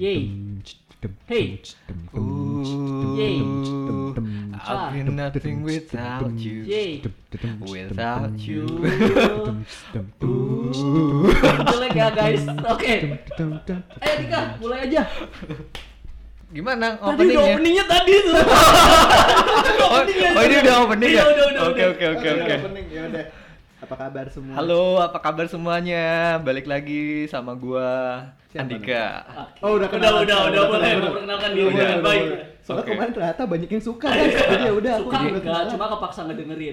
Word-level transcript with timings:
Yay. 0.00 0.32
Hey. 1.28 1.60
Yay. 3.20 3.36
I'll 4.64 4.92
be 4.92 5.02
nothing 5.04 5.62
without 5.62 6.32
you. 6.40 6.62
Yay. 6.64 7.02
Without 7.60 8.38
you. 8.40 8.64
Jelek 11.68 11.92
ya 11.92 12.08
guys. 12.16 12.48
Oke. 12.48 13.20
Ayo 14.00 14.14
Dika, 14.24 14.56
mulai 14.56 14.88
aja. 14.88 15.04
Gimana 16.50 16.86
Tadi 16.94 17.00
udah 17.00 17.14
openingnya? 17.14 17.46
openingnya 17.48 17.84
tadi 17.86 18.14
tuh. 18.20 18.34
Oh, 19.80 19.96
Openingnya 19.96 20.30
oh, 20.30 20.42
ini 20.42 20.50
tadi. 20.50 20.62
udah 20.62 20.74
opening 20.80 21.08
Iya, 21.08 21.16
ya? 21.16 21.24
udah, 21.26 21.44
udah, 21.46 21.62
Oke 21.62 21.72
udah. 21.72 21.88
oke 21.90 22.04
oke 22.10 22.28
oke. 22.36 22.54
Ya 22.90 23.02
udah. 23.06 23.24
Apa 23.80 23.94
kabar 23.96 24.26
semua? 24.28 24.54
Halo, 24.54 24.82
apa 25.00 25.18
kabar 25.18 25.46
semuanya? 25.46 26.04
Balik 26.38 26.66
lagi 26.66 27.02
sama 27.26 27.54
gua 27.54 27.90
Siapa 28.46 28.60
Andika. 28.60 29.04
Oh, 29.58 29.74
udah 29.74 29.86
Udah, 29.86 29.88
kenalan. 29.88 30.20
udah, 30.20 30.38
udah, 30.38 30.46
Udah, 30.46 30.62
boleh 30.68 30.90
udah. 30.90 31.02
memperkenalkan 31.02 31.48
diri 31.50 31.64
Udah, 31.64 31.74
dengan 31.76 31.90
udah, 31.92 32.04
baik. 32.04 32.22
Boleh. 32.24 32.40
Soalnya 32.60 32.82
Oke. 32.82 32.90
kemarin 32.92 33.12
ternyata 33.12 33.42
banyak 33.46 33.70
yang 33.70 33.84
suka 33.84 34.06
guys. 34.06 34.34
Jadi 34.36 34.62
ya 34.62 34.72
udah 34.74 34.92
aku 34.92 35.02
Suka 35.02 35.16
juga 35.16 35.28
enggak, 35.30 35.42
kenalan. 35.42 35.70
cuma 35.70 35.84
kepaksa 35.88 36.20
ngedengerin. 36.24 36.72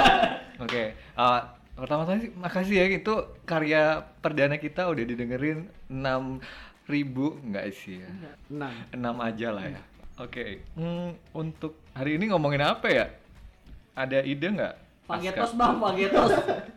Oke, 0.64 0.82
uh, 1.14 1.40
pertama 1.74 2.02
kali 2.04 2.18
sih 2.18 2.30
makasih 2.32 2.74
ya 2.74 2.84
itu 2.90 3.14
karya 3.44 3.82
perdana 4.16 4.56
kita 4.56 4.86
udah 4.86 5.04
didengerin 5.04 5.58
6 5.86 6.65
ribu 6.86 7.38
enggak 7.42 7.74
sih 7.74 8.02
ya? 8.02 8.10
Enam. 8.50 8.72
6 9.20 9.26
aja 9.28 9.48
lah 9.50 9.64
ya. 9.66 9.82
Oke, 10.16 10.64
hmm, 10.78 11.36
untuk 11.36 11.76
hari 11.92 12.16
ini 12.16 12.32
ngomongin 12.32 12.64
apa 12.64 12.88
ya? 12.88 13.06
Ada 13.92 14.24
ide 14.24 14.48
nggak? 14.48 14.74
Pagetos 15.04 15.52
bang, 15.52 15.76
pagetos. 15.76 16.32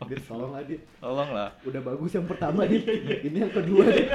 Dit, 0.00 0.22
tolong 0.22 0.52
lah 0.52 0.62
Dit. 0.62 0.80
Tolong 0.98 1.30
lah. 1.30 1.48
Udah 1.60 1.82
bagus 1.82 2.10
yang 2.12 2.24
pertama 2.24 2.62
Dit. 2.64 2.86
Ini 3.20 3.38
yang 3.40 3.52
kedua 3.52 3.82
Dit. 3.84 4.08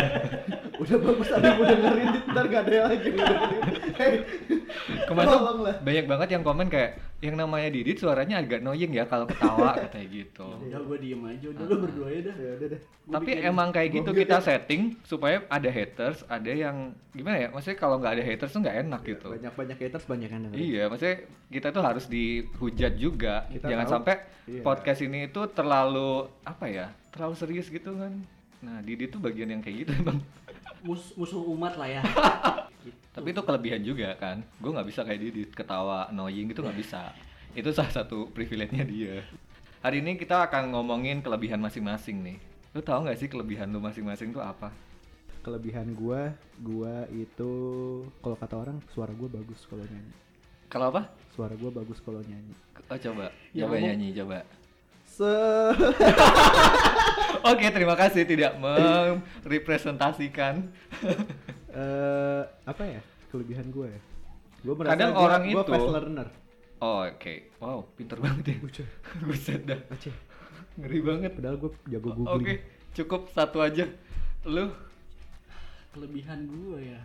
Udah 0.74 0.98
bagus 0.98 1.28
ada 1.30 1.46
yang 1.46 1.58
mau 1.58 1.66
dengerin 1.66 2.08
Dit. 2.10 2.24
Ntar 2.26 2.46
gak 2.48 2.62
ada 2.64 2.78
lagi 2.88 3.06
yang 3.06 3.18
dengerin. 3.20 4.20
Kemarin 5.04 5.30
banyak 5.80 6.06
banget 6.08 6.28
yang 6.32 6.44
komen 6.44 6.68
kayak 6.68 6.92
yang 7.20 7.36
namanya 7.36 7.70
Didit 7.70 7.98
suaranya 7.98 8.36
agak 8.38 8.60
annoying 8.60 8.92
ya 8.92 9.06
kalau 9.06 9.24
ketawa 9.24 9.76
katanya 9.82 10.08
gitu. 10.10 10.44
Udah 10.44 10.80
gue 10.82 10.98
diem 11.00 11.24
aja, 11.24 11.46
udah 11.50 11.64
lu 11.64 11.76
berdua 11.80 12.08
ya 12.10 12.20
dah. 12.22 12.36
Ya 12.36 12.52
udah 12.56 12.68
deh. 12.68 12.82
Gua 13.04 13.14
Tapi 13.16 13.32
emang 13.38 13.70
kayak 13.70 13.90
gitu 13.94 14.12
kita 14.12 14.38
setting 14.40 14.82
supaya 15.04 15.44
ada 15.48 15.68
haters, 15.68 16.24
ada 16.28 16.48
yang 16.48 16.76
gimana 17.12 17.38
ya? 17.38 17.48
Maksudnya 17.48 17.78
kalau 17.78 18.00
nggak 18.00 18.14
ada 18.16 18.24
haters 18.24 18.52
tuh 18.52 18.60
nggak 18.60 18.78
enak 18.82 19.02
gitu. 19.04 19.28
Banyak-banyak 19.30 19.78
haters 19.78 20.04
banyak 20.04 20.30
yang 20.30 20.42
dengerin. 20.48 20.64
Iya, 20.64 20.84
maksudnya 20.88 21.18
kita 21.48 21.68
tuh 21.70 21.84
harus 21.84 22.06
dihujat 22.08 22.94
juga. 22.96 23.36
Kita 23.48 23.68
Jangan 23.68 23.88
tahu. 23.88 23.94
sampai 24.00 24.16
Iya. 24.44 24.60
podcast 24.60 25.00
ini 25.00 25.32
itu 25.32 25.40
terlalu 25.48 25.72
apa 26.44 26.66
ya? 26.70 26.94
Terlalu 27.10 27.36
serius 27.36 27.68
gitu 27.68 27.98
kan. 27.98 28.14
Nah, 28.62 28.80
Didi 28.80 29.10
tuh 29.10 29.20
bagian 29.20 29.50
yang 29.50 29.62
kayak 29.62 29.86
gitu 29.86 29.92
emang. 30.02 30.22
Mus- 30.84 31.14
musuh 31.16 31.42
umat 31.42 31.74
lah 31.76 31.90
ya. 31.90 32.02
Gitu. 32.84 33.00
Tapi 33.16 33.28
itu 33.30 33.42
kelebihan 33.42 33.82
juga 33.82 34.14
kan. 34.16 34.42
Gue 34.62 34.72
nggak 34.72 34.88
bisa 34.88 35.02
kayak 35.02 35.20
Didi 35.20 35.42
ketawa 35.50 36.10
annoying 36.10 36.50
gitu 36.50 36.62
nggak 36.62 36.78
bisa. 36.78 37.14
Itu 37.54 37.70
salah 37.70 37.94
satu 37.94 38.30
privilege-nya 38.30 38.84
dia. 38.84 39.22
Hari 39.82 40.00
ini 40.00 40.16
kita 40.16 40.48
akan 40.48 40.74
ngomongin 40.74 41.20
kelebihan 41.20 41.60
masing-masing 41.60 42.24
nih. 42.24 42.38
Lu 42.74 42.82
tahu 42.82 43.06
nggak 43.06 43.20
sih 43.20 43.28
kelebihan 43.28 43.70
lu 43.70 43.78
masing-masing 43.78 44.34
tuh 44.34 44.42
apa? 44.42 44.72
Kelebihan 45.44 45.92
gua, 45.94 46.32
gua 46.58 47.04
itu 47.12 47.52
kalau 48.24 48.38
kata 48.40 48.56
orang 48.56 48.78
suara 48.96 49.12
gua 49.12 49.28
bagus 49.30 49.68
kalau 49.68 49.84
nyanyi. 49.84 50.14
Kalau 50.72 50.90
apa? 50.90 51.12
Suara 51.36 51.54
gua 51.54 51.70
bagus 51.70 52.00
kalau 52.00 52.24
nyanyi. 52.24 52.56
Oh, 52.90 52.98
coba, 52.98 53.28
Ya, 53.52 53.68
coba 53.68 53.76
ngomong. 53.76 53.88
nyanyi, 53.92 54.08
coba. 54.16 54.38
Se 55.14 55.30
Oke, 57.44 57.68
terima 57.70 57.94
kasih 57.94 58.24
tidak 58.24 58.56
merepresentasikan. 58.58 60.72
eh 61.76 62.42
apa 62.64 62.84
ya? 62.84 63.02
Kelebihan 63.30 63.70
gua 63.70 63.86
ya. 63.86 64.00
Gua 64.64 64.74
merasa 64.74 64.92
Kadang 64.96 65.12
gua, 65.12 65.22
orang 65.22 65.42
gua 65.46 65.62
itu- 65.62 65.70
fast 65.70 65.90
learner. 65.92 66.28
Oh, 66.80 67.04
Oke, 67.06 67.54
wow, 67.58 67.80
pinter 67.94 68.18
banget 68.18 68.44
ya. 68.50 68.56
Bucah. 68.58 68.88
Buset 69.28 69.62
dah, 69.64 69.80
Aceh. 69.88 70.12
ngeri 70.76 71.00
banget. 71.00 71.32
Padahal 71.38 71.58
gua 71.58 71.72
jago 71.86 72.10
Oke, 72.10 72.18
googling. 72.18 72.60
cukup 72.92 73.22
satu 73.30 73.62
aja. 73.62 73.86
Lu 74.44 74.68
Kelebihan 75.94 76.50
gue 76.50 76.90
ya 76.90 76.98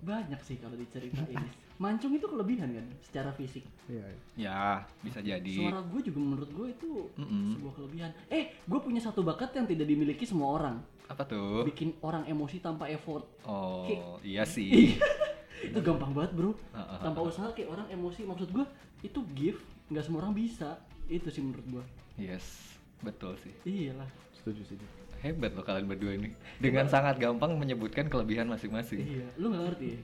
banyak 0.00 0.40
sih 0.40 0.56
kalau 0.56 0.72
diceritain. 0.72 1.44
Mancung 1.80 2.12
itu 2.12 2.28
kelebihan 2.28 2.76
kan, 2.76 2.86
secara 3.00 3.32
fisik. 3.32 3.64
Iya. 3.88 4.04
iya. 4.04 4.20
ya 4.36 4.60
bisa 5.00 5.24
jadi. 5.24 5.56
Suara 5.64 5.80
gue 5.80 6.00
juga 6.04 6.18
menurut 6.20 6.50
gue 6.52 6.66
itu 6.76 7.08
Mm-mm. 7.16 7.56
sebuah 7.56 7.74
kelebihan. 7.80 8.10
Eh, 8.28 8.52
gue 8.68 8.80
punya 8.84 9.00
satu 9.00 9.24
bakat 9.24 9.56
yang 9.56 9.64
tidak 9.64 9.88
dimiliki 9.88 10.28
semua 10.28 10.60
orang. 10.60 10.76
Apa 11.08 11.24
tuh? 11.24 11.64
Bikin 11.64 11.96
orang 12.04 12.28
emosi 12.28 12.60
tanpa 12.60 12.84
effort. 12.92 13.24
Oh, 13.48 14.20
iya 14.20 14.44
sih. 14.44 15.00
itu 15.66 15.78
gampang 15.80 16.12
banget 16.12 16.36
bro. 16.36 16.52
Tanpa 17.00 17.20
usaha 17.24 17.48
kayak 17.56 17.72
orang 17.72 17.88
emosi. 17.88 18.28
Maksud 18.28 18.52
gue 18.52 18.64
itu 19.00 19.20
gift, 19.32 19.64
nggak 19.88 20.04
semua 20.04 20.28
orang 20.28 20.36
bisa. 20.36 20.76
Itu 21.08 21.32
sih 21.32 21.40
menurut 21.40 21.80
gue. 21.80 21.84
Yes, 22.20 22.76
betul 23.00 23.40
sih. 23.40 23.56
Iyalah. 23.64 24.06
Setuju 24.36 24.62
sih. 24.68 24.76
Hebat 25.20 25.52
loh 25.52 25.60
kalian 25.60 25.84
berdua 25.84 26.16
ini. 26.16 26.32
Dengan 26.56 26.88
sangat 26.88 27.20
gampang 27.20 27.52
menyebutkan 27.52 28.08
kelebihan 28.08 28.48
masing-masing. 28.48 29.04
Iya, 29.04 29.28
lu 29.36 29.52
nggak 29.52 29.64
ngerti 29.68 29.86
ya? 29.92 30.00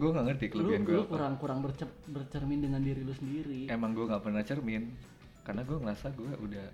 Gue 0.00 0.10
nggak 0.16 0.26
ngerti 0.32 0.44
kelebihan 0.48 0.80
gue 0.88 0.96
lu 0.96 1.04
kurang 1.04 1.36
kurang 1.36 1.60
berce- 1.60 1.92
bercermin 2.08 2.64
dengan 2.64 2.80
diri 2.80 3.04
lu 3.04 3.12
sendiri. 3.12 3.68
Emang 3.68 3.92
gue 3.92 4.08
nggak 4.08 4.24
pernah 4.24 4.40
cermin, 4.40 4.88
karena 5.44 5.68
gue 5.68 5.76
ngerasa 5.76 6.16
gue 6.16 6.32
udah. 6.40 6.66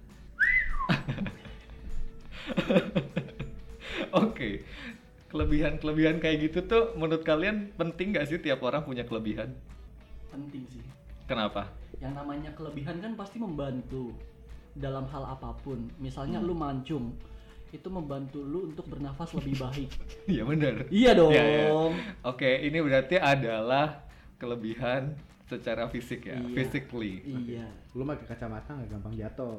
Oke, 4.23 4.62
kelebihan-kelebihan 5.31 6.23
kayak 6.23 6.50
gitu 6.50 6.59
tuh 6.67 6.95
menurut 6.95 7.27
kalian 7.27 7.75
penting 7.75 8.15
gak 8.15 8.31
sih 8.31 8.39
tiap 8.39 8.62
orang 8.62 8.87
punya 8.87 9.03
kelebihan? 9.03 9.50
Penting 10.31 10.62
sih. 10.71 10.83
Kenapa? 11.27 11.71
Yang 11.99 12.23
namanya 12.23 12.50
kelebihan 12.55 13.03
kan 13.03 13.12
pasti 13.15 13.39
membantu 13.39 14.15
dalam 14.75 15.06
hal 15.11 15.27
apa 15.27 15.55
pun. 15.62 15.91
Misalnya 15.99 16.43
lu 16.43 16.55
mancung, 16.55 17.15
itu 17.70 17.88
membantu 17.88 18.42
lu 18.42 18.70
untuk 18.70 18.86
bernafas 18.91 19.31
lebih 19.38 19.54
baik. 19.58 19.91
Iya 20.31 20.42
benar. 20.47 20.75
iya 20.91 21.10
dong. 21.14 21.31
Iya, 21.34 21.42
iya. 21.47 21.66
Oke, 22.26 22.50
ini 22.66 22.78
berarti 22.82 23.16
adalah 23.19 24.06
kelebihan 24.38 25.14
secara 25.47 25.91
fisik 25.91 26.31
ya, 26.31 26.38
Iya. 26.38 26.54
physically. 26.54 27.22
Iya. 27.26 27.66
Lu 27.94 28.06
pakai 28.06 28.26
kacamata 28.26 28.70
nggak 28.75 28.88
gampang 28.91 29.14
jatuh. 29.19 29.58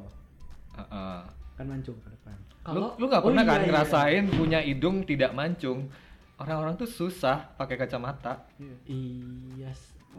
Heeh. 0.80 1.20
Kan 1.60 1.66
mancung 1.68 1.98
ke 2.00 2.10
depan. 2.12 2.36
Lu 2.72 2.96
lu 2.96 3.06
nggak 3.12 3.24
pernah 3.24 3.44
oh 3.44 3.48
kan 3.48 3.60
iya, 3.60 3.64
iya. 3.64 3.68
ngerasain 3.68 4.24
punya 4.32 4.60
hidung 4.64 5.04
tidak 5.04 5.32
mancung? 5.36 5.92
Orang-orang 6.40 6.74
tuh 6.80 6.90
susah 6.90 7.54
pakai 7.60 7.76
kacamata. 7.76 8.48
Iya. 8.58 8.76
Iya. 8.88 9.72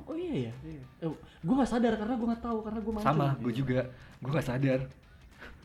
Oh 0.08 0.16
iya 0.16 0.48
ya. 0.48 0.52
Iya. 0.64 0.82
Eh, 1.04 1.10
gue 1.16 1.54
nggak 1.56 1.68
sadar 1.68 1.92
karena 1.96 2.14
gue 2.16 2.28
nggak 2.28 2.44
tahu 2.44 2.58
karena 2.64 2.80
gue 2.80 2.92
mancung. 2.92 3.08
Sama, 3.08 3.28
gue 3.40 3.52
juga. 3.52 3.80
Gue 4.20 4.30
nggak 4.32 4.48
sadar. 4.48 4.80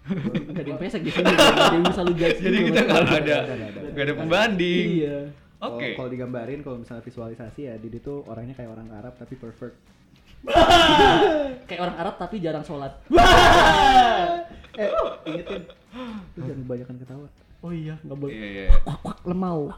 Gak 0.55 0.63
ada 0.63 0.69
yang 0.71 0.79
pesek 0.79 1.01
di 1.03 1.11
sini. 1.11 1.27
Gak 1.27 1.51
ada 1.51 1.75
yang 1.75 1.85
bisa 1.85 2.01
lu 2.03 2.13
judge. 2.15 2.39
Jadi 2.45 2.57
juga, 2.57 2.67
kita 2.69 2.81
nggak 2.83 3.01
ada, 3.03 3.37
Nggak 3.91 4.05
ada, 4.05 4.13
pembanding. 4.15 4.85
Iya. 5.03 5.17
Oke. 5.57 5.87
Kalau 5.97 6.09
digambarin, 6.09 6.59
kalau 6.61 6.77
misalnya 6.81 7.03
visualisasi 7.03 7.61
ya, 7.65 7.75
Didi 7.81 7.99
tuh 7.99 8.21
orangnya 8.29 8.53
kayak 8.53 8.71
orang 8.71 8.87
Arab 8.93 9.13
tapi 9.17 9.33
perfect. 9.35 9.75
Kayak 11.67 11.81
orang 11.81 11.97
Arab 11.97 12.15
tapi 12.21 12.37
jarang 12.37 12.61
sholat. 12.61 12.93
eh, 14.77 14.89
ingetin. 15.25 15.65
Lu 16.37 16.39
jangan 16.45 16.61
kebanyakan 16.61 16.95
ketawa. 17.01 17.27
Oh 17.65 17.73
iya, 17.73 17.97
nggak 18.05 18.17
boleh. 18.21 18.33
Iya, 18.37 18.47
iya. 18.47 18.65
Kwak 18.85 19.25
lemau. 19.25 19.73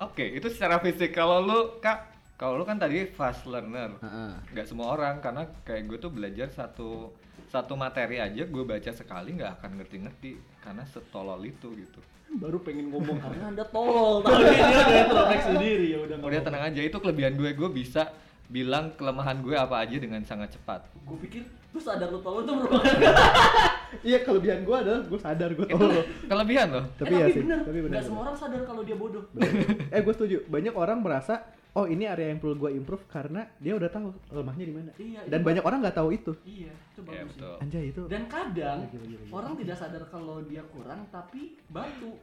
Oke, 0.00 0.24
itu 0.24 0.48
secara 0.48 0.80
fisik. 0.80 1.12
Kalau 1.12 1.44
lu, 1.44 1.58
Kak, 1.84 2.10
kalau 2.40 2.56
lu 2.56 2.64
kan 2.64 2.80
tadi 2.80 3.04
fast 3.12 3.44
learner. 3.44 3.92
Heeh. 4.00 4.30
Nggak 4.56 4.66
semua 4.66 4.96
orang 4.96 5.20
karena 5.20 5.46
kayak 5.68 5.84
gue 5.84 5.98
tuh 6.00 6.10
belajar 6.10 6.48
satu 6.50 7.12
satu 7.54 7.78
materi 7.78 8.18
aja 8.18 8.42
gue 8.42 8.64
baca 8.66 8.90
sekali 8.90 9.38
nggak 9.38 9.62
akan 9.62 9.70
ngerti-ngerti 9.78 10.42
karena 10.58 10.82
setolol 10.90 11.38
itu 11.46 11.70
gitu. 11.78 12.02
Baru 12.34 12.58
pengen 12.66 12.90
ngomong 12.90 13.22
karena 13.22 13.54
anda 13.54 13.64
tolol. 13.70 14.26
Tapi 14.26 14.42
dia 14.42 14.74
udah 14.74 14.98
introspeksi 15.06 15.48
sendiri 15.54 15.86
ya 15.94 15.98
udah. 16.02 16.14
nggak 16.18 16.30
Udah 16.34 16.40
tenang 16.42 16.62
aja 16.66 16.80
itu 16.82 16.98
kelebihan 16.98 17.38
gue, 17.38 17.50
gue 17.54 17.70
bisa 17.70 18.10
bilang 18.50 18.90
kelemahan 18.98 19.38
gue 19.38 19.54
apa 19.54 19.86
aja 19.86 19.96
dengan 20.02 20.18
sangat 20.26 20.58
cepat. 20.58 20.82
Gue 21.06 21.18
pikir 21.22 21.46
lu 21.74 21.78
sadar 21.82 22.06
lu 22.10 22.22
tolol 22.22 22.46
itu 22.46 22.52
merupakan 22.54 22.86
Iya, 24.06 24.18
kelebihan 24.26 24.66
gua 24.66 24.82
adalah 24.82 25.06
gua 25.06 25.20
sadar 25.22 25.50
gua 25.54 25.66
Itu 25.70 25.78
tolol. 25.78 26.02
kelebihan 26.26 26.66
loh. 26.70 26.84
Tapi 26.98 27.14
eh, 27.14 27.18
ya 27.18 27.26
tapi 27.26 27.34
sih, 27.34 27.42
bener. 27.46 27.60
tapi 27.62 27.78
bener. 27.78 27.94
Nggak 27.94 28.04
semua 28.06 28.20
orang 28.26 28.36
sadar 28.38 28.60
kalau 28.66 28.82
dia 28.82 28.96
bodoh. 28.98 29.24
eh, 29.94 30.00
gue 30.02 30.14
setuju. 30.14 30.36
Banyak 30.50 30.74
orang 30.74 30.98
merasa, 30.98 31.46
oh 31.74 31.84
ini 31.84 32.04
area 32.04 32.30
yang 32.30 32.38
perlu 32.38 32.54
gua 32.56 32.70
improve 32.70 33.02
karena 33.06 33.50
dia 33.58 33.74
udah 33.74 33.86
tahu 33.88 34.14
lemahnya 34.30 34.64
di 34.64 34.74
mana. 34.74 34.90
Iya, 34.94 35.20
Dan 35.26 35.40
iya. 35.40 35.46
banyak 35.46 35.64
orang 35.64 35.78
nggak 35.82 35.96
tahu 35.96 36.08
itu. 36.10 36.32
Iya, 36.44 36.70
itu 36.70 37.00
Ya 37.00 37.04
bagus 37.04 37.18
sih. 37.18 37.26
betul. 37.34 37.54
Anjay 37.58 37.84
itu. 37.90 38.02
Dan 38.06 38.22
kadang 38.26 38.78
Lagi, 38.80 38.96
lagi, 38.96 39.14
lagi. 39.16 39.30
orang 39.30 39.52
tidak 39.54 39.76
sadar 39.76 40.02
kalau 40.06 40.36
dia 40.42 40.62
kurang 40.68 41.00
tapi 41.08 41.58
batu. 41.66 42.14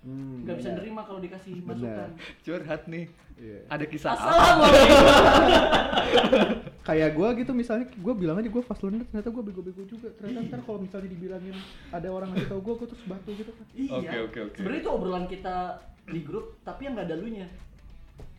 Hmm, 0.00 0.40
Nggak 0.42 0.56
bisa 0.56 0.68
benar. 0.72 0.80
nerima 0.80 1.00
kalau 1.04 1.20
dikasih 1.20 1.54
Benar. 1.60 1.76
masukan. 1.76 2.10
Curhat 2.42 2.82
nih. 2.86 3.04
Iya. 3.34 3.58
Ada 3.68 3.84
kisah 3.84 4.10
apa? 4.10 4.24
Assalamualaikum. 4.24 5.02
kayak 6.84 7.10
gue 7.12 7.28
gitu 7.40 7.52
misalnya 7.52 7.86
gue 7.88 8.14
bilang 8.14 8.36
aja 8.36 8.44
gue 8.46 8.62
fast 8.62 8.84
learner 8.84 9.04
ternyata 9.06 9.30
gue 9.30 9.42
bego-bego 9.42 9.82
juga 9.84 10.12
ternyata 10.14 10.44
ntar 10.46 10.60
kalau 10.62 10.78
misalnya 10.78 11.08
dibilangin 11.08 11.56
ada 11.88 12.08
orang 12.08 12.28
ngasih 12.30 12.44
tau 12.46 12.60
gue 12.60 12.74
gue 12.76 12.88
terus 12.88 13.04
batu 13.04 13.30
gitu 13.32 13.50
kan 13.50 13.64
Iya. 13.72 13.94
Oke, 13.96 14.16
oke, 14.20 14.38
oke. 14.44 14.56
Sebenarnya 14.58 14.80
itu 14.80 14.90
obrolan 14.92 15.24
kita 15.24 15.56
di 16.04 16.20
grup, 16.20 16.60
tapi 16.60 16.84
yang 16.84 16.92
nggak 16.92 17.08
ada 17.08 17.16
lunya. 17.16 17.46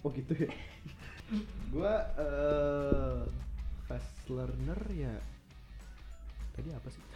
Oh 0.06 0.10
gitu 0.12 0.34
ya 0.38 0.50
gue 1.74 1.94
eh 2.16 3.18
fast 3.84 4.14
learner 4.28 4.78
ya 4.94 5.14
tadi 6.54 6.70
apa 6.70 6.88
sih 6.88 7.02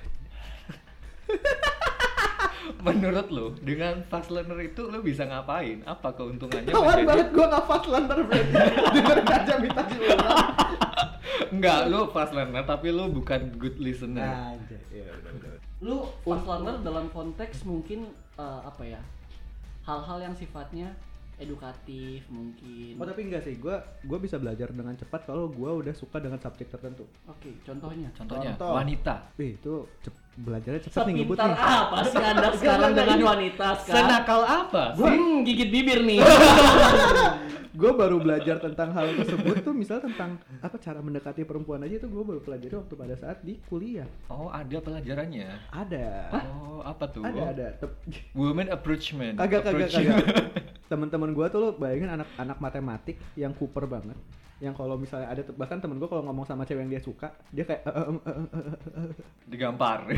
Menurut 2.80 3.28
lo, 3.30 3.46
dengan 3.58 4.06
fast 4.06 4.30
learner 4.30 4.60
itu 4.64 4.86
lo 4.86 5.00
bisa 5.00 5.24
ngapain? 5.24 5.82
Apa 5.84 6.14
keuntungannya? 6.14 6.70
kawan 6.70 6.86
menjadi- 6.96 7.08
banget 7.08 7.28
gue 7.32 7.46
nggak 7.48 7.66
fast 7.66 7.88
learner 7.88 8.20
berarti 8.22 8.54
dengerin 8.96 9.28
aja 9.28 9.54
minta 9.58 9.82
diulang 9.86 10.40
Enggak, 11.50 11.80
lo 11.88 12.02
fast 12.08 12.32
learner 12.32 12.64
tapi 12.64 12.88
lo 12.90 13.10
bukan 13.10 13.42
good 13.56 13.78
listener. 13.78 14.22
aja 14.26 14.78
ya 14.88 15.06
udah 15.08 15.32
udah 15.32 15.52
Lu 15.80 15.98
fast 16.20 16.46
learner 16.46 16.76
dalam 16.80 17.06
konteks 17.10 17.64
mungkin 17.64 18.00
eh, 18.36 18.62
apa 18.62 18.84
ya? 18.84 19.02
Hal-hal 19.82 20.18
yang 20.22 20.36
sifatnya 20.36 20.94
edukatif 21.40 22.28
mungkin. 22.30 23.00
Oh 23.00 23.08
tapi 23.08 23.26
enggak 23.26 23.48
sih, 23.48 23.56
gua 23.58 23.82
gua 24.04 24.20
bisa 24.20 24.36
belajar 24.36 24.70
dengan 24.70 24.94
cepat 24.94 25.26
kalau 25.26 25.48
gua 25.48 25.80
udah 25.80 25.96
suka 25.96 26.20
dengan 26.20 26.38
subjek 26.38 26.68
tertentu. 26.70 27.08
Oke, 27.26 27.56
contohnya. 27.64 28.12
Contohnya 28.14 28.54
Contoh. 28.54 28.76
wanita. 28.76 29.16
Wih, 29.40 29.56
itu 29.56 29.74
cep- 30.04 30.29
belajarnya 30.36 30.82
cepat 30.86 31.04
nih 31.04 31.14
ngebut 31.18 31.36
Sepintar 31.36 31.50
nih. 31.52 31.78
apa 31.80 31.98
sih 32.04 32.18
Anda 32.22 32.50
sekarang 32.54 32.92
dengan 32.94 33.20
wanita 33.26 33.68
sekarang? 33.82 33.98
Senakal 34.06 34.42
apa 34.44 34.84
sih? 34.94 35.04
Hmm, 35.04 35.38
gigit 35.44 35.70
bibir 35.70 36.00
nih. 36.02 36.20
Gua 37.72 37.96
baru 37.96 38.20
belajar 38.20 38.60
tentang 38.60 38.92
hal 38.92 39.14
tersebut 39.16 39.62
tuh 39.62 39.72
misalnya 39.72 40.12
tentang 40.12 40.36
apa 40.60 40.76
cara 40.76 41.00
mendekati 41.00 41.46
perempuan 41.46 41.80
aja 41.80 41.96
itu 41.96 42.10
gua 42.10 42.26
baru 42.26 42.42
pelajari 42.42 42.76
waktu 42.76 42.92
pada 42.92 43.16
saat 43.16 43.40
di 43.40 43.62
kuliah. 43.64 44.10
Oh, 44.28 44.50
ada 44.50 44.78
pelajarannya. 44.78 45.48
Ada. 45.70 46.08
Oh, 46.34 46.82
apa 46.82 47.06
tuh? 47.08 47.24
Ada 47.24 47.42
ada. 47.46 47.68
Tep- 47.78 48.04
Women 48.34 48.68
approachment. 48.70 49.38
Kagak 49.38 49.64
kagak 49.64 49.90
kagak. 49.92 50.18
Teman-teman 50.88 51.32
gua 51.32 51.48
tuh 51.48 51.60
lo 51.62 51.70
bayangin 51.72 52.10
anak-anak 52.12 52.58
matematik 52.58 53.16
yang 53.38 53.54
Cooper 53.54 53.86
banget. 53.86 54.18
Yang 54.60 54.76
kalau 54.76 54.96
misalnya 54.96 55.28
ada 55.28 55.42
bahkan 55.54 55.80
temen 55.80 55.96
gua 55.98 56.08
kalau 56.08 56.24
ngomong 56.24 56.44
sama 56.44 56.64
cewek 56.64 56.84
yang 56.84 56.92
dia 56.92 57.00
suka, 57.00 57.32
dia 57.50 57.64
kayak 57.64 57.80
"Eh, 57.82 57.96
eh, 57.96 58.08
eh, 58.12 58.36
eh, 58.36 58.68
eh." 59.00 59.14
Digampar. 59.48 60.00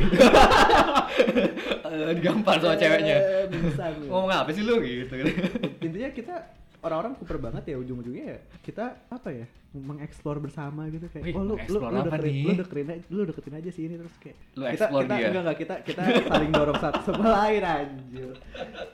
Eh, 1.91 2.15
Digampar 2.15 2.55
sama 2.57 2.73
ceweknya. 2.73 3.17
Eh, 3.19 3.45
bisa 3.51 3.91
gue. 3.91 4.07
Ngomong 4.07 4.31
apa 4.31 4.49
sih 4.49 4.63
lu 4.63 4.79
gitu. 4.79 5.11
intinya 5.81 6.09
kita 6.09 6.35
orang-orang 6.81 7.13
kuper 7.13 7.37
banget 7.37 7.63
ya 7.67 7.75
ujung-ujungnya 7.77 8.25
ya 8.25 8.37
kita 8.63 8.85
apa 9.07 9.29
ya 9.29 9.45
mengeksplor 9.71 10.39
bersama 10.39 10.89
gitu 10.89 11.05
kayak 11.07 11.23
Wih, 11.23 11.33
oh 11.35 11.43
lu 11.43 11.55
lu 11.61 11.77
lu 11.79 11.99
deketin, 12.01 12.31
nih? 12.31 12.41
lu 12.41 12.53
deketin 12.57 12.87
aja 12.87 13.03
lu 13.07 13.21
deketin 13.23 13.53
aja 13.53 13.69
sih 13.69 13.83
ini 13.85 13.95
terus 13.95 14.15
kayak 14.17 14.37
Lu 14.55 14.63
kita 14.65 14.85
kita 14.89 15.13
dia. 15.13 15.27
enggak 15.29 15.41
enggak 15.45 15.57
kita 15.59 15.75
kita 15.85 16.01
saling 16.25 16.51
dorong 16.51 16.79
satu 16.79 16.99
sama 17.05 17.23
lain 17.37 17.61
anjir 17.61 18.33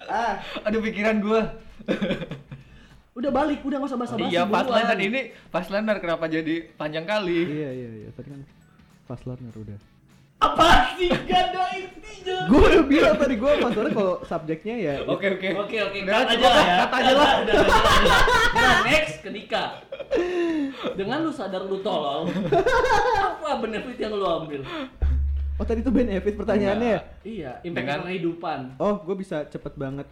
ah 0.10 0.34
Aduh 0.66 0.82
pikiran 0.82 1.16
gua. 1.22 1.42
Udah 3.18 3.32
balik, 3.32 3.60
udah 3.62 3.78
nggak 3.78 3.90
usah 3.90 4.00
basa-basi. 4.00 4.30
iya, 4.30 4.46
fast 4.46 4.54
buruan. 4.64 4.78
learner 4.80 5.00
ini 5.02 5.22
fast 5.50 5.70
learner 5.70 5.98
kenapa 5.98 6.26
jadi 6.28 6.56
panjang 6.72 7.02
kali? 7.04 7.40
iya 7.44 7.70
iya 7.72 7.90
iya 8.00 8.10
tadi 8.12 8.30
kan 8.30 8.42
fast 9.04 9.24
learner 9.24 9.50
udah 9.52 9.78
Apa 10.38 10.94
sih? 10.94 11.10
Gak 11.10 11.50
ada 11.50 11.66
intinya. 11.74 12.38
gue 12.46 12.62
udah 12.62 12.84
bilang 12.86 13.18
tadi 13.18 13.36
gue 13.36 13.52
fast 13.58 13.74
learner 13.74 13.90
kalau 13.92 14.16
subjeknya 14.22 14.76
ya 14.78 14.94
Oke, 15.10 15.34
oke. 15.34 15.50
Oke 15.58 15.78
oke, 15.82 15.98
Udah, 16.00 16.14
cut 16.16 16.30
aja 16.30 16.46
lah 16.48 16.62
ya. 16.64 16.78
Cut 16.80 16.94
aja 16.94 17.12
lah. 17.12 17.32
Nah, 18.54 18.76
next 18.86 19.16
ketika 19.20 19.64
dengan 20.94 21.18
lu 21.20 21.32
sadar 21.32 21.64
lu 21.64 21.82
tolol, 21.82 22.30
apa 23.34 23.50
benefit 23.60 23.98
yang 23.98 24.14
lu 24.14 24.24
ambil? 24.24 24.62
oh 25.58 25.66
tadi 25.66 25.82
tuh 25.82 25.90
benefit 25.90 26.38
pertanyaannya 26.38 26.86
ya 26.88 27.02
Iya, 27.24 27.52
impact 27.60 27.74
Dengan- 27.74 27.98
dengan 27.98 28.08
kehidupan. 28.08 28.60
oh 28.78 28.94
gue 29.02 29.16
bisa 29.18 29.42
cepet 29.44 29.74
banget 29.74 30.06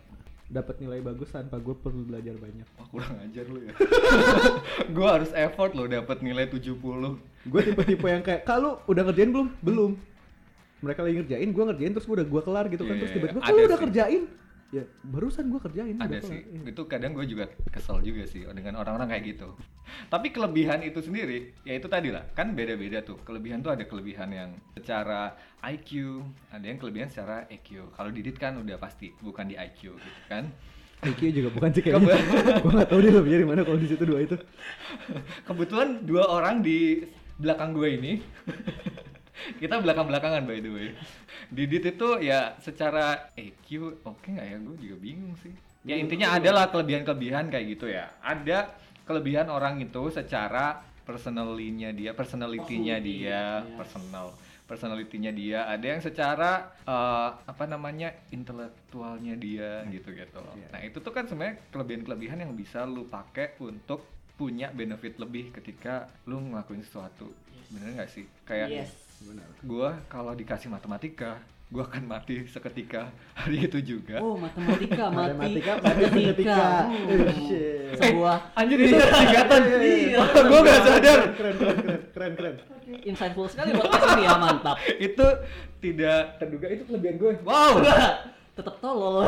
dapat 0.46 0.78
nilai 0.78 1.02
bagus 1.02 1.34
tanpa 1.34 1.58
gue 1.58 1.74
perlu 1.74 2.06
belajar 2.06 2.38
banyak 2.38 2.68
Wah, 2.78 2.86
kurang 2.94 3.18
ajar 3.18 3.46
lu 3.50 3.66
ya. 3.66 3.74
gua 4.96 5.08
harus 5.18 5.34
effort 5.34 5.74
loh 5.74 5.90
dapat 5.90 6.22
nilai 6.22 6.46
70. 6.46 6.78
gue 7.46 7.62
tipe-tipe 7.66 8.06
yang 8.06 8.22
kayak 8.22 8.46
kalau 8.46 8.78
udah 8.86 9.10
ngerjain 9.10 9.34
belum 9.34 9.50
belum 9.62 9.92
mereka 10.86 11.02
lagi 11.02 11.16
ngerjain 11.22 11.50
gue 11.50 11.64
ngerjain 11.66 11.92
terus 11.98 12.06
gue 12.06 12.16
udah 12.22 12.28
gue 12.30 12.42
kelar 12.46 12.66
gitu 12.70 12.84
kan 12.86 12.96
terus 13.02 13.10
iya, 13.10 13.18
tiba-tiba 13.18 13.40
kalau 13.42 13.62
udah 13.66 13.78
sih. 13.78 13.86
kerjain 13.90 14.24
ya 14.74 14.82
barusan 15.06 15.54
gue 15.54 15.62
kerjain 15.62 15.98
Ada 16.02 16.20
sih. 16.26 16.42
Iya. 16.42 16.74
Itu 16.74 16.90
kadang 16.90 17.14
gue 17.14 17.26
juga 17.30 17.50
kesel 17.70 18.02
juga 18.02 18.26
sih 18.26 18.46
dengan 18.50 18.82
orang-orang 18.82 19.14
kayak 19.14 19.24
gitu. 19.36 19.50
Tapi 20.10 20.34
kelebihan 20.34 20.82
itu 20.82 20.98
sendiri, 21.00 21.54
ya 21.62 21.78
itu 21.78 21.86
tadi 21.86 22.10
lah, 22.10 22.26
kan 22.34 22.58
beda-beda 22.58 23.06
tuh. 23.06 23.22
Kelebihan 23.22 23.62
tuh 23.62 23.72
ada 23.72 23.86
kelebihan 23.86 24.34
yang 24.34 24.50
secara 24.74 25.38
IQ, 25.62 26.22
ada 26.50 26.66
yang 26.66 26.82
kelebihan 26.82 27.08
secara 27.08 27.46
EQ. 27.48 27.94
Kalau 27.94 28.10
Didit 28.10 28.38
kan 28.42 28.58
udah 28.58 28.82
pasti 28.82 29.14
bukan 29.22 29.46
di 29.50 29.56
IQ 29.56 29.94
gitu 29.96 30.22
kan. 30.26 30.50
IQ 31.06 31.22
juga 31.30 31.50
bukan 31.54 31.70
sih 31.70 31.82
kayaknya 31.86 32.18
gue 32.64 32.72
gak 32.72 32.88
tau 32.90 33.00
dia 33.04 33.12
lebihnya 33.14 33.40
di 33.44 33.48
mana 33.48 33.62
kalau 33.62 33.78
di 33.78 33.86
situ 33.86 34.04
dua 34.08 34.26
itu 34.26 34.40
Kebetulan 35.46 36.02
dua 36.08 36.24
orang 36.26 36.66
di 36.66 37.04
belakang 37.38 37.76
gue 37.76 37.90
ini 38.00 38.14
kita 39.62 39.80
belakang-belakangan 39.84 40.44
by 40.48 40.60
the 40.64 40.72
way. 40.72 40.88
Didit 41.52 41.96
itu 41.96 42.10
ya 42.24 42.56
secara 42.60 43.32
EQ 43.36 44.00
oke 44.04 44.28
nggak 44.28 44.48
ya? 44.48 44.58
Gue 44.60 44.76
juga 44.80 44.96
bingung 45.00 45.36
sih. 45.40 45.54
Ya 45.86 45.96
intinya 46.00 46.34
adalah 46.34 46.74
kelebihan-kelebihan 46.74 47.54
kayak 47.54 47.66
gitu 47.78 47.92
ya. 47.92 48.10
Ada 48.26 48.74
kelebihan 49.06 49.54
orang 49.54 49.78
itu 49.84 50.10
secara 50.10 50.82
personalinya 51.06 51.94
dia, 51.94 52.18
personalitinya 52.18 52.98
Personality, 52.98 53.22
dia, 53.22 53.62
yes. 53.62 53.78
personal 53.78 54.28
personalitinya 54.66 55.30
dia. 55.30 55.70
Ada 55.70 55.86
yang 55.86 56.02
secara 56.02 56.74
eh, 56.84 57.30
apa 57.38 57.64
namanya 57.70 58.10
intelektualnya 58.34 59.38
dia 59.38 59.86
gitu-gitu. 59.94 60.42
Iya. 60.42 60.68
Nah 60.74 60.82
itu 60.82 60.98
tuh 61.00 61.14
kan 61.14 61.30
sebenarnya 61.30 61.62
kelebihan-kelebihan 61.70 62.42
yang 62.42 62.54
bisa 62.58 62.82
lu 62.90 63.06
pakai 63.06 63.62
untuk 63.62 64.15
punya 64.36 64.68
benefit 64.70 65.16
lebih 65.16 65.52
ketika 65.52 66.08
lu 66.24 66.40
ngelakuin 66.42 66.84
sesuatu. 66.84 67.32
Bener 67.72 67.96
nggak 67.96 68.10
sih? 68.10 68.26
Kayak 68.44 68.68
Yes. 68.70 68.92
benar 69.24 69.48
gua 69.64 69.96
kalau 70.06 70.32
dikasih 70.32 70.68
matematika, 70.68 71.40
gua 71.68 71.88
akan 71.88 72.04
mati 72.06 72.44
seketika 72.46 73.10
hari 73.34 73.64
itu 73.64 73.80
juga. 73.82 74.20
Oh, 74.20 74.36
matematika, 74.36 75.08
mati. 75.08 75.34
Matematika, 75.34 75.72
mati 75.80 76.04
seketika. 76.06 76.60
Oh, 76.86 77.32
shit. 77.42 77.96
Sebuah 77.96 78.38
Anjir 78.54 78.78
itu 78.78 79.00
singkatan. 79.00 79.62
Iya. 79.72 80.18
gua 80.46 80.60
nggak 80.62 80.80
sadar. 80.84 81.20
keren 81.34 81.56
keren 81.56 81.76
keren 81.80 82.02
keren 82.12 82.34
keren 82.36 82.56
insightful 83.02 83.50
sekali 83.50 83.74
podcast 83.74 84.14
ini 84.14 84.24
ya, 84.24 84.36
mantap. 84.38 84.78
itu 85.10 85.28
tidak 85.82 86.38
terduga 86.38 86.68
itu 86.70 86.84
kelebihan 86.86 87.16
gue 87.18 87.32
wow. 87.42 87.82
Tetap 88.56 88.76
tolol. 88.80 89.26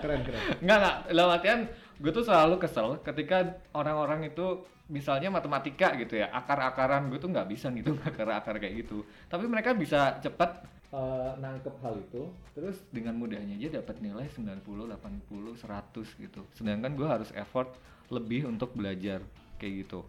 keren 0.00 0.20
keren 0.24 0.40
Enggak 0.58 0.76
enggak, 0.80 0.96
dalam 1.12 1.30
artian 1.30 1.60
gue 2.02 2.10
tuh 2.10 2.26
selalu 2.26 2.58
kesel 2.58 2.98
ketika 3.06 3.62
orang-orang 3.78 4.26
itu 4.26 4.66
misalnya 4.90 5.30
matematika 5.30 5.94
gitu 5.94 6.18
ya, 6.18 6.28
akar-akaran 6.34 7.06
gue 7.08 7.22
tuh 7.22 7.30
nggak 7.30 7.46
bisa 7.48 7.70
ngitung 7.70 7.96
akar-akar 8.08 8.58
kayak 8.58 8.82
gitu. 8.84 9.06
Tapi 9.30 9.46
mereka 9.46 9.72
bisa 9.72 10.18
cepat 10.18 10.66
eh, 10.90 11.32
nangkep 11.38 11.74
hal 11.80 11.94
itu, 12.02 12.28
terus 12.52 12.82
dengan 12.90 13.14
mudahnya 13.16 13.54
aja 13.56 13.78
dapat 13.78 14.02
nilai 14.02 14.26
90, 14.26 14.60
80, 14.66 15.54
100 15.56 16.22
gitu. 16.26 16.42
Sedangkan 16.52 16.92
gue 16.98 17.06
harus 17.06 17.30
effort 17.38 17.72
lebih 18.10 18.50
untuk 18.50 18.74
belajar 18.74 19.22
kayak 19.56 19.86
gitu. 19.86 20.02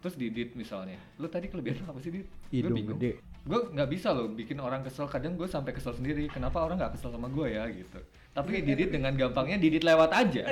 Terus 0.00 0.16
Didit 0.16 0.56
misalnya, 0.56 0.96
lu 1.20 1.28
tadi 1.28 1.52
kelebihan 1.52 1.84
apa 1.84 2.00
sih 2.00 2.08
Dit? 2.08 2.24
Gue 2.24 2.56
hidung 2.56 2.72
bingung. 2.72 2.96
gede 2.96 3.20
Gue 3.44 3.72
nggak 3.72 3.88
bisa 3.88 4.12
loh 4.12 4.28
bikin 4.28 4.60
orang 4.60 4.84
kesel. 4.84 5.08
Kadang 5.08 5.36
gue 5.36 5.48
sampai 5.48 5.72
kesel 5.72 5.96
sendiri. 5.96 6.28
Kenapa 6.28 6.60
orang 6.60 6.76
nggak 6.80 6.96
kesel 6.96 7.12
sama 7.12 7.28
gue 7.32 7.46
ya 7.56 7.64
gitu. 7.72 8.00
Tapi 8.30 8.62
Didit 8.62 8.88
dengan 8.88 9.12
gampangnya 9.12 9.56
Didit 9.56 9.82
lewat 9.82 10.10
aja. 10.10 10.42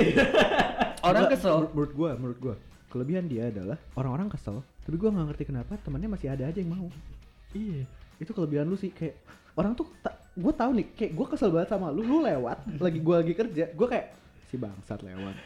orang 1.09 1.31
kesel. 1.31 1.55
menur- 1.57 1.73
menurut 1.73 1.93
gua 1.95 2.11
menurut 2.13 2.39
gua 2.39 2.55
kelebihan 2.89 3.25
dia 3.25 3.47
adalah 3.47 3.79
orang-orang 3.95 4.29
kesel 4.29 4.65
tapi 4.81 4.97
gua 4.97 5.13
nggak 5.13 5.27
ngerti 5.29 5.45
kenapa 5.47 5.77
temannya 5.79 6.09
masih 6.09 6.29
ada 6.29 6.43
aja 6.43 6.57
yang 6.57 6.73
mau 6.73 6.89
iya 7.53 7.85
itu 8.19 8.31
kelebihan 8.33 8.65
lu 8.65 8.75
sih 8.75 8.91
kayak 8.91 9.15
orang 9.55 9.73
tuh 9.73 9.87
tak 10.01 10.17
gua 10.35 10.51
tahu 10.51 10.75
nih 10.75 10.87
kayak 10.91 11.13
gua 11.13 11.27
kesel 11.29 11.53
banget 11.53 11.69
sama 11.69 11.89
lu 11.89 12.01
lu 12.01 12.19
lewat 12.21 12.59
lagi 12.77 12.99
gua 12.99 13.21
lagi 13.21 13.31
kerja 13.33 13.71
gua 13.73 13.87
kayak 13.87 14.07
si 14.43 14.57
bangsat 14.57 14.99
lewat 15.01 15.37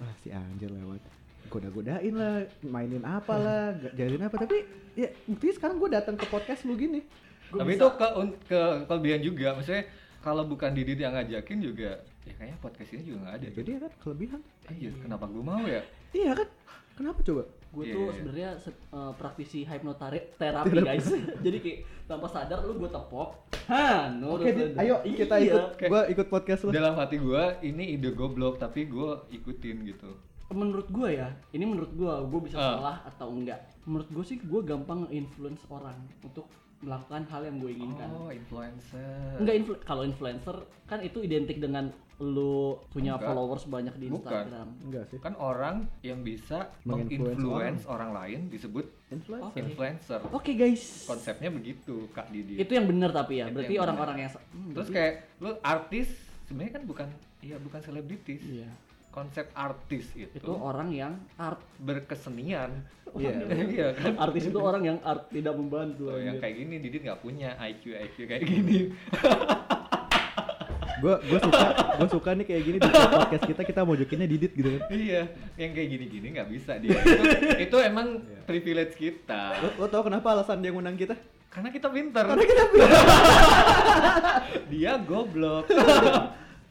ah 0.00 0.12
si 0.18 0.28
anjir 0.30 0.66
lewat 0.68 0.98
goda-godain 1.46 2.10
lah 2.10 2.34
mainin 2.60 3.04
apa 3.04 3.34
lah 3.34 3.62
jalin 3.92 4.18
apa 4.20 4.34
tapi 4.36 4.66
ya 4.92 5.08
buktinya 5.24 5.54
sekarang 5.54 5.76
gua 5.76 5.90
datang 5.92 6.16
ke 6.16 6.26
podcast 6.26 6.64
lu 6.64 6.74
gini 6.74 7.06
Gua 7.48 7.62
Tapi 7.62 7.70
bisa- 7.70 7.80
itu 7.80 7.88
ke, 7.94 8.08
ke 8.44 8.60
kelebihan 8.84 9.20
juga. 9.22 9.56
Maksudnya 9.56 9.88
kalau 10.20 10.42
bukan 10.44 10.70
Didit 10.70 10.98
yang 10.98 11.12
ngajakin 11.12 11.58
juga, 11.60 11.90
ya 12.22 12.32
kayaknya 12.32 12.58
podcast 12.58 12.90
ini 12.90 13.02
juga 13.04 13.18
nggak 13.22 13.34
ada. 13.36 13.48
jadi 13.52 13.68
ya 13.68 13.78
kan 13.80 13.92
kelebihan 13.98 14.40
Eh, 14.66 14.76
iya, 14.78 14.90
kenapa 14.94 15.24
gue 15.24 15.42
mau 15.42 15.62
ya? 15.62 15.80
iya 16.10 16.30
kan 16.32 16.48
kenapa 16.94 17.20
coba 17.22 17.42
gue 17.68 17.84
Iya, 17.84 17.94
tuh 17.94 18.02
iya. 18.02 18.12
sebenarnya 18.12 18.50
se- 18.58 18.74
eh, 18.88 19.12
praktisi 19.14 19.60
hypnoterapi 19.62 20.76
guys 20.78 21.06
jadi 21.44 21.58
kayak 21.58 21.78
tanpa 22.04 22.26
sadar 22.26 22.58
lu 22.62 22.74
gue 22.76 22.88
tepok 22.88 23.28
ha 23.66 24.08
nurut 24.10 24.40
Oke, 24.40 24.50
Dit, 24.50 24.66
udah. 24.72 24.80
ayo 24.80 24.94
kita 25.04 25.34
Iya. 25.36 25.44
ikut 25.46 25.64
gua 25.84 26.02
ikut 26.06 26.26
podcast 26.26 26.60
lu 26.62 26.70
Dalam 26.70 26.94
hati 26.94 27.16
gue 27.16 27.42
ini 27.62 27.94
ide 27.94 28.10
goblok, 28.10 28.56
tapi 28.56 28.86
gue 28.86 29.10
ikutin 29.30 29.84
gitu. 29.84 30.10
menurut 30.50 30.88
gue 30.88 31.08
ya 31.14 31.28
ini 31.50 31.62
menurut 31.62 31.92
gue 31.92 32.08
gue 32.08 32.40
bisa 32.42 32.56
Ah. 32.56 32.68
salah 32.74 32.96
atau 33.06 33.28
enggak 33.30 33.60
menurut 33.84 34.08
gue 34.08 34.24
sih 34.24 34.38
gue 34.38 34.60
gampang 34.62 35.04
influence 35.08 35.60
orang 35.68 35.92
untuk 36.18 36.48
melakukan 36.80 37.26
hal 37.26 37.42
yang 37.42 37.58
gue 37.58 37.72
inginkan 37.72 38.08
Oh, 38.12 38.30
influencer. 38.30 39.34
enggak 39.36 39.54
influ- 39.56 39.82
kalau 39.82 40.02
influencer 40.02 40.56
kan 40.84 41.00
itu 41.00 41.18
identik 41.20 41.58
dengan 41.58 41.90
lu 42.16 42.74
punya 42.88 43.14
Enggak. 43.14 43.26
followers 43.28 43.64
banyak 43.64 43.94
di 43.94 44.06
Bukan. 44.06 44.26
Instagram 44.26 44.68
Enggak 44.82 45.04
sih. 45.06 45.18
Kan 45.18 45.34
orang 45.34 45.76
yang 46.00 46.20
bisa 46.20 46.70
Menginfluence 46.82 47.38
menginfluence 47.38 47.82
orang. 47.84 48.10
lain 48.12 48.40
disebut 48.48 48.86
Influencer. 49.08 49.46
Oke. 49.48 49.58
influencer. 49.60 50.20
oke 50.28 50.52
guys 50.52 50.82
Konsepnya 51.04 51.48
begitu, 51.48 51.94
Kak 52.08 52.28
Didi. 52.28 52.54
itu 52.56 52.70
yang 52.70 52.84
benar 52.84 53.10
tapi 53.10 53.38
ya 53.38 53.46
Itu 53.46 53.54
berarti 53.56 53.72
yang 53.72 53.84
orang-orang 53.84 54.16
yang 54.18 54.30
sa- 54.30 54.42
hmm, 54.44 54.70
Terus 54.72 54.86
berarti- 54.86 54.94
kayak 54.94 55.14
lu 55.38 55.50
artis 55.60 56.06
sebenarnya 56.44 56.72
kan 56.72 56.82
bukan 56.84 57.08
iya 57.40 57.56
bukan 57.56 57.80
selebritis. 57.80 58.40
iya 58.44 58.70
Konsep 59.08 59.50
artis 59.52 60.14
itu, 60.14 60.30
itu 60.30 60.52
orang 60.52 60.90
yang 60.90 61.18
art 61.34 61.58
berkesenian. 61.78 62.86
Iya. 63.08 63.34
iya 63.66 63.88
kan? 63.96 64.14
artis 64.20 64.46
itu 64.46 64.58
orang 64.60 64.84
yang 64.84 64.98
art 65.00 65.28
tidak 65.28 65.52
membantu 65.52 66.12
Oh, 66.12 66.20
yang 66.20 66.36
kayak 66.36 66.56
gini 66.56 66.76
Didit 66.78 67.02
nggak 67.02 67.18
punya 67.18 67.56
IQ 67.58 67.96
IQ 67.96 68.16
kayak 68.26 68.42
gini. 68.44 68.78
Gue 70.98 71.14
gue 71.24 71.38
suka 71.38 71.94
gue 71.94 72.08
suka 72.10 72.30
nih 72.34 72.42
kayak 72.42 72.62
gini 72.64 72.76
di 72.82 72.88
podcast 72.90 73.44
kita 73.46 73.62
kita 73.62 73.80
mojokinnya 73.86 74.26
Didit 74.26 74.50
gitu 74.50 74.66
kan. 74.74 74.82
iya, 74.90 75.30
yang 75.54 75.70
kayak 75.70 75.94
gini-gini 75.94 76.26
nggak 76.34 76.50
bisa 76.50 76.74
dia. 76.74 76.98
Itu, 77.06 77.22
itu 77.54 77.76
emang 77.78 78.18
Iya. 78.18 78.42
privilege 78.42 78.98
kita. 78.98 79.62
Lo, 79.62 79.68
lo 79.78 79.86
tau 79.86 80.02
kenapa 80.02 80.34
alasan 80.34 80.58
dia 80.58 80.74
ngundang 80.74 80.98
kita? 80.98 81.14
Karena 81.48 81.70
kita 81.70 81.86
pintar. 81.88 82.26
Karena 82.26 82.42
kita 82.42 82.62
dia 84.74 84.98
goblok. 84.98 85.70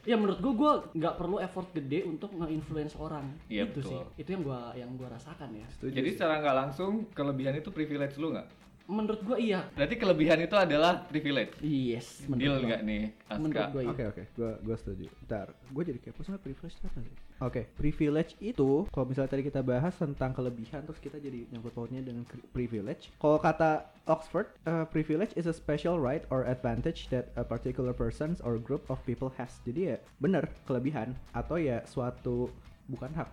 Ya 0.08 0.16
menurut 0.16 0.40
gua 0.40 0.54
gua 0.56 0.72
nggak 0.96 1.14
perlu 1.20 1.36
effort 1.36 1.68
gede 1.76 2.00
untuk 2.02 2.32
nge-influence 2.32 2.96
orang 2.96 3.28
Iya, 3.46 3.68
itu 3.68 3.84
betul. 3.84 3.92
sih 3.92 4.24
itu 4.24 4.28
yang 4.32 4.42
gua 4.42 4.60
yang 4.72 4.90
gua 4.96 5.08
rasakan 5.12 5.52
ya 5.52 5.66
Setuju 5.68 5.92
Jadi 5.92 6.08
sih. 6.08 6.14
secara 6.16 6.40
nggak 6.40 6.56
langsung 6.56 6.92
kelebihan 7.12 7.54
itu 7.54 7.68
privilege 7.68 8.16
lu 8.16 8.32
nggak? 8.32 8.48
Menurut 8.88 9.20
gua 9.20 9.36
iya 9.36 9.68
Berarti 9.76 9.94
kelebihan 9.94 10.40
itu 10.40 10.56
adalah 10.56 11.04
privilege. 11.04 11.52
yes 11.60 12.24
Deal 12.24 12.32
menurut 12.32 12.56
gua. 12.58 12.68
nggak 12.72 12.82
nih, 12.82 13.02
menurut 13.36 13.60
Aska? 13.60 13.70
gua 13.70 13.82
iya 13.84 13.90
Oke 13.92 14.04
oke, 14.08 14.22
gua 14.32 14.50
gua 14.64 14.76
setuju. 14.76 15.04
Ntar, 15.28 15.46
gua 15.68 15.82
jadi 15.84 15.98
kepo 16.00 16.20
sama 16.24 16.40
privilege 16.40 16.74
itu 16.74 16.88
apa 16.88 17.00
sih? 17.00 17.14
Oke, 17.38 17.62
privilege 17.76 18.32
itu 18.40 18.88
kalau 18.88 19.06
misalnya 19.06 19.30
tadi 19.30 19.44
kita 19.44 19.60
bahas 19.60 19.94
tentang 19.94 20.32
kelebihan 20.32 20.82
terus 20.82 20.98
kita 20.98 21.20
jadi 21.20 21.46
nyangkut 21.52 21.70
pautnya 21.70 22.00
dengan 22.00 22.24
privilege. 22.50 23.12
Kalau 23.14 23.38
kata 23.38 23.86
Oxford, 24.04 24.50
uh, 24.64 24.88
privilege 24.88 25.36
is 25.36 25.44
a 25.44 25.52
special 25.52 26.00
right 26.00 26.24
or 26.32 26.42
advantage 26.42 27.06
that 27.12 27.28
a 27.36 27.44
particular 27.44 27.92
person 27.92 28.34
or 28.42 28.58
group 28.58 28.82
of 28.88 28.98
people 29.04 29.28
has. 29.36 29.54
Jadi 29.62 29.92
ya 29.92 29.96
bener 30.18 30.48
kelebihan 30.64 31.12
atau 31.30 31.60
ya 31.60 31.84
suatu 31.84 32.48
bukan 32.88 33.12
hak. 33.14 33.28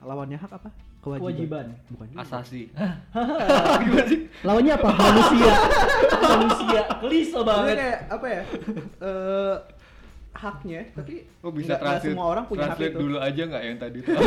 Lawannya 0.00 0.40
hak 0.40 0.54
apa? 0.56 0.70
Kewajiban. 1.00 1.66
Bukan 1.88 2.06
juga. 2.08 2.20
Asasi. 2.20 2.68
Gimana 3.82 4.04
sih? 4.04 4.20
lawannya 4.40 4.72
apa 4.72 4.88
manusia 4.90 5.52
manusia 6.30 6.80
klise 7.00 7.32
Maksudnya 7.32 7.42
banget 7.42 7.74
kayak 7.74 7.98
apa 8.08 8.26
ya? 8.28 8.42
Eh 9.00 9.56
haknya, 10.30 10.80
tapi 10.94 11.14
Lo 11.40 11.50
bisa 11.50 11.76
translate, 11.76 12.12
semua 12.12 12.26
orang 12.26 12.44
punya 12.46 12.64
hak 12.64 12.68
translate 12.72 12.94
itu. 12.94 13.00
dulu 13.02 13.16
aja 13.18 13.42
nggak 13.44 13.62
yang 13.62 13.76
tadi 13.76 13.98
tuh? 14.00 14.14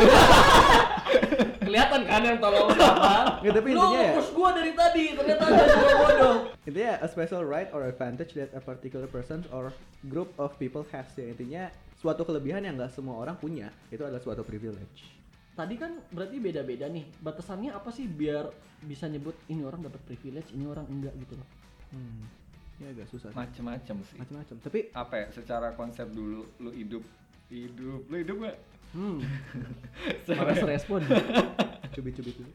kelihatan 1.64 2.00
kan 2.04 2.20
yang 2.20 2.38
tolong 2.38 2.68
apa 2.70 3.40
Nggak, 3.40 3.52
tapi 3.56 3.68
lu 3.68 3.80
intinya 3.80 4.00
ya- 4.00 4.14
push 4.14 4.30
gua 4.30 4.48
dari 4.52 4.72
tadi 4.74 5.04
ternyata 5.12 5.42
ada 5.42 5.64
gua 5.64 5.94
bodoh 5.96 6.36
Intinya 6.62 6.92
a 7.00 7.08
special 7.08 7.42
right 7.42 7.68
or 7.72 7.82
advantage 7.82 8.30
that 8.34 8.52
a 8.52 8.60
particular 8.60 9.08
person 9.08 9.42
or 9.48 9.72
group 10.04 10.30
of 10.36 10.54
people 10.54 10.84
has 10.90 11.08
ya 11.14 11.26
intinya 11.26 11.66
suatu 11.96 12.22
kelebihan 12.22 12.60
yang 12.60 12.76
nggak 12.76 12.92
semua 12.92 13.16
orang 13.16 13.34
punya 13.34 13.72
itu 13.88 13.98
adalah 13.98 14.20
suatu 14.20 14.44
privilege. 14.44 15.08
Tadi 15.54 15.74
kan 15.74 15.94
berarti 16.08 16.36
beda-beda 16.36 16.86
nih 16.86 17.06
batasannya 17.16 17.70
apa 17.70 17.88
sih 17.88 18.04
biar 18.04 18.50
bisa 18.80 19.06
nyebut 19.06 19.38
ini 19.46 19.62
orang 19.62 19.80
dapat 19.80 20.02
privilege 20.02 20.50
ini 20.50 20.64
orang 20.64 20.84
enggak 20.86 21.14
gitu 21.16 21.34
loh 21.34 21.48
Hmm. 21.88 22.26
Ya 22.74 22.90
agak 22.90 23.06
susah. 23.06 23.30
sih. 23.30 23.38
Macem-macem 23.38 23.96
sih. 24.02 24.18
Macam-macam. 24.18 24.56
Tapi 24.58 24.90
Apa 24.90 25.14
ya? 25.14 25.26
Secara 25.30 25.70
konsep 25.72 26.10
dulu, 26.10 26.42
lu 26.58 26.74
hidup, 26.74 27.06
hidup, 27.46 28.02
lu 28.04 28.16
hidup 28.18 28.36
nggak? 28.36 28.58
hmm 28.90 29.18
Secara- 30.26 30.50
malas 30.50 30.62
respon 30.64 31.06
cubit-cubit 31.94 32.34
dulu. 32.34 32.50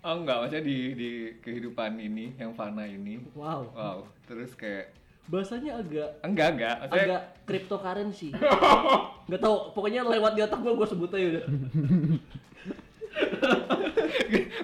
Oh 0.00 0.16
enggak, 0.16 0.36
maksudnya 0.38 0.64
di 0.64 0.78
di 0.92 1.10
kehidupan 1.36 1.98
ini, 1.98 2.32
yang 2.34 2.52
fana 2.52 2.88
ini. 2.88 3.20
wow 3.34 3.68
Wow, 3.68 3.98
terus 4.24 4.56
kayak 4.56 4.96
bahasanya 5.26 5.82
agak 5.82 6.22
enggak 6.22 6.48
enggak, 6.54 6.76
maksudnya 6.86 7.02
agak 7.02 7.22
cryptocurrency. 7.46 8.30
Nggak 9.28 9.40
tahu 9.42 9.56
pokoknya 9.74 10.06
lewat 10.06 10.32
di 10.38 10.42
otak 10.46 10.62
gua 10.62 10.72
gua 10.78 10.86
sebut 10.86 11.10
aja 11.10 11.26
udah. 11.34 11.44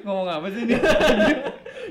Ngomong 0.06 0.28
apa 0.28 0.46
sih 0.54 0.62
ini? 0.66 0.74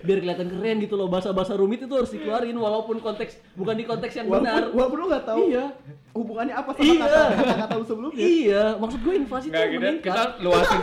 biar 0.01 0.17
kelihatan 0.17 0.49
keren 0.49 0.81
gitu 0.81 0.97
loh 0.97 1.05
bahasa-bahasa 1.11 1.53
rumit 1.53 1.85
itu 1.85 1.93
harus 1.93 2.09
dikeluarin 2.09 2.57
walaupun 2.57 2.97
konteks 3.03 3.37
bukan 3.53 3.77
di 3.77 3.85
konteks 3.85 4.17
yang 4.17 4.25
benar. 4.31 4.73
Walaupun, 4.73 4.73
walaupun 4.73 4.97
lu 4.97 5.05
nggak 5.13 5.25
tahu 5.27 5.43
iya. 5.51 5.65
hubungannya 6.15 6.53
apa 6.57 6.69
sama 6.73 6.85
Iya. 6.85 7.01
kata 7.05 7.21
kata-kata 7.37 7.73
lu 7.77 7.85
sebelumnya. 7.85 8.17
iya 8.23 8.63
maksud 8.81 8.99
gue 9.03 9.13
inflasi 9.13 9.47
itu 9.51 9.61
kita, 9.61 9.77
meningkat. 9.77 10.09
kita 10.09 10.23
luasin 10.41 10.79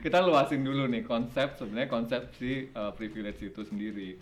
kita 0.00 0.18
luasin 0.22 0.62
dulu 0.62 0.86
nih 0.88 1.02
konsep 1.02 1.54
sebenarnya 1.54 1.90
konsep 1.90 2.22
si 2.38 2.68
uh, 2.72 2.90
privilege 2.94 3.42
itu 3.42 3.62
sendiri. 3.62 4.18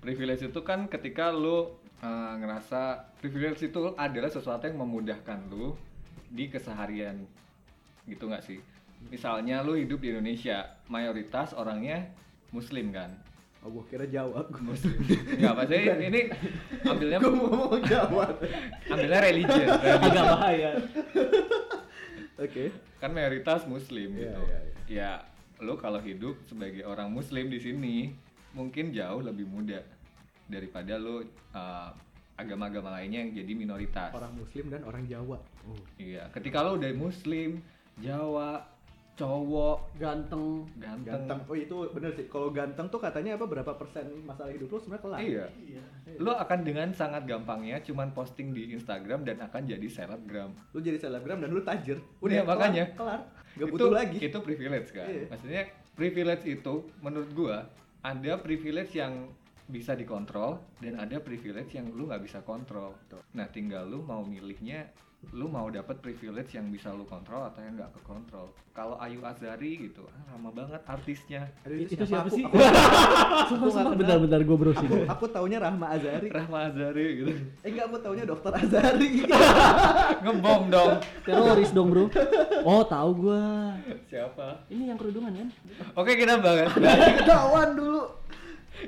Privilege 0.00 0.48
itu 0.48 0.60
kan 0.64 0.88
ketika 0.88 1.28
lu 1.28 1.76
uh, 2.00 2.32
ngerasa 2.40 3.12
privilege 3.20 3.60
itu 3.64 3.92
adalah 3.96 4.32
sesuatu 4.32 4.64
yang 4.64 4.80
memudahkan 4.80 5.50
lu 5.52 5.76
di 6.30 6.48
keseharian 6.48 7.26
gitu 8.06 8.30
nggak 8.30 8.44
sih? 8.44 8.58
Misalnya 9.08 9.64
lu 9.64 9.76
hidup 9.76 10.00
di 10.00 10.12
Indonesia, 10.12 10.76
mayoritas 10.86 11.56
orangnya 11.56 12.12
muslim 12.52 12.92
kan? 12.92 13.12
Oh, 13.60 13.68
gua 13.68 13.84
kira 13.92 14.08
Jawa. 14.08 14.48
Gua 14.48 14.72
Muslim. 14.72 14.96
Enggak, 15.36 15.52
maksudnya 15.52 16.00
ini 16.00 16.32
ambilnya 16.80 17.20
gua 17.20 17.32
mau 17.32 17.44
ngomong 17.52 17.82
Jawa. 17.84 18.24
ambilnya 18.88 19.20
religion. 19.20 19.68
agak 19.68 20.24
bahaya 20.32 20.70
Oke. 22.40 22.72
kan 22.96 23.12
mayoritas 23.12 23.68
muslim 23.68 24.16
Iya, 24.16 24.32
gitu. 24.32 24.40
iya, 24.48 24.58
Ya, 24.90 25.22
lo 25.62 25.78
kalau 25.78 26.02
hidup 26.02 26.34
sebagai 26.50 26.82
orang 26.82 27.14
muslim 27.14 27.46
di 27.46 27.62
sini 27.62 28.10
mungkin 28.58 28.90
jauh 28.90 29.22
lebih 29.22 29.46
mudah 29.46 29.86
daripada 30.50 30.98
lo 30.98 31.22
uh, 31.54 31.94
agama-agama 32.34 32.98
lainnya 32.98 33.22
yang 33.22 33.30
jadi 33.38 33.52
minoritas. 33.54 34.10
Orang 34.10 34.34
muslim 34.34 34.66
dan 34.66 34.82
orang 34.82 35.06
Jawa. 35.06 35.38
Oh. 35.62 35.78
Iya, 35.94 36.26
ketika 36.34 36.66
lo 36.66 36.74
udah 36.74 36.90
muslim, 36.98 37.62
Jawa, 38.02 38.66
cowok, 39.14 39.78
ganteng 40.00 40.66
ganteng. 40.80 41.06
Ganteng. 41.06 41.40
Oh 41.46 41.54
itu 41.54 41.76
bener 41.92 42.10
sih. 42.16 42.26
Kalau 42.26 42.48
ganteng 42.50 42.88
tuh 42.88 42.98
katanya 42.98 43.36
apa 43.36 43.44
berapa 43.44 43.72
persen 43.76 44.10
masalah 44.24 44.50
hidup 44.50 44.72
lu 44.72 44.80
sebenarnya 44.80 45.04
kelar. 45.04 45.20
Iya. 45.20 45.46
iya 45.70 45.82
Lo 46.16 46.32
akan 46.34 46.64
dengan 46.64 46.88
sangat 46.96 47.28
gampangnya 47.28 47.78
cuman 47.84 48.16
posting 48.16 48.56
di 48.56 48.72
Instagram 48.72 49.28
dan 49.28 49.38
akan 49.44 49.68
jadi 49.68 49.86
selebgram. 49.86 50.50
Lu 50.72 50.80
jadi 50.80 50.96
selebgram 50.96 51.44
dan 51.44 51.52
lu 51.52 51.60
tajir. 51.60 52.00
Iya, 52.24 52.42
kelar, 52.42 52.48
makanya. 52.48 52.84
kelar. 52.96 53.20
Gak 53.58 53.66
itu, 53.66 53.74
butuh 53.74 53.90
lagi. 53.90 54.18
Itu 54.22 54.38
privilege 54.44 54.90
kan. 54.94 55.08
Iya. 55.08 55.26
Maksudnya 55.30 55.62
privilege 55.98 56.44
itu 56.46 56.74
menurut 57.02 57.30
gua 57.34 57.56
ada 58.00 58.32
privilege 58.40 58.96
yang 58.96 59.28
bisa 59.70 59.94
dikontrol 59.94 60.58
dan 60.82 60.98
ada 60.98 61.22
privilege 61.22 61.78
yang 61.78 61.86
lu 61.94 62.10
nggak 62.10 62.26
bisa 62.26 62.42
kontrol. 62.42 62.98
Nah, 63.38 63.46
tinggal 63.46 63.86
lu 63.86 64.02
mau 64.02 64.26
milihnya 64.26 64.90
lu 65.30 65.46
mau 65.46 65.68
dapat 65.68 66.00
privilege 66.00 66.56
yang 66.56 66.72
bisa 66.72 66.90
lu 66.90 67.04
kontrol 67.04 67.44
atau 67.44 67.60
yang 67.60 67.76
nggak 67.76 67.92
kekontrol. 67.92 68.48
Kalau 68.72 68.96
Ayu 68.96 69.20
Azari 69.20 69.76
gitu, 69.84 70.08
ah, 70.08 70.32
lama 70.32 70.48
banget 70.48 70.80
artisnya. 70.82 71.44
Aduh, 71.62 71.76
itu 71.76 71.92
siapa 72.00 72.24
Aku- 72.24 72.34
sih 72.34 72.44
Aku, 72.48 72.56
sumpah 73.46 73.68
sumpah 73.68 73.94
bentar-bentar 73.94 74.40
gue 74.40 74.56
browsing 74.56 74.88
aku, 74.88 74.98
aku 75.06 75.24
taunya 75.28 75.60
Rahma 75.60 75.92
Azari. 75.92 76.32
Rahma 76.32 76.58
Azari 76.66 77.06
gitu. 77.20 77.32
Eh 77.60 77.68
enggak, 77.68 77.84
aku 77.86 77.96
taunya 78.00 78.24
Dokter 78.24 78.52
Azari. 78.56 79.22
Ngebom 80.24 80.62
dong. 80.66 80.92
teroris 81.22 81.70
dong 81.70 81.88
bro 81.90 82.04
oh 82.60 82.82
tahu 82.82 83.10
gua 83.18 83.72
Siapa? 84.04 84.66
ini 84.66 84.88
yang 84.88 84.98
kerudungan 84.98 85.32
kan 85.32 85.48
Oke, 85.94 86.16
kita 86.16 86.40
bahas. 86.40 86.72
Ketahuan 87.20 87.76
dulu. 87.76 88.02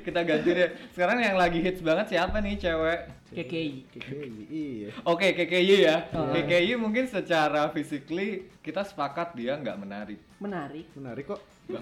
kita 0.01 0.25
ganti 0.25 0.49
deh. 0.49 0.69
Sekarang 0.89 1.21
yang 1.21 1.37
lagi 1.37 1.61
hits 1.61 1.79
banget 1.79 2.09
siapa 2.09 2.41
nih 2.41 2.57
cewek? 2.57 2.99
KKI 3.33 3.71
KKI, 3.89 4.29
iya. 4.47 4.89
Oke, 5.03 5.33
KKY 5.33 5.71
ya. 5.81 5.97
Oh. 6.13 6.29
KKY 6.29 6.77
mungkin 6.77 7.05
secara 7.05 7.67
physically 7.69 8.29
kita 8.61 8.81
sepakat 8.81 9.33
dia 9.33 9.53
nggak 9.55 9.75
menarik. 9.75 10.19
menarik 10.37 10.85
Menarik 10.93 11.25
kok. 11.27 11.41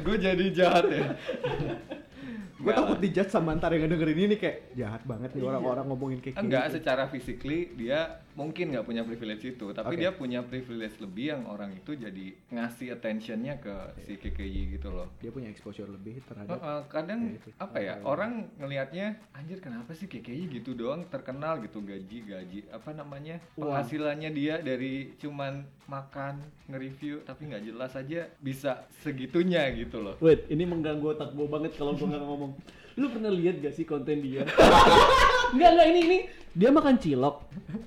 Gue 0.00 0.16
jadi 0.16 0.46
jahat 0.50 0.84
ya. 0.86 1.16
gue 2.54 2.72
takut 2.72 2.96
dijudge 2.96 3.28
sama 3.28 3.52
ntar 3.52 3.76
yang 3.76 3.84
dengerin 3.84 4.24
ini 4.24 4.36
kayak 4.40 4.72
jahat 4.72 5.04
banget 5.04 5.36
nih 5.36 5.44
Iya. 5.44 5.52
orang-orang 5.52 5.84
ngomongin 5.84 6.18
kayak 6.24 6.40
Enggak, 6.40 6.72
secara 6.72 7.12
physically 7.12 7.68
dia 7.76 8.23
mungkin 8.34 8.70
nggak 8.70 8.82
punya 8.82 9.02
privilege 9.02 9.44
itu, 9.48 9.66
tapi 9.70 9.94
Oke. 9.94 10.00
dia 10.00 10.10
punya 10.10 10.40
privilege 10.40 10.98
lebih 10.98 11.24
yang 11.30 11.42
orang 11.44 11.70
itu 11.72 11.94
jadi 11.94 12.34
ngasih 12.50 12.92
attentionnya 12.92 13.56
ke 13.56 13.74
si 14.00 14.14
KKI 14.14 14.74
gitu 14.74 14.90
loh. 14.90 15.06
dia 15.18 15.30
punya 15.30 15.46
exposure 15.46 15.86
lebih 15.86 16.14
Uh, 16.16 16.26
terhadap 16.26 16.58
uh, 16.58 16.82
kadang 16.86 17.20
Ya, 17.24 17.36
itu. 17.36 17.48
apa 17.56 17.78
ya 17.78 17.94
Uh, 17.96 18.10
orang 18.10 18.32
ngelihatnya 18.56 19.06
anjir 19.30 19.58
kenapa 19.58 19.90
sih 19.92 20.04
KKI 20.04 20.50
gitu 20.52 20.72
doang 20.72 21.06
terkenal 21.06 21.58
gitu 21.58 21.78
gaji 21.78 22.18
gaji 22.22 22.58
apa 22.68 22.90
namanya 22.90 23.38
Uang. 23.54 23.70
penghasilannya 23.70 24.30
dia 24.30 24.58
dari 24.58 25.14
cuman 25.16 25.62
makan 25.84 26.38
nge-review 26.66 27.22
tapi 27.22 27.46
nggak 27.46 27.64
jelas 27.64 27.92
aja 27.92 28.26
bisa 28.38 28.82
segitunya 28.98 29.68
gitu 29.72 30.00
loh 30.00 30.16
Wait, 30.18 30.48
ini 30.48 30.64
mengganggu 30.64 31.12
otak 31.12 31.30
gue 31.30 31.44
banget 31.44 31.72
kalau 31.74 31.92
gue 31.92 32.04
nggak 32.04 32.20
ngomong. 32.20 32.52
Lu 32.94 33.06
pernah 33.10 33.30
lihat 33.30 33.58
gak 33.58 33.74
sih 33.74 33.82
konten 33.82 34.22
dia? 34.22 34.46
Enggak, 35.54 35.70
enggak 35.74 35.88
ini 35.90 36.00
ini 36.06 36.18
dia 36.54 36.70
makan 36.70 36.94
cilok. 37.02 37.36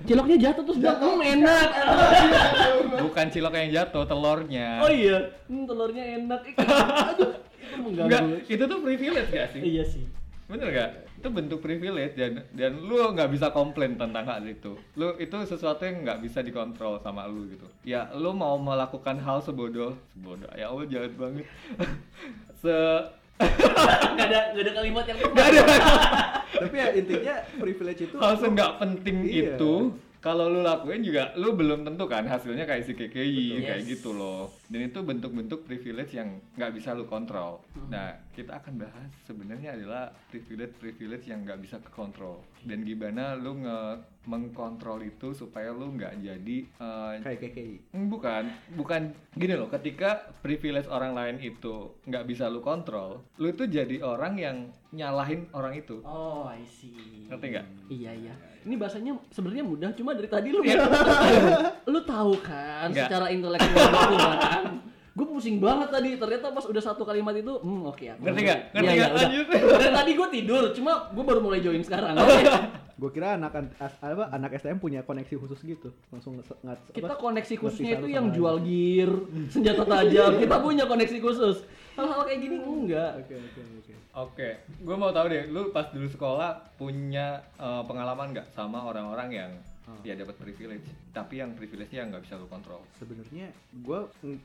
Ciloknya 0.03 0.37
jatuh 0.51 0.63
terus 0.67 0.79
dia 0.83 0.99
ngomong 0.99 1.23
enak. 1.23 1.67
bukan 2.99 3.25
cilok 3.31 3.53
yang 3.55 3.71
jatuh 3.71 4.03
telurnya 4.03 4.83
Oh 4.83 4.91
iya, 4.91 5.31
hmm, 5.47 5.63
telurnya 5.63 6.03
enak. 6.19 6.41
Eh, 6.51 6.55
Aduh, 7.15 7.31
itu 7.63 7.75
mengganggu. 7.79 8.07
Enggak, 8.11 8.21
itu 8.51 8.63
tuh 8.67 8.79
privilege 8.83 9.29
gak 9.31 9.47
sih? 9.55 9.61
Iya 9.63 9.83
sih. 9.87 10.03
Bener 10.51 10.67
gak? 10.71 10.91
Itu 11.17 11.27
bentuk 11.31 11.59
privilege 11.63 12.13
dan 12.13 12.45
dan 12.53 12.77
lu 12.77 13.01
nggak 13.11 13.33
bisa 13.33 13.49
komplain 13.49 13.97
tentang 13.97 14.23
hal 14.27 14.43
itu. 14.45 14.77
Lu 14.93 15.17
itu 15.17 15.33
sesuatu 15.43 15.81
yang 15.81 16.05
nggak 16.05 16.21
bisa 16.21 16.45
dikontrol 16.45 17.01
sama 17.01 17.25
lu 17.25 17.49
gitu. 17.49 17.67
Ya 17.83 18.07
lu 18.13 18.31
mau 18.37 18.55
melakukan 18.61 19.17
hal 19.17 19.41
sebodoh, 19.41 19.97
sebodoh. 20.13 20.47
Ya 20.53 20.69
Allah 20.69 20.85
jahat 20.85 21.17
banget. 21.17 21.47
Se 22.61 22.75
Gak 23.37 24.25
ada 24.27 24.39
gak 24.53 24.63
ada 24.65 24.71
kalimat 24.73 25.03
yang 25.05 25.17
nggak 25.21 25.45
ada. 25.45 25.61
tapi 26.57 26.75
ya 26.75 26.87
intinya 26.97 27.35
privilege 27.61 28.01
itu 28.09 28.15
hal 28.17 28.33
nggak 28.33 28.71
penting 28.81 29.15
Iya. 29.23 29.53
itu 29.53 29.73
kalau 30.19 30.47
lu 30.47 30.59
lakuin 30.59 30.99
juga 30.99 31.31
lu 31.33 31.53
belum 31.53 31.81
tentu 31.83 32.05
kan 32.05 32.23
hasilnya 32.23 32.63
kayak 32.63 32.83
si 32.83 32.93
KKI 32.93 33.45
Betul. 33.53 33.63
kayak 33.63 33.79
Yes. 33.79 33.89
gitu 33.89 34.09
loh 34.11 34.49
dan 34.65 34.81
itu 34.83 34.99
bentuk-bentuk 34.99 35.63
privilege 35.63 36.11
yang 36.11 36.27
nggak 36.53 36.73
bisa 36.73 36.91
lu 36.91 37.05
kontrol 37.05 37.61
nah 37.87 38.11
kita 38.31 38.53
akan 38.55 38.77
bahas 38.77 39.09
sebenarnya 39.23 39.73
adalah 39.73 40.09
privilege 40.27 40.73
privilege 40.75 41.25
yang 41.25 41.41
nggak 41.41 41.57
bisa 41.59 41.77
kekontrol 41.79 42.37
dan 42.61 42.81
gimana 42.81 43.33
lu 43.33 43.55
nge 43.57 43.81
mengkontrol 44.27 44.99
itu 45.01 45.31
supaya 45.31 45.71
lu 45.71 45.93
nggak 45.93 46.19
jadi 46.19 46.57
eh, 46.67 47.13
kayak 47.21 47.39
KKI 47.41 47.75
Hmm, 47.89 48.07
Bukan, 48.07 48.43
bukan 48.73 49.01
gini 49.33 49.53
loh. 49.53 49.67
Ketika 49.67 50.19
privilege 50.37 50.85
orang 50.87 51.13
lain 51.13 51.37
itu 51.39 51.95
nggak 52.03 52.25
bisa 52.25 52.45
lu 52.45 52.59
kontrol, 52.59 53.23
lu 53.35 53.47
itu 53.47 53.63
jadi 53.65 53.99
orang 53.99 54.35
yang 54.35 54.57
nyalahin 54.91 55.47
orang 55.51 55.75
itu. 55.75 56.03
Oh, 56.03 56.43
I 56.45 56.61
see. 56.63 57.23
Ngerti 57.25 57.45
nggak? 57.49 57.65
Iya, 57.87 58.11
iya. 58.13 58.33
Ini 58.67 58.75
bahasanya 58.75 59.15
sebenarnya 59.31 59.63
mudah, 59.63 59.89
cuma 59.95 60.11
dari 60.11 60.27
tadi 60.27 60.51
lu 60.51 60.59
Iya. 60.59 60.83
lu 61.91 62.03
tahu 62.03 62.35
kan 62.37 62.91
Nggak. 62.91 63.07
secara 63.07 63.31
intelektual 63.31 63.87
lu 64.11 64.17
kan. 64.19 64.63
Gue 65.15 65.25
pusing 65.25 65.57
banget 65.57 65.89
tadi. 65.89 66.13
Ternyata 66.13 66.51
pas 66.51 66.61
udah 66.61 66.83
satu 66.83 67.01
kalimat 67.01 67.33
itu, 67.33 67.49
hmm 67.57 67.81
oke 67.87 68.05
aku. 68.05 68.21
Ngerti 68.21 68.41
nggak? 68.43 68.59
Ngerti 68.69 68.83
Iya, 68.83 68.91
iya, 68.91 68.99
nggak? 68.99 69.09
udah. 69.09 69.23
Lanjut. 69.23 69.45
Dari 69.79 69.93
tadi 69.95 70.11
gue 70.13 70.27
tidur, 70.29 70.63
cuma 70.75 70.91
gue 71.07 71.23
baru 71.23 71.39
mulai 71.39 71.59
join 71.59 71.81
sekarang. 71.81 72.13
Oke. 72.13 72.43
gue 72.97 73.09
kira 73.13 73.37
anak 73.37 73.53
apa 73.77 74.25
anak 74.33 74.57
STM 74.57 74.81
punya 74.81 75.05
koneksi 75.05 75.37
khusus 75.37 75.61
gitu 75.61 75.93
langsung 76.09 76.41
ngat 76.41 76.79
Kita 76.89 77.13
apa, 77.13 77.21
koneksi 77.21 77.53
khususnya 77.55 78.01
itu 78.01 78.09
yang 78.09 78.33
jual 78.33 78.57
gear, 78.65 79.11
senjata 79.47 79.85
tajam. 79.85 80.33
Kita 80.41 80.57
punya 80.57 80.83
koneksi 80.83 81.17
khusus. 81.21 81.61
Hal-hal 81.93 82.25
kayak 82.25 82.39
gini 82.41 82.55
enggak. 82.57 83.21
oke 83.21 83.35
oke 83.37 83.61
oke 83.61 83.93
Oke, 84.17 84.49
gue 84.81 84.95
mau 84.97 85.13
tahu 85.13 85.29
deh, 85.29 85.45
lu 85.45 85.69
pas 85.69 85.93
dulu 85.93 86.09
sekolah 86.09 86.73
punya 86.73 87.37
eh, 87.55 87.83
pengalaman 87.85 88.33
nggak 88.33 88.49
sama 88.49 88.81
orang-orang 88.81 89.29
yang 89.31 89.51
Oh. 89.87 89.95
ya 90.03 90.19
dapat 90.19 90.35
privilege, 90.35 90.83
tapi 91.15 91.39
yang 91.39 91.55
privilege-nya 91.55 92.11
nggak 92.11 92.27
bisa 92.27 92.35
lu 92.35 92.43
kontrol. 92.51 92.83
sebenarnya 92.99 93.47
gue 93.71 93.99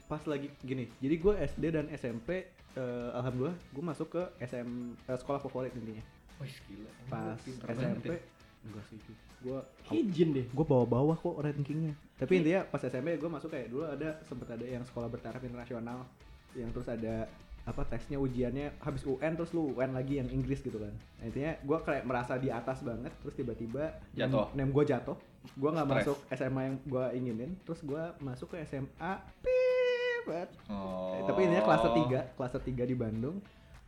pas 0.07 0.23
lagi 0.23 0.47
gini 0.63 0.87
jadi 1.03 1.19
gue 1.19 1.35
SD 1.35 1.65
dan 1.75 1.91
SMP 1.91 2.47
eh, 2.79 3.11
alhamdulillah 3.11 3.59
gue 3.75 3.83
masuk 3.83 4.07
ke 4.07 4.23
SM 4.39 4.71
eh, 5.03 5.19
sekolah 5.19 5.43
favorit 5.43 5.75
intinya 5.75 5.99
Wih 6.39 6.55
gila, 6.71 6.91
pas 7.11 7.35
SMP. 7.43 8.23
Enggak 8.63 8.85
sih 8.89 8.99
gue 9.43 9.59
Hijin 9.91 10.29
deh. 10.33 10.47
gue 10.47 10.67
bawa 10.67 10.87
bawah 10.87 11.17
kok 11.19 11.35
rankingnya 11.43 11.99
tapi 12.15 12.39
intinya 12.39 12.63
pas 12.71 12.79
SMP 12.79 13.19
gue 13.19 13.27
masuk 13.27 13.51
kayak 13.51 13.75
dulu 13.75 13.83
ada 13.91 14.23
sempet 14.23 14.55
ada 14.55 14.63
yang 14.63 14.87
sekolah 14.87 15.11
bertaraf 15.11 15.43
internasional 15.43 16.07
yang 16.55 16.71
terus 16.71 16.87
ada 16.87 17.27
apa 17.63 17.87
tesnya 17.87 18.19
ujiannya 18.19 18.83
habis 18.83 19.07
UN 19.07 19.39
terus 19.39 19.55
lu 19.55 19.71
UN 19.75 19.95
lagi 19.95 20.19
yang 20.19 20.27
Inggris 20.27 20.67
gitu 20.67 20.83
kan. 20.83 20.91
Nah, 20.91 21.31
intinya 21.31 21.55
gue 21.63 21.79
kayak 21.79 22.03
merasa 22.03 22.35
di 22.35 22.51
atas 22.51 22.83
banget 22.83 23.15
terus 23.23 23.39
tiba-tiba 23.39 24.03
Jatuh. 24.19 24.51
nem, 24.59 24.67
gue 24.67 24.83
jatuh. 24.83 25.15
Gue 25.55 25.71
nggak 25.71 25.87
masuk 25.87 26.19
SMA 26.35 26.63
yang 26.67 26.77
gue 26.83 27.05
inginin 27.15 27.51
terus 27.63 27.79
gue 27.87 28.03
masuk 28.19 28.51
ke 28.55 28.67
SMA 28.67 29.13
pipet 29.43 30.49
Oh. 30.71 31.19
Eh, 31.19 31.23
tapi 31.27 31.47
intinya 31.47 31.63
kelas 31.67 31.83
3 31.83 32.35
kelas 32.35 32.53
3 32.59 32.63
di 32.83 32.95
Bandung. 32.95 33.37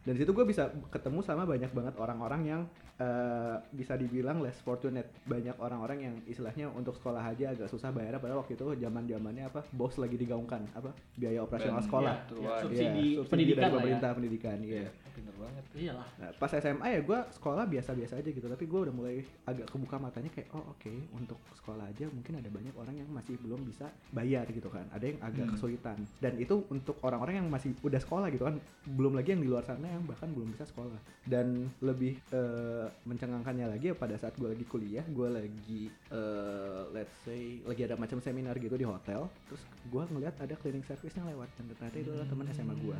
Dan 0.06 0.12
di 0.14 0.22
situ 0.22 0.30
gue 0.30 0.46
bisa 0.46 0.70
ketemu 0.90 1.18
sama 1.22 1.42
banyak 1.42 1.70
banget 1.74 1.94
orang-orang 1.98 2.42
yang 2.46 2.62
eh, 2.96 3.56
bisa 3.70 3.94
dibilang 3.94 4.38
less 4.38 4.58
fortunate. 4.58 5.10
Banyak 5.24 5.58
orang-orang 5.58 5.98
yang 6.00 6.14
istilahnya 6.24 6.70
untuk 6.70 6.94
sekolah 6.94 7.22
aja 7.24 7.50
agak 7.50 7.66
susah 7.66 7.90
bayar 7.90 8.16
padahal 8.16 8.40
waktu 8.40 8.54
itu 8.54 8.66
zaman 8.76 9.04
zamannya 9.04 9.44
apa 9.44 9.66
bos 9.70 9.94
lagi 9.96 10.14
digaungkan 10.14 10.62
apa 10.72 10.90
biaya 11.14 11.40
operasional 11.40 11.82
sekolah. 11.82 12.14
ya, 12.24 12.34
Ya, 12.34 12.40
Iya, 12.44 12.62
subsidi 12.62 13.04
Iya, 13.14 13.22
pendidikan 13.26 13.56
dari 13.56 13.64
lah 13.64 13.70
ya. 13.70 13.78
pemerintah 13.80 14.10
pendidikan 14.12 14.56
iya. 14.60 14.74
Iya, 14.86 14.90
pinter 15.14 15.34
banget. 15.38 15.64
Iyalah. 15.72 16.08
Nah, 16.18 16.30
pas 16.34 16.50
SMA 16.50 16.86
ya 16.90 17.00
gue 17.00 17.18
sekolah 17.32 17.64
biasa-biasa 17.64 18.18
aja 18.18 18.28
gitu 18.28 18.44
tapi 18.44 18.64
gue 18.64 18.80
udah 18.84 18.94
mulai 18.94 19.22
agak 19.46 19.70
kebuka 19.70 19.96
matanya 19.96 20.28
kayak 20.28 20.50
oh 20.50 20.74
oke 20.74 20.92
untuk 21.14 21.38
sekolah 21.54 21.86
aja 21.86 22.10
mungkin 22.10 22.42
ada 22.42 22.50
banyak 22.50 22.74
orang 22.74 22.98
yang 22.98 23.08
masih 23.08 23.38
belum 23.38 23.62
bisa 23.62 23.86
bayar 24.10 24.44
gitu 24.50 24.66
kan 24.66 24.84
ada 24.90 25.04
yang 25.04 25.18
agak 25.22 25.44
Hmm. 25.44 25.52
kesulitan 25.54 25.98
dan 26.18 26.40
itu 26.40 26.64
untuk 26.66 26.96
orang-orang 27.04 27.44
yang 27.44 27.48
masih 27.48 27.76
udah 27.80 28.00
sekolah 28.00 28.32
gitu 28.32 28.42
kan 28.42 28.56
belum 28.88 29.12
lagi 29.12 29.36
yang 29.36 29.42
di 29.44 29.48
luar 29.48 29.60
sana 29.60 29.84
yang 29.86 30.02
bahkan 30.02 30.32
belum 30.32 30.50
bisa 30.50 30.64
sekolah 30.64 30.96
dan 31.24 31.68
lebih 31.78 32.16
eh, 32.32 32.86
mencengangkannya 33.04 33.68
lagi 33.68 33.92
ya 33.92 33.94
pada 33.94 34.16
saat 34.16 34.32
gue 34.34 34.48
lagi 34.48 34.64
kuliah 34.64 35.04
gue 35.04 35.28
lagi 35.28 35.82
eh, 36.08 36.82
let's 36.90 37.12
say 37.22 37.60
lagi 37.62 37.84
ada 37.84 37.94
macam 37.94 38.18
seminar 38.18 38.56
gitu 38.56 38.74
di 38.74 38.88
hotel 38.88 39.28
terus 39.46 39.60
gue 39.84 40.02
ngeliat 40.08 40.32
ada 40.40 40.56
cleaning 40.56 40.82
service 40.82 41.12
yang 41.12 41.28
lewat 41.28 41.52
dan 41.54 41.68
ternyata 41.70 41.96
itu 41.98 42.10
adalah 42.10 42.26
teman 42.26 42.46
SMA 42.50 42.74
gue 42.74 42.96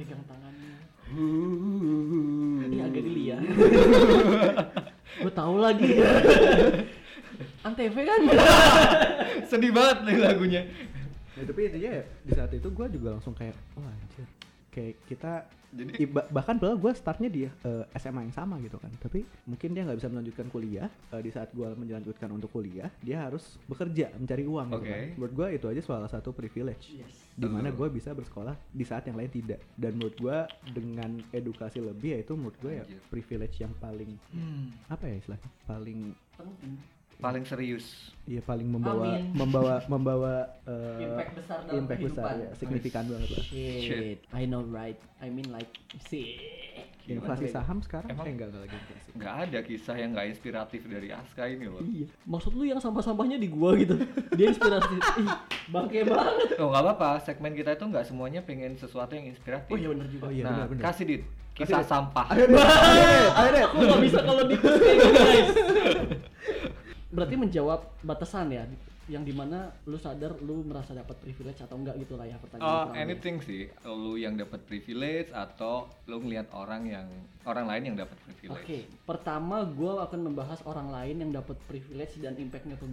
Pegang 0.00 0.24
tangannya. 0.24 0.72
Ini 2.64 2.76
agak 2.80 3.04
geli 3.04 3.36
ya. 3.36 3.38
gue 5.20 5.32
tahu 5.36 5.60
lagi. 5.60 6.00
Antv 7.60 7.96
kan? 8.00 8.20
Sedih 9.44 9.76
banget 9.76 10.08
nih 10.08 10.16
lagunya. 10.16 10.62
Ya, 11.36 11.42
tapi 11.44 11.68
intinya 11.68 11.90
ya, 12.00 12.04
di 12.24 12.32
saat 12.32 12.48
itu 12.56 12.64
gue 12.72 12.86
juga 12.96 13.12
langsung 13.12 13.36
kayak, 13.36 13.52
wah 13.76 13.92
anjir. 13.92 14.24
Kayak 14.70 15.02
kita, 15.04 15.32
Jadi 15.70 15.92
i- 15.98 16.06
ba- 16.06 16.26
bahkan 16.26 16.58
padahal 16.58 16.78
gue 16.78 16.90
startnya 16.92 17.26
di 17.26 17.42
eh, 17.42 17.84
SMA 17.94 18.22
yang 18.22 18.34
sama 18.34 18.58
gitu 18.58 18.74
kan. 18.74 18.90
Tapi 18.96 19.22
mungkin 19.44 19.70
dia 19.70 19.82
nggak 19.82 19.98
bisa 19.98 20.08
melanjutkan 20.08 20.46
kuliah. 20.46 20.86
eh, 21.10 21.18
di 21.18 21.30
saat 21.30 21.50
gue 21.50 21.66
melanjutkan 21.74 22.26
untuk 22.28 22.50
kuliah, 22.50 22.90
dia 22.98 23.22
harus 23.22 23.54
bekerja, 23.66 24.10
mencari 24.12 24.42
uang 24.42 24.66
gitu 24.68 24.78
Oke. 24.80 24.90
kan. 24.90 25.06
Menurut 25.14 25.32
gue 25.32 25.46
itu 25.52 25.66
aja 25.68 25.80
salah 25.80 26.06
satu 26.06 26.30
privilege. 26.30 26.90
Yes. 26.92 27.14
Di 27.32 27.46
mana 27.46 27.70
gue 27.70 27.86
bisa 27.86 28.10
bersekolah 28.10 28.54
di 28.68 28.82
saat 28.82 29.06
yang 29.06 29.14
lain 29.14 29.30
tidak. 29.30 29.62
Dan 29.72 29.94
menurut 29.94 30.16
gue 30.16 30.38
dengan 30.70 31.10
edukasi 31.30 31.78
lebih 31.78 32.14
ya 32.14 32.18
itu 32.20 32.34
menurut 32.34 32.58
gue 32.58 32.72
ya 32.72 32.84
privilege 33.06 33.58
yang 33.58 33.74
paling, 33.76 34.10
apa 34.86 35.04
ya 35.04 35.14
istilahnya? 35.16 35.50
Paling 35.64 36.00
Penting. 36.34 36.74
Paling 37.20 37.44
serius. 37.44 38.10
Iya 38.24 38.40
paling 38.40 38.64
membawa 38.64 39.16
Amin. 39.16 39.32
membawa 39.32 39.74
membawa 39.86 40.34
eh, 40.62 41.02
Impact 41.02 41.32
besar 41.34 41.58
dalam 41.60 41.78
impact 41.78 42.00
besar 42.00 42.24
kehidupan. 42.24 42.42
ya 42.42 42.50
signifikan 42.54 43.04
banget 43.04 43.28
lah. 43.28 43.44
Shit. 43.80 44.18
I 44.30 44.42
know 44.44 44.62
right. 44.62 44.96
I 45.18 45.28
mean 45.28 45.50
like 45.50 45.70
sih. 46.06 46.38
Inflasi 47.04 47.50
saham 47.50 47.82
sekarang 47.82 48.06
Emang- 48.06 48.22
eh 48.22 48.30
enggak 48.30 48.48
enggak 48.48 48.62
lagi 48.62 48.76
inflasi. 48.76 49.08
Nggak 49.18 49.34
ada 49.40 49.58
kisah 49.60 49.96
yang 49.98 50.10
nggak 50.14 50.26
inspiratif 50.30 50.80
dari 50.86 51.08
Aska 51.10 51.42
ini 51.44 51.66
loh. 51.66 51.82
Iya. 51.82 52.06
Maksud 52.22 52.52
lu 52.54 52.62
yang 52.62 52.78
sampah-sampahnya 52.78 53.34
di 53.34 53.48
gua 53.50 53.74
gitu. 53.74 53.98
Dia 54.38 54.46
inspirasi. 54.48 54.94
Ih, 55.18 55.28
bangke 55.66 56.06
banget. 56.06 56.54
Oh 56.56 56.70
nggak 56.70 56.82
apa-apa, 56.86 57.10
segmen 57.20 57.50
kita 57.50 57.74
itu 57.74 57.82
nggak 57.82 58.06
semuanya 58.06 58.40
pengen 58.40 58.78
sesuatu 58.78 59.10
yang 59.12 59.26
inspiratif. 59.26 59.68
Oh 59.68 59.76
iya 59.76 59.88
benar 59.90 60.06
juga. 60.06 60.22
Oh 60.22 60.30
iya 60.30 60.42
nah, 60.44 60.50
benar 60.54 60.66
benar. 60.70 60.82
kasih 60.86 61.04
dit 61.08 61.22
kisah 61.50 61.82
Dit. 61.82 61.90
sampah. 61.90 62.26
Ayo 62.30 62.46
deh, 62.46 62.56
ayo 62.56 63.02
deh, 63.50 63.58
ayo. 63.58 63.66
Aku 63.66 63.82
nggak 63.82 64.00
bisa 64.00 64.18
kalau 64.22 64.42
di 64.46 64.54
kayak 64.54 64.78
gitu 64.94 65.10
guys. 65.18 65.50
Berarti 67.10 67.34
menjawab 67.34 67.80
batasan 68.06 68.54
ya, 68.54 68.64
yang 69.10 69.26
di 69.26 69.34
mana 69.34 69.74
lu 69.90 69.98
sadar 69.98 70.38
lu 70.38 70.62
merasa 70.62 70.94
dapat 70.94 71.18
privilege 71.18 71.58
atau 71.58 71.74
enggak 71.74 71.98
gitu 71.98 72.14
lah 72.14 72.30
ya 72.30 72.38
pertanyaan. 72.38 72.70
Oh, 72.70 72.84
lebih. 72.94 73.02
anything 73.02 73.36
sih. 73.42 73.66
Lu 73.82 74.14
yang 74.14 74.38
dapat 74.38 74.62
privilege 74.70 75.34
atau 75.34 75.90
lu 76.06 76.22
ngelihat 76.22 76.46
orang 76.54 76.86
yang 76.86 77.06
orang 77.42 77.66
lain 77.66 77.82
yang 77.90 77.96
dapat 77.98 78.14
Oke, 78.14 78.34
privilege. 78.38 78.86
pertama 79.02 79.66
gua 79.66 80.06
akan 80.06 80.30
membahas 80.30 80.62
orang 80.62 80.94
lain 80.94 81.26
yang 81.26 81.30
dapat 81.34 81.58
privilege 81.66 82.22
dan 82.22 82.38
impactnya 82.38 82.78
ke 82.78 82.86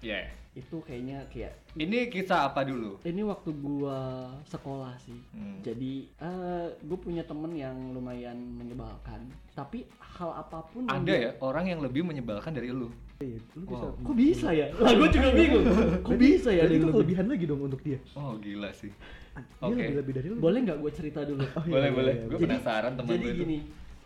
gua. 0.00 0.08
Ya. 0.08 0.20
Itu 0.50 0.82
kayaknya 0.82 1.22
kayak 1.30 1.54
Ini 1.72 2.10
kisah 2.10 2.50
apa 2.50 2.66
dulu? 2.66 2.98
ini 3.04 3.22
waktu 3.22 3.54
gua 3.54 4.26
sekolah 4.42 4.98
sih. 4.98 5.14
Hmm. 5.30 5.62
Jadi 5.62 6.10
eh 6.10 6.66
gue 6.74 6.98
punya 6.98 7.22
temen 7.22 7.54
yang 7.54 7.76
lumayan 7.90 8.34
menyebalkan. 8.56 9.30
Tapi 9.52 9.86
hal 10.00 10.34
apa 10.34 10.58
pun 10.66 10.84
Ada 10.84 11.06
dia- 11.06 11.22
ya 11.22 11.30
orang 11.38 11.68
yang 11.68 11.78
lebih 11.78 12.02
menyebalkan 12.02 12.50
dari 12.50 12.68
lu. 12.68 12.90
Iya, 13.20 13.38
lu 13.54 13.62
bisa. 13.64 13.86
Wow. 13.86 14.02
Kok 14.02 14.16
bisa 14.16 14.48
ya? 14.50 14.66
Lah 14.74 14.90
gue 14.90 15.08
juga 15.08 15.28
bingung. 15.30 15.64
Kok 16.08 16.18
bisa 16.18 16.50
ya? 16.50 16.62
Ada 16.64 16.72
itu 16.72 16.82
lebih? 16.82 16.94
kelebihan 16.98 17.26
lagi 17.28 17.44
dong 17.46 17.60
untuk 17.62 17.80
dia. 17.80 17.98
Oh 18.12 18.34
gila 18.34 18.70
sih. 18.72 18.90
Dia 19.30 19.62
Oke. 19.62 19.78
lebih 19.78 19.96
lebih 20.02 20.12
dari 20.18 20.26
lu. 20.26 20.36
Boleh 20.42 20.58
nggak 20.66 20.78
gue 20.82 20.90
cerita 20.90 21.20
dulu? 21.22 21.46
Oh, 21.46 21.62
iya, 21.62 21.70
boleh 21.70 21.86
iya, 21.86 21.94
boleh. 21.94 22.14
iya, 22.16 22.26
Gue 22.26 22.34
iya. 22.34 22.44
penasaran 22.48 22.92
teman 22.98 23.10
Jadi 23.12 23.22
gue 23.22 23.30
itu. 23.30 23.40
gini, 23.40 23.58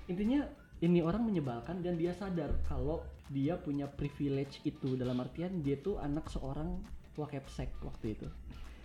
intinya 0.05 0.41
ini 0.77 0.99
orang 1.01 1.23
menyebalkan 1.25 1.81
dan 1.81 1.97
dia 1.97 2.13
sadar 2.13 2.53
kalau 2.63 3.01
dia 3.33 3.57
punya 3.57 3.89
privilege 3.89 4.61
itu. 4.67 4.97
Dalam 4.99 5.21
artian 5.21 5.65
dia 5.65 5.81
tuh 5.81 6.01
anak 6.01 6.29
seorang 6.29 6.81
wakepsek 7.15 7.71
waktu 7.85 8.19
itu. 8.19 8.29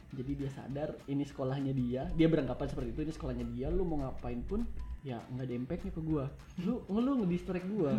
Jadi 0.10 0.32
dia 0.34 0.50
sadar 0.50 0.90
ini 1.06 1.22
sekolahnya 1.22 1.70
dia, 1.70 2.10
dia 2.18 2.26
beranggapan 2.26 2.66
seperti 2.66 2.90
itu 2.98 3.02
ini 3.06 3.14
sekolahnya 3.14 3.46
dia, 3.54 3.70
lu 3.70 3.86
mau 3.86 4.02
ngapain 4.02 4.42
pun 4.42 4.66
ya 5.00 5.18
nggak 5.32 5.46
ada 5.48 5.56
impactnya 5.56 5.92
ke 5.96 6.02
gua. 6.04 6.26
Lu 6.64 6.84
lu 6.90 7.24
ngedistract 7.24 7.66
gua. 7.72 7.96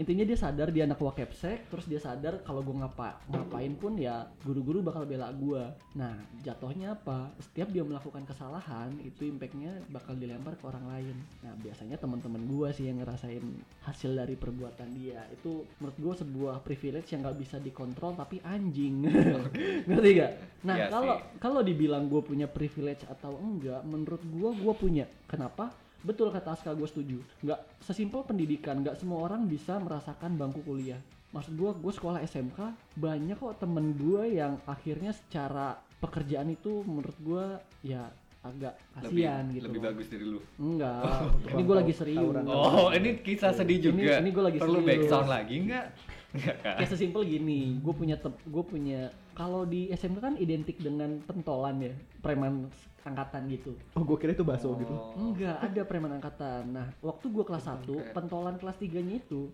Intinya 0.00 0.24
dia 0.24 0.32
sadar 0.32 0.72
dia 0.72 0.88
anak 0.88 0.96
wakepsek, 0.96 1.68
terus 1.68 1.84
dia 1.84 2.00
sadar 2.00 2.40
kalau 2.40 2.64
gua 2.64 2.88
ngapa 2.88 3.20
ngapain 3.28 3.76
pun 3.76 4.00
ya 4.00 4.24
guru-guru 4.40 4.80
bakal 4.80 5.04
bela 5.04 5.28
gua. 5.36 5.76
Nah 5.92 6.16
jatuhnya 6.40 6.96
apa? 6.96 7.28
Setiap 7.36 7.68
dia 7.68 7.84
melakukan 7.84 8.24
kesalahan 8.24 8.96
itu 9.04 9.28
impactnya 9.28 9.84
bakal 9.92 10.16
dilempar 10.16 10.56
ke 10.56 10.64
orang 10.64 10.88
lain. 10.88 11.16
Nah 11.44 11.52
biasanya 11.60 12.00
teman-teman 12.00 12.48
gua 12.48 12.72
sih 12.72 12.88
yang 12.88 13.04
ngerasain 13.04 13.44
hasil 13.84 14.16
dari 14.16 14.40
perbuatan 14.40 14.88
dia. 14.96 15.20
Itu 15.28 15.68
menurut 15.76 15.96
gua 16.00 16.14
sebuah 16.16 16.54
privilege 16.64 17.12
yang 17.12 17.20
nggak 17.20 17.36
bisa 17.36 17.56
dikontrol 17.60 18.16
tapi 18.16 18.40
anjing. 18.40 19.04
Ngerti 19.88 20.10
gak? 20.16 20.32
Nah 20.64 20.76
Iya 20.80 20.86
kalau 20.88 21.14
sih. 21.20 21.24
kalau 21.36 21.60
dibilang 21.60 22.08
gue 22.08 22.20
punya 22.24 22.48
privilege 22.48 23.04
atau 23.04 23.36
enggak, 23.36 23.84
menurut 23.84 24.24
gua 24.32 24.56
gua 24.56 24.72
punya. 24.72 25.04
Kenapa? 25.28 25.72
Betul 26.02 26.30
kata 26.30 26.52
Aska 26.52 26.72
gue 26.72 26.84
setuju. 26.84 27.18
Nggak 27.40 27.60
sesimpel 27.80 28.22
pendidikan, 28.22 28.80
nggak 28.80 28.96
semua 28.96 29.22
orang 29.22 29.44
bisa 29.44 29.76
merasakan 29.76 30.34
bangku 30.34 30.60
kuliah. 30.62 30.98
Maksud 31.30 31.54
gua, 31.54 31.70
gue 31.72 31.92
sekolah 31.92 32.18
SMK 32.20 32.58
banyak 32.96 33.36
kok 33.36 33.54
temen 33.56 33.94
gue 33.94 34.34
yang 34.34 34.58
akhirnya 34.64 35.14
secara 35.14 35.78
pekerjaan 35.96 36.48
itu 36.48 36.82
menurut 36.82 37.14
gua 37.20 37.44
ya 37.80 38.10
agak 38.40 38.72
Lebih 38.98 39.28
kasihan 39.28 39.44
gitu. 39.46 39.64
lebih 39.68 39.78
loh. 39.78 39.86
bagus 39.86 40.06
dari 40.08 40.24
lu. 40.26 40.40
Enggak, 40.56 41.02
tukang 41.36 41.52
ini 41.52 41.62
gue 41.62 41.76
lagi 41.76 41.92
serius. 41.92 42.34
Oh, 42.42 42.88
ini 42.90 43.08
kisah 43.20 43.52
sedih 43.52 43.78
Ini- 43.78 43.84
juga. 43.84 44.12
ini 44.18 44.30
gua 44.32 44.44
lagi 44.48 44.58
Perlu 44.58 44.74
serius. 44.74 44.88
background 44.90 45.28
lagi 45.28 45.54
enggak? 45.60 45.86
Enggak 46.30 46.54
kan? 46.62 46.74
Kayak 46.80 46.90
sesimpel 46.90 47.22
gini, 47.22 47.60
gue 47.76 47.94
punya 47.94 48.16
gue 48.24 48.64
punya 48.64 49.00
kalau 49.30 49.62
di 49.62 49.86
SMK 49.88 50.18
kan 50.18 50.34
identik 50.34 50.76
dengan 50.76 51.20
pentolan 51.20 51.78
ya, 51.80 51.92
preman 52.18 52.66
angkatan 53.04 53.48
gitu. 53.48 53.72
Oh, 53.96 54.04
gue 54.04 54.16
kira 54.20 54.36
itu 54.36 54.44
bakso 54.44 54.76
gitu. 54.76 54.92
Oh. 54.92 55.16
Enggak, 55.16 55.56
ada 55.60 55.82
preman 55.88 56.12
angkatan. 56.20 56.68
Nah, 56.68 56.86
waktu 57.00 57.26
gue 57.32 57.44
kelas 57.44 57.64
1, 57.64 57.88
Oke. 57.88 58.12
pentolan 58.12 58.56
kelas 58.60 58.76
3-nya 58.76 59.16
itu 59.20 59.48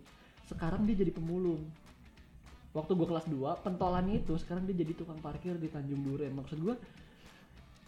sekarang 0.51 0.83
dia 0.87 0.99
jadi 0.99 1.13
pemulung. 1.15 1.63
Waktu 2.75 2.93
gue 2.93 3.07
kelas 3.09 3.27
2, 3.31 3.65
pentolannya 3.65 4.21
itu 4.21 4.37
sekarang 4.37 4.69
dia 4.69 4.77
jadi 4.77 4.93
tukang 4.93 5.17
parkir 5.23 5.57
di 5.57 5.71
Tanjung 5.71 6.03
Duren. 6.03 6.35
Maksud 6.35 6.59
gue 6.61 6.75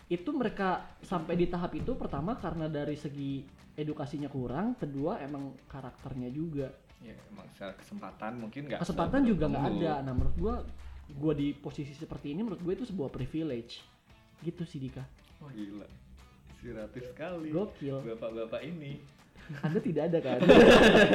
itu 0.09 0.31
mereka 0.33 0.97
sampai 1.05 1.37
di 1.37 1.47
tahap 1.53 1.77
itu 1.77 1.93
pertama 1.93 2.33
karena 2.41 2.65
dari 2.65 2.97
segi 2.97 3.45
edukasinya 3.77 4.33
kurang, 4.33 4.75
kedua 4.81 5.21
emang 5.21 5.53
karakternya 5.69 6.33
juga. 6.33 6.73
Ya, 7.05 7.15
emang 7.31 7.47
secara 7.55 7.77
kesempatan 7.79 8.33
mungkin 8.41 8.61
enggak. 8.67 8.81
Kesempatan 8.83 9.21
juga 9.23 9.45
nggak 9.47 9.67
ada. 9.79 9.93
Nah, 10.03 10.13
menurut 10.17 10.37
gue 10.41 10.55
gue 11.09 11.33
di 11.37 11.49
posisi 11.57 11.93
seperti 11.93 12.33
ini 12.33 12.43
menurut 12.43 12.61
gue 12.65 12.73
itu 12.75 12.85
sebuah 12.89 13.13
privilege. 13.13 13.85
Gitu 14.41 14.63
sih 14.65 14.81
Dika. 14.81 15.05
Wah, 15.39 15.51
gila. 15.55 15.87
Inspiratif 16.59 17.03
sekali. 17.15 17.49
Gokil. 17.55 17.97
Bapak-bapak 18.03 18.61
ini. 18.67 18.99
Anda 19.65 19.81
tidak 19.81 20.03
ada 20.13 20.19
kan? 20.21 20.39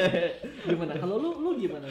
gimana? 0.71 0.97
Kalau 0.97 1.15
lu 1.21 1.31
lu 1.37 1.51
gimana? 1.59 1.85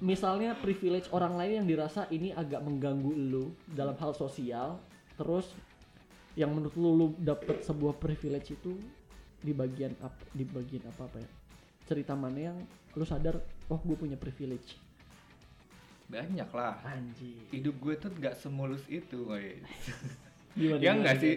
Misalnya 0.00 0.56
privilege 0.56 1.12
orang 1.12 1.36
lain 1.36 1.52
yang 1.60 1.66
dirasa 1.68 2.08
ini 2.08 2.32
agak 2.32 2.64
mengganggu 2.64 3.12
lu 3.12 3.52
dalam 3.68 3.92
hal 4.00 4.16
sosial, 4.16 4.80
terus 5.20 5.52
yang 6.38 6.56
menurut 6.56 6.72
lu 6.80 6.90
lu 6.96 7.06
dapet 7.20 7.60
sebuah 7.60 8.00
privilege 8.00 8.56
itu 8.56 8.72
di 9.44 9.52
bagian 9.52 9.92
apa 10.00 10.22
di 10.32 10.48
bagian 10.48 10.88
apa 10.88 11.04
apa 11.04 11.18
ya? 11.20 11.30
Cerita 11.84 12.16
mana 12.16 12.54
yang 12.54 12.56
lu 12.96 13.04
sadar, 13.04 13.36
oh 13.68 13.80
gue 13.84 13.96
punya 13.98 14.16
privilege. 14.16 14.80
Banyak 16.08 16.48
lah. 16.56 16.80
Anjir. 16.88 17.44
Hidup 17.52 17.76
gue 17.78 17.94
tuh 18.00 18.10
nggak 18.10 18.34
semulus 18.34 18.82
itu, 18.88 19.28
guys. 19.28 19.62
Gimana, 20.54 20.82
ya 20.82 20.90
enggak 20.96 21.16
sih. 21.22 21.34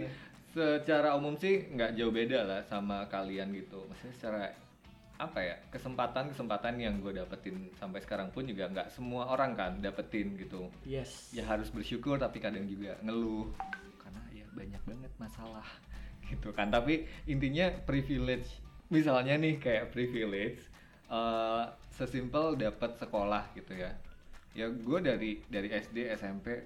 secara 0.54 1.17
umum 1.17 1.34
sih 1.34 1.65
nggak 1.73 1.97
jauh 1.97 2.13
beda 2.13 2.45
lah 2.45 2.62
sama 2.69 3.10
kalian 3.10 3.49
gitu. 3.58 3.86
Maksudnya 3.89 4.13
secara 4.13 4.43
apa 5.17 5.39
ya 5.39 5.56
kesempatan 5.69 6.34
kesempatan 6.34 6.73
yang 6.82 6.97
gue 6.99 7.13
dapetin 7.15 7.69
sampai 7.78 8.02
sekarang 8.02 8.34
pun 8.34 8.43
juga 8.49 8.65
nggak 8.69 8.89
semua 8.89 9.30
orang 9.30 9.54
kan 9.54 9.71
dapetin 9.82 10.36
gitu. 10.38 10.69
Yes. 10.86 11.30
ya 11.34 11.45
harus 11.45 11.69
bersyukur 11.69 12.17
tapi 12.17 12.41
kadang 12.41 12.65
juga 12.69 12.97
ngeluh. 13.02 13.49
Karena 14.02 14.21
ya 14.34 14.45
banyak 14.54 14.82
banget 14.86 15.12
masalah 15.17 15.65
gitu 16.30 16.54
kan. 16.54 16.69
Tapi 16.69 17.06
intinya 17.30 17.69
privilege. 17.86 18.62
Misalnya 18.93 19.38
nih 19.41 19.58
kayak 19.58 19.89
privilege 19.89 20.62
eh, 21.10 21.63
sesimpel 21.93 22.58
dapat 22.58 22.97
sekolah 23.02 23.54
gitu 23.58 23.73
ya. 23.73 23.93
Ya 24.54 24.69
gue 24.69 24.99
dari 25.02 25.41
dari 25.49 25.69
SD 25.73 26.13
SMP 26.13 26.62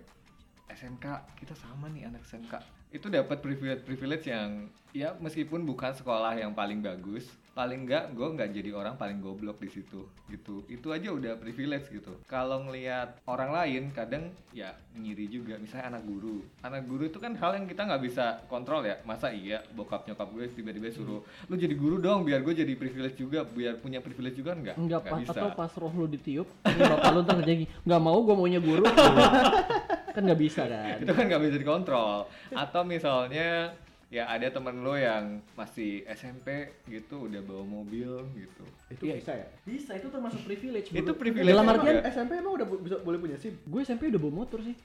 SMK 0.71 1.05
kita 1.39 1.53
sama 1.55 1.87
nih 1.91 2.07
anak 2.07 2.23
SMK 2.27 2.77
itu 2.87 3.11
dapat 3.11 3.43
privilege 3.43 3.83
privilege 3.83 4.25
yang 4.31 4.71
ya 4.95 5.11
meskipun 5.19 5.67
bukan 5.67 5.91
sekolah 5.91 6.39
yang 6.39 6.55
paling 6.55 6.79
bagus 6.79 7.27
paling 7.57 7.89
enggak 7.89 8.13
gue 8.13 8.27
nggak 8.37 8.49
jadi 8.53 8.69
orang 8.69 8.93
paling 9.01 9.17
goblok 9.17 9.57
di 9.57 9.65
situ 9.65 10.05
gitu. 10.29 10.61
Itu 10.69 10.93
aja 10.93 11.09
udah 11.09 11.41
privilege 11.41 11.89
gitu. 11.89 12.13
Kalau 12.29 12.61
ngelihat 12.69 13.17
orang 13.25 13.49
lain 13.49 13.89
kadang 13.97 14.29
ya 14.53 14.77
ngiri 14.93 15.25
juga. 15.25 15.57
Misalnya 15.57 15.97
anak 15.97 16.05
guru. 16.05 16.45
Anak 16.61 16.85
guru 16.85 17.09
itu 17.09 17.17
kan 17.17 17.33
hal 17.33 17.57
yang 17.57 17.65
kita 17.65 17.89
nggak 17.89 18.03
bisa 18.05 18.45
kontrol 18.45 18.85
ya. 18.85 19.01
Masa 19.09 19.33
iya 19.33 19.65
bokap 19.73 20.05
nyokap 20.05 20.29
gue 20.37 20.45
tiba-tiba 20.53 20.93
suruh 20.93 21.25
lu 21.49 21.55
jadi 21.57 21.73
guru 21.73 21.97
dong 21.97 22.29
biar 22.29 22.45
gue 22.45 22.53
jadi 22.53 22.77
privilege 22.77 23.17
juga. 23.17 23.41
Biar 23.41 23.81
punya 23.81 24.05
privilege 24.05 24.37
juga 24.37 24.53
enggak 24.53 24.77
Enggak 24.77 25.01
pas 25.09 25.17
bisa. 25.17 25.33
Atau 25.33 25.49
pas 25.57 25.71
roh 25.81 25.93
lu 25.97 26.05
ditiup, 26.13 26.45
bapak 26.61 27.09
lu 27.09 27.19
ntar 27.25 27.41
jadi 27.41 27.65
nggak 27.65 28.01
mau 28.05 28.21
gue 28.21 28.35
maunya 28.37 28.61
guru. 28.61 28.85
kan 30.17 30.25
nggak 30.25 30.41
bisa 30.41 30.65
kan. 30.65 30.97
itu 30.97 31.13
kan 31.13 31.23
nggak 31.29 31.41
bisa 31.45 31.57
dikontrol 31.61 32.25
atau 32.49 32.81
misalnya 32.81 33.69
ya 34.07 34.23
ada 34.25 34.47
temen 34.47 34.81
lo 34.81 34.95
yang 34.95 35.23
masih 35.53 36.07
SMP 36.07 36.47
gitu 36.85 37.27
udah 37.27 37.41
bawa 37.41 37.59
mobil 37.61 38.07
gitu 38.33 38.63
Itu 38.87 39.03
Iya. 39.03 39.19
bisa 39.19 39.31
ya? 39.33 39.47
Bisa, 39.61 39.91
itu 39.93 40.07
termasuk 40.07 40.39
privilege. 40.41 40.87
Itu 40.89 41.11
privilege 41.13 41.43
Dalam 41.45 41.67
juga. 41.67 41.75
artian, 41.75 41.97
SMP 42.07 42.31
emang 42.35 42.55
udah 42.55 42.67
bisa 42.79 42.95
boleh 42.99 43.19
punya 43.19 43.35
SIM? 43.35 43.59
gue 43.59 43.81
SMP 43.81 44.07
udah 44.07 44.15
bawa 44.17 44.33
motor 44.37 44.59
sih. 44.61 44.75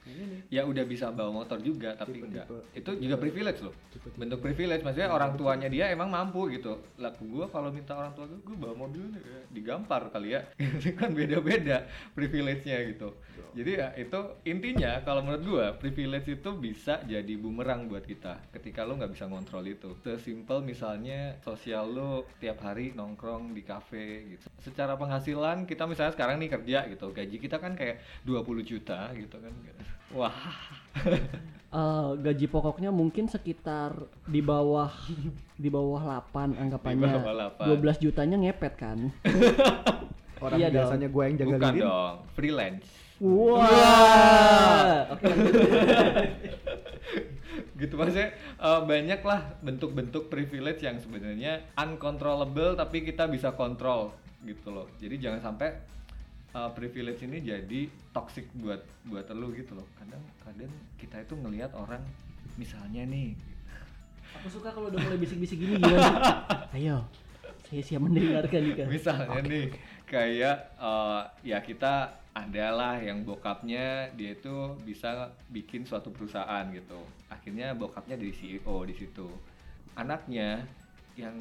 ya 0.49 0.61
udah 0.61 0.83
bisa 0.83 1.07
bawa 1.09 1.31
motor 1.33 1.57
juga 1.57 1.95
tapi 1.95 2.19
Tipe- 2.19 2.27
enggak 2.27 2.45
tipe- 2.45 2.65
itu 2.75 2.89
tipe- 2.89 2.99
juga 3.01 3.15
privilege 3.17 3.59
loh 3.61 3.71
tipe-tipe. 3.89 4.19
bentuk 4.19 4.39
privilege 4.39 4.83
maksudnya 4.83 5.07
orang 5.09 5.31
tuanya 5.33 5.67
dia 5.67 5.87
emang 5.87 6.09
mampu 6.09 6.51
gitu 6.51 6.83
lah 6.97 7.15
gua 7.17 7.47
kalau 7.47 7.71
minta 7.71 7.95
orang 7.95 8.11
tua 8.11 8.25
gue 8.25 8.37
gue 8.37 8.57
bawa 8.57 8.75
mobil 8.77 9.07
nih, 9.07 9.23
ya, 9.23 9.39
digampar 9.49 10.03
kali 10.09 10.35
ya 10.35 10.43
itu 10.59 10.91
kan 10.91 11.09
beda-beda 11.09 11.87
privilege-nya 12.13 12.83
gitu 12.85 13.15
jadi 13.53 13.71
ya 13.73 13.87
itu 13.95 14.19
intinya 14.43 14.99
kalau 14.99 15.21
menurut 15.21 15.43
gua 15.43 15.65
privilege 15.73 16.27
itu 16.27 16.49
bisa 16.53 16.99
jadi 17.03 17.33
bumerang 17.35 17.87
buat 17.87 18.03
kita 18.03 18.51
ketika 18.51 18.83
lo 18.83 18.95
nggak 18.95 19.12
bisa 19.13 19.29
ngontrol 19.29 19.63
itu 19.69 19.93
sesimpel 20.01 20.59
misalnya 20.59 21.37
sosial 21.45 21.93
lo 21.93 22.25
tiap 22.41 22.59
hari 22.65 22.91
nongkrong 22.91 23.53
di 23.53 23.61
kafe 23.61 24.35
gitu 24.35 24.45
secara 24.59 24.97
penghasilan 24.97 25.69
kita 25.69 25.85
misalnya 25.85 26.11
sekarang 26.17 26.41
nih 26.41 26.49
kerja 26.49 26.89
gitu 26.89 27.13
gaji 27.13 27.37
kita 27.37 27.61
kan 27.61 27.77
kayak 27.77 28.01
20 28.25 28.65
juta 28.65 29.13
gitu 29.13 29.37
kan 29.37 29.53
wah 30.11 30.35
Eh, 31.73 32.09
gaji 32.21 32.45
pokoknya 32.53 32.93
mungkin 32.93 33.25
sekitar 33.25 33.97
di 34.29 34.45
bawah 34.45 34.93
di 35.57 35.73
bawah 35.73 36.21
8 36.21 36.53
anggapannya. 36.53 37.01
Di 37.01 37.17
bawah 37.17 37.33
8. 37.57 37.81
12 37.81 37.97
jutanya 37.97 38.37
ngepet 38.37 38.73
kan. 38.77 39.09
Orang 40.43 40.61
Iya 40.61 40.69
biasanya 40.69 41.07
gue 41.09 41.23
yang 41.25 41.37
jaga 41.39 41.49
bukan 41.49 41.73
lilin. 41.73 41.81
dong 41.87 42.15
freelance 42.35 42.87
Wah. 43.23 45.07
Oke. 45.15 45.23
lanjut. 45.23 45.53
gitu 47.83 47.99
maksudnya 47.99 48.31
eh, 48.39 48.81
banyak 48.87 49.21
lah 49.27 49.41
bentuk-bentuk 49.59 50.31
privilege 50.31 50.81
yang 50.81 50.97
sebenarnya 51.03 51.67
uncontrollable 51.75 52.79
tapi 52.79 53.03
kita 53.03 53.27
bisa 53.27 53.51
kontrol 53.51 54.15
gitu 54.47 54.71
loh 54.71 54.87
jadi 54.97 55.19
jangan 55.19 55.51
sampai 55.51 55.69
eh, 56.55 56.69
privilege 56.71 57.21
ini 57.27 57.43
jadi 57.43 57.81
toxic 58.15 58.47
buat 58.55 58.79
buat 59.03 59.27
lu 59.35 59.51
gitu 59.51 59.75
loh 59.75 59.87
kadang 59.99 60.23
kadang 60.41 60.71
kita 60.95 61.19
itu 61.19 61.33
ngelihat 61.35 61.75
orang 61.75 62.01
misalnya 62.55 63.03
nih 63.03 63.35
Aku 64.41 64.49
suka 64.49 64.73
kalau 64.73 64.89
udah 64.89 64.97
mulai 64.97 65.19
bisik-bisik 65.21 65.61
gini 65.61 65.77
gimana? 65.77 66.41
Ayo. 66.75 67.05
Saya 67.69 67.81
siap 67.85 68.01
mendengarkan 68.01 68.59
nih 68.65 68.73
kan. 68.75 68.87
misalnya 68.89 69.39
nih 69.45 69.65
kayak 70.09 70.57
eh, 70.77 71.21
ya 71.45 71.61
kita 71.61 72.17
adalah 72.33 72.97
yang 72.97 73.21
bokapnya 73.21 74.09
dia 74.17 74.33
itu 74.33 74.73
bisa 74.81 75.29
bikin 75.53 75.85
suatu 75.85 76.09
perusahaan 76.09 76.65
gitu 76.73 76.97
akhirnya 77.33 77.73
bokapnya 77.73 78.15
jadi 78.15 78.33
CEO 78.33 78.75
di 78.85 78.93
situ 78.93 79.27
anaknya 79.93 80.65
yang 81.17 81.33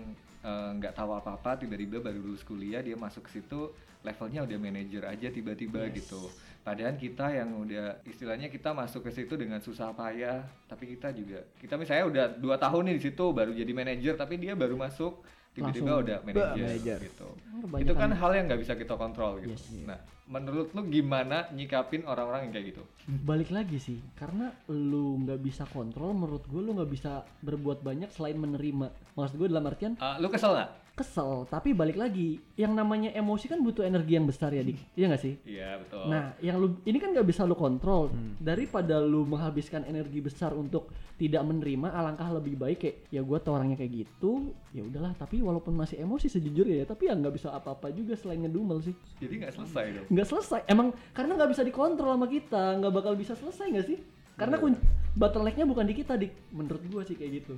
eh, 0.45 0.71
nggak 0.81 0.93
tahu 0.97 1.17
apa-apa 1.17 1.61
tiba-tiba 1.61 2.01
baru 2.01 2.21
lulus 2.21 2.45
kuliah 2.45 2.81
dia 2.81 2.97
masuk 2.97 3.29
ke 3.29 3.41
situ 3.41 3.73
levelnya 4.03 4.43
udah 4.43 4.59
manajer 4.59 5.03
aja 5.07 5.29
tiba-tiba 5.31 5.87
Yes. 5.87 6.03
gitu 6.03 6.27
padahal 6.63 6.95
kita 6.99 7.27
yang 7.31 7.55
udah 7.59 8.03
istilahnya 8.07 8.51
kita 8.51 8.71
masuk 8.75 9.07
ke 9.07 9.11
situ 9.15 9.35
dengan 9.39 9.63
susah 9.63 9.95
payah 9.95 10.43
tapi 10.67 10.95
kita 10.95 11.15
juga 11.15 11.43
kita 11.59 11.75
misalnya 11.79 12.05
udah 12.07 12.25
dua 12.39 12.59
tahun 12.59 12.91
nih 12.91 12.95
di 12.99 13.03
situ 13.11 13.25
baru 13.31 13.51
jadi 13.55 13.73
manajer 13.75 14.15
tapi 14.19 14.39
dia 14.39 14.55
baru 14.59 14.75
masuk 14.79 15.23
tiba-tiba 15.53 16.01
udah 16.01 16.19
manajer 16.25 16.57
manajer. 16.57 16.99
gitu. 17.05 17.29
Kebanyakan- 17.63 17.85
itu 17.85 17.93
kan 17.95 18.11
hal 18.11 18.31
yang 18.33 18.45
nggak 18.47 18.61
bisa 18.61 18.73
kita 18.75 18.95
kontrol 18.97 19.37
gitu. 19.39 19.53
Yes, 19.53 19.69
iya. 19.69 19.85
nah 19.87 19.99
menurut 20.25 20.73
lu 20.73 20.89
gimana 20.89 21.51
nyikapin 21.51 22.03
orang-orang 22.05 22.49
yang 22.49 22.53
kayak 22.53 22.67
gitu? 22.73 22.83
Balik 23.07 23.53
lagi 23.53 23.77
sih 23.77 24.01
karena 24.15 24.49
lu 24.67 25.21
nggak 25.21 25.39
bisa 25.39 25.69
kontrol 25.69 26.13
menurut 26.13 26.45
gue 26.47 26.57
lu 26.59 26.73
nggak 26.73 26.89
bisa 26.89 27.13
berbuat 27.41 27.85
banyak 27.85 28.09
selain 28.09 28.35
menerima. 28.35 28.89
Maksud 29.13 29.37
gue 29.37 29.49
dalam 29.49 29.67
artian 29.67 29.93
Ah, 29.99 30.17
lu 30.17 30.27
kesel 30.27 30.57
nggak 30.57 30.71
kesel 30.93 31.49
tapi 31.49 31.73
balik 31.73 31.97
lagi 31.97 32.39
yang 32.55 32.77
namanya 32.77 33.11
emosi 33.17 33.49
kan 33.49 33.59
butuh 33.65 33.83
energi 33.83 34.13
yang 34.21 34.29
besar 34.29 34.53
ya 34.53 34.61
dik 34.61 34.79
iya 34.93 35.07
nggak 35.09 35.23
sih 35.23 35.35
iya 35.49 35.81
betul 35.81 36.03
Nah, 36.13 36.37
yang 36.45 36.61
lu 36.61 36.77
ini 36.85 36.99
kan 37.01 37.15
nggak 37.15 37.25
bisa 37.25 37.49
lu 37.49 37.57
kontrol. 37.57 38.13
Hmm. 38.13 38.37
Daripada 38.37 39.01
lu 39.01 39.25
menghabiskan 39.25 39.87
energi 39.89 40.21
besar 40.21 40.53
untuk 40.53 40.93
tidak 41.17 41.41
menerima, 41.47 41.89
alangkah 41.89 42.29
lebih 42.37 42.59
baik 42.59 42.79
kayak 42.83 42.97
ya 43.09 43.21
gua 43.23 43.39
tau 43.39 43.57
orangnya 43.57 43.79
kayak 43.79 44.05
gitu, 44.05 44.53
ya 44.75 44.83
udahlah. 44.83 45.15
Tapi 45.15 45.41
walaupun 45.41 45.73
masih 45.73 46.03
emosi 46.03 46.29
sejujurnya 46.29 46.83
ya, 46.83 46.87
tapi 46.89 47.09
ya 47.09 47.15
nggak 47.15 47.35
bisa 47.39 47.55
apa-apa 47.55 47.95
juga 47.95 48.19
selain 48.19 48.43
ngedumel 48.45 48.83
sih. 48.85 48.95
jadi 49.23 49.47
nggak 49.47 49.53
selesai 49.55 49.85
dong 49.95 50.07
Nggak 50.11 50.27
selesai. 50.29 50.61
Emang 50.67 50.89
karena 51.15 51.33
nggak 51.39 51.51
bisa 51.55 51.63
dikontrol 51.63 52.13
sama 52.13 52.27
kita, 52.29 52.65
nggak 52.83 52.93
bakal 52.93 53.13
bisa 53.17 53.33
selesai 53.39 53.67
nggak 53.73 53.87
sih? 53.87 53.99
Karena 54.37 54.57
kun 54.59 54.75
bottlenecknya 55.15 55.65
bukan 55.69 55.85
di 55.87 55.95
kita 55.97 56.19
dik. 56.19 56.33
Menurut 56.53 56.83
gua 56.91 57.03
sih 57.07 57.15
kayak 57.15 57.45
gitu. 57.45 57.55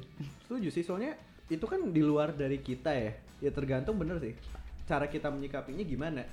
Setuju 0.46 0.68
sih 0.70 0.84
soalnya 0.84 1.16
itu 1.52 1.64
kan 1.68 1.80
di 1.92 2.00
luar 2.00 2.32
dari 2.32 2.60
kita 2.60 2.92
ya. 2.92 3.12
Ya 3.42 3.50
tergantung 3.52 4.00
bener 4.00 4.16
sih. 4.20 4.32
Cara 4.88 5.08
kita 5.08 5.28
menyikapinya 5.28 5.84
gimana. 5.84 6.24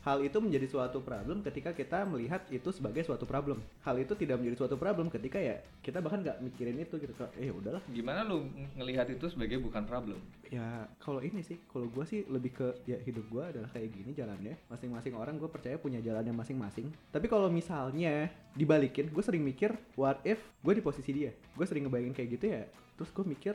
Hal 0.00 0.24
itu 0.24 0.40
menjadi 0.40 0.64
suatu 0.64 1.04
problem 1.04 1.44
ketika 1.44 1.76
kita 1.76 2.08
melihat 2.08 2.40
itu 2.48 2.72
sebagai 2.72 3.04
suatu 3.04 3.28
problem. 3.28 3.60
Hal 3.84 4.00
itu 4.00 4.16
tidak 4.16 4.40
menjadi 4.40 4.64
suatu 4.64 4.80
problem 4.80 5.12
ketika 5.12 5.36
ya 5.36 5.60
kita 5.84 6.00
bahkan 6.00 6.24
nggak 6.24 6.40
mikirin 6.40 6.80
itu 6.80 6.96
gitu. 6.96 7.12
Eh 7.36 7.52
udahlah. 7.52 7.84
gimana 7.92 8.24
lu 8.24 8.48
ng- 8.48 8.80
ngelihat 8.80 9.12
itu 9.12 9.28
sebagai 9.28 9.60
bukan 9.60 9.84
problem 9.84 10.16
Ya 10.48 10.88
kalau 11.04 11.20
ini 11.20 11.44
sih, 11.44 11.60
kalau 11.68 11.86
gua 11.92 12.08
sih 12.08 12.24
lebih 12.32 12.56
ke 12.56 12.68
ya 12.88 12.96
hidup 12.96 13.28
gua 13.28 13.52
adalah 13.52 13.68
kayak 13.76 13.92
gini 13.92 14.16
jalannya. 14.16 14.56
Masing-masing 14.72 15.12
orang 15.14 15.36
gue 15.36 15.46
percaya 15.52 15.76
punya 15.76 16.00
jalannya 16.00 16.32
masing-masing. 16.32 16.88
Tapi 17.12 17.28
kalau 17.28 17.52
misalnya 17.52 18.32
dibalikin, 18.56 19.12
gue 19.12 19.22
sering 19.22 19.44
mikir 19.44 19.76
what 20.00 20.18
if 20.24 20.40
gue 20.64 20.72
di 20.74 20.82
posisi 20.82 21.12
dia. 21.12 21.30
Gue 21.54 21.68
sering 21.68 21.86
ngebayangin 21.86 22.16
kayak 22.16 22.30
gitu 22.40 22.46
ya. 22.50 22.64
Terus 22.96 23.12
gue 23.14 23.24
mikir 23.28 23.54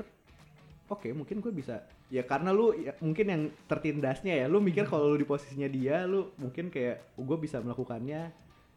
oke 0.85 1.09
mungkin 1.13 1.41
gue 1.41 1.49
bisa 1.49 1.81
ya 2.13 2.21
karena 2.23 2.53
lu 2.53 2.73
ya, 2.77 2.93
mungkin 3.01 3.25
yang 3.25 3.41
tertindasnya 3.65 4.33
ya 4.41 4.45
lu 4.45 4.61
mikir 4.61 4.85
kalau 4.85 5.09
lu 5.13 5.17
di 5.17 5.27
posisinya 5.27 5.65
dia 5.65 6.05
lu 6.05 6.33
mungkin 6.37 6.69
kayak 6.69 7.17
gue 7.17 7.37
bisa 7.41 7.57
melakukannya 7.61 8.29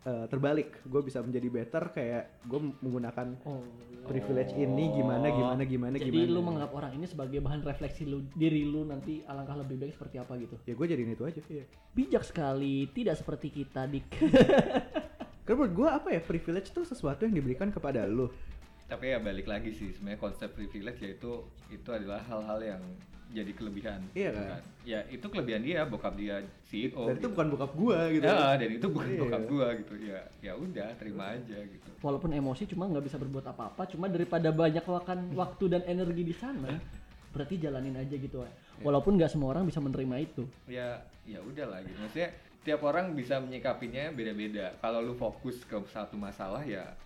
eh, 0.09 0.25
terbalik 0.33 0.81
gue 0.88 1.01
bisa 1.05 1.21
menjadi 1.21 1.49
better 1.53 1.85
kayak 1.92 2.23
gue 2.49 2.61
menggunakan 2.81 3.37
Oh. 3.44 3.61
privilege 4.09 4.57
ini 4.57 4.88
gimana 4.97 5.29
gimana 5.29 5.62
gimana 5.68 5.94
Jadi 6.01 6.09
gimana 6.09 6.33
lu 6.33 6.40
menganggap 6.40 6.73
orang 6.73 6.92
ini 6.97 7.05
sebagai 7.05 7.44
bahan 7.44 7.61
refleksi 7.61 8.09
lu 8.09 8.25
diri 8.33 8.64
lu 8.64 8.88
nanti 8.88 9.21
alangkah 9.29 9.61
lebih 9.61 9.77
baik 9.85 9.92
seperti 9.92 10.16
apa 10.16 10.33
gitu. 10.40 10.57
ya 10.64 10.73
gue 10.73 10.87
jadiin 10.88 11.12
itu 11.12 11.25
aja 11.29 11.40
ya 11.44 11.64
Bijak 11.92 12.25
sekali, 12.25 12.88
tidak 12.97 13.21
seperti 13.21 13.53
kita 13.53 13.85
dik. 13.85 14.09
Karena 15.44 15.64
menurut 15.64 15.75
gue 15.77 15.88
apa 15.88 16.09
ya 16.12 16.21
privilege 16.25 16.73
itu 16.73 16.85
sesuatu 16.85 17.25
yang 17.25 17.37
diberikan 17.37 17.68
kepada 17.68 18.05
lo. 18.05 18.33
Tapi 18.88 19.12
ya 19.12 19.20
balik 19.20 19.44
lagi 19.44 19.70
sih 19.70 19.92
sebenarnya 19.92 20.16
konsep 20.18 20.48
privilege 20.51 20.98
yaitu 20.98 21.44
itu 21.68 21.88
adalah 21.88 22.24
hal-hal 22.24 22.59
yang 22.59 22.83
jadi 23.29 23.53
kelebihan. 23.53 24.01
Iya 24.16 24.33
gitu 24.33 24.40
kan? 24.42 24.62
ya 24.88 25.01
itu 25.12 25.27
kelebihan 25.29 25.61
dia 25.61 25.85
bokap 25.85 26.16
dia 26.16 26.40
CEO 26.64 27.12
Dan 27.12 27.12
itu 27.12 27.20
gitu. 27.20 27.29
bukan 27.37 27.46
bokap 27.53 27.72
gue 27.77 27.98
gitu. 28.16 28.24
ya 28.24 28.57
dan 28.57 28.70
itu 28.72 28.87
bukan 28.88 29.07
Iya. 29.07 29.20
bokap 29.20 29.42
gua 29.44 29.66
gitu. 29.77 29.94
Ya 30.01 30.20
ya 30.40 30.53
udah 30.57 30.88
terima 30.96 31.24
aja 31.37 31.59
gitu. 31.61 31.90
Walaupun 32.01 32.33
emosi 32.33 32.64
cuma 32.64 32.88
nggak 32.88 33.05
bisa 33.05 33.20
berbuat 33.20 33.44
apa-apa 33.46 33.85
cuma 33.87 34.09
daripada 34.09 34.48
banyak 34.48 34.81
makan 34.81 35.37
waktu 35.37 35.64
dan 35.68 35.83
energi 35.85 36.24
di 36.24 36.33
sana 36.33 36.81
berarti 37.29 37.61
jalanin 37.61 37.92
aja 37.92 38.16
gitu 38.16 38.40
ya 38.40 38.48
walaupun 38.81 39.20
nggak 39.20 39.29
semua 39.29 39.53
orang 39.53 39.68
bisa 39.68 39.85
menerima 39.85 40.16
itu. 40.24 40.48
Ya 40.64 41.05
ya 41.29 41.44
udah 41.44 41.68
lah 41.68 41.85
gitu. 41.85 42.01
Maksudnya 42.01 42.33
tiap 42.64 42.81
orang 42.81 43.12
bisa 43.12 43.37
menyikapinya 43.37 44.09
beda-beda. 44.09 44.72
Kalau 44.81 45.05
lu 45.05 45.12
fokus 45.12 45.61
ke 45.62 45.77
satu 45.92 46.16
masalah 46.16 46.64
ya 46.64 46.96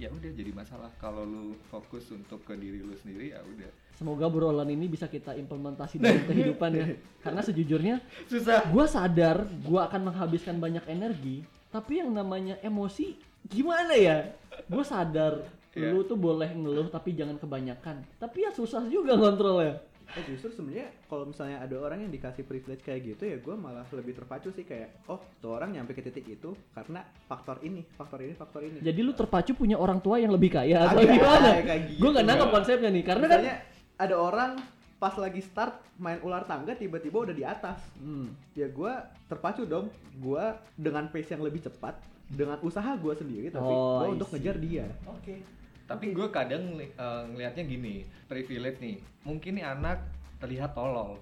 ya 0.00 0.08
udah 0.08 0.30
jadi 0.32 0.48
masalah 0.56 0.88
kalau 0.96 1.22
lu 1.22 1.52
fokus 1.68 2.08
untuk 2.08 2.40
ke 2.42 2.56
diri 2.56 2.80
lu 2.80 2.96
sendiri 2.96 3.36
ya 3.36 3.44
udah. 3.44 3.68
Semoga 3.92 4.32
obrolan 4.32 4.64
ini 4.72 4.88
bisa 4.88 5.04
kita 5.04 5.36
implementasi 5.36 6.00
dalam 6.00 6.24
kehidupan 6.32 6.70
ya. 6.72 6.86
Karena 7.20 7.44
sejujurnya 7.44 8.00
susah. 8.24 8.64
gue 8.64 8.86
sadar 8.88 9.44
gue 9.44 9.76
akan 9.76 10.08
menghabiskan 10.08 10.56
banyak 10.56 10.88
energi 10.88 11.44
tapi 11.68 12.00
yang 12.00 12.08
namanya 12.10 12.56
emosi 12.64 13.20
gimana 13.44 13.92
ya? 13.92 14.32
Gue 14.64 14.80
sadar 14.82 15.44
Iya. 15.70 15.94
lu 15.94 16.02
tuh 16.02 16.18
boleh 16.18 16.50
ngeluh 16.50 16.90
tapi 16.90 17.14
jangan 17.14 17.38
kebanyakan. 17.38 18.02
Tapi 18.18 18.42
ya 18.42 18.50
susah 18.50 18.82
juga 18.90 19.14
kontrolnya 19.14 19.78
Eh 20.18 20.24
justru 20.26 20.50
sebenarnya 20.50 20.90
kalau 21.06 21.28
misalnya 21.30 21.62
ada 21.62 21.76
orang 21.78 22.02
yang 22.02 22.10
dikasih 22.10 22.42
privilege 22.42 22.82
kayak 22.82 23.14
gitu 23.14 23.30
ya 23.30 23.36
gue 23.38 23.54
malah 23.54 23.86
lebih 23.94 24.18
terpacu 24.18 24.50
sih 24.50 24.66
kayak 24.66 25.06
oh 25.06 25.22
tuh 25.38 25.54
orang 25.54 25.70
nyampe 25.70 25.94
ke 25.94 26.02
titik 26.02 26.26
itu 26.26 26.50
karena 26.74 27.06
faktor 27.30 27.62
ini, 27.62 27.86
faktor 27.94 28.18
ini, 28.26 28.34
faktor 28.34 28.66
ini. 28.66 28.82
jadi 28.82 29.00
lu 29.06 29.14
terpacu 29.14 29.54
punya 29.54 29.78
orang 29.78 30.02
tua 30.02 30.18
yang 30.18 30.34
lebih 30.34 30.50
kaya 30.50 30.90
atau 30.90 30.98
Agak, 30.98 31.14
gimana 31.14 31.48
gitu. 31.62 31.98
gue 32.02 32.10
nggak 32.10 32.26
nangkep 32.26 32.48
konsepnya 32.50 32.90
nih 32.90 33.04
karena 33.06 33.26
kan 33.30 33.38
Misalnya 33.38 33.56
ada 34.00 34.16
orang 34.16 34.52
pas 35.00 35.16
lagi 35.16 35.40
start 35.40 35.80
main 35.96 36.20
ular 36.20 36.44
tangga 36.44 36.76
tiba-tiba 36.76 37.24
udah 37.24 37.34
di 37.34 37.44
atas. 37.44 37.80
Hmm. 37.96 38.36
Ya 38.52 38.68
gue 38.68 38.92
terpacu 39.32 39.64
dong. 39.64 39.88
Gue 40.20 40.44
dengan 40.76 41.08
pace 41.08 41.32
yang 41.32 41.40
lebih 41.40 41.64
cepat 41.64 41.96
dengan 42.30 42.60
usaha 42.60 42.94
gue 42.94 43.14
sendiri 43.16 43.48
tapi 43.50 43.72
Oh, 43.72 44.04
gue 44.04 44.20
untuk 44.20 44.28
ngejar 44.30 44.56
dia. 44.60 44.86
Oke. 45.08 45.40
Tapi 45.90 46.14
gue 46.14 46.28
kadang 46.30 46.62
eh, 46.78 46.88
ngelihatnya 47.26 47.66
gini 47.66 47.94
privilege 48.24 48.78
nih 48.78 48.96
mungkin 49.20 49.58
nih 49.58 49.66
anak 49.66 49.98
terlihat 50.38 50.70
tolol 50.70 51.18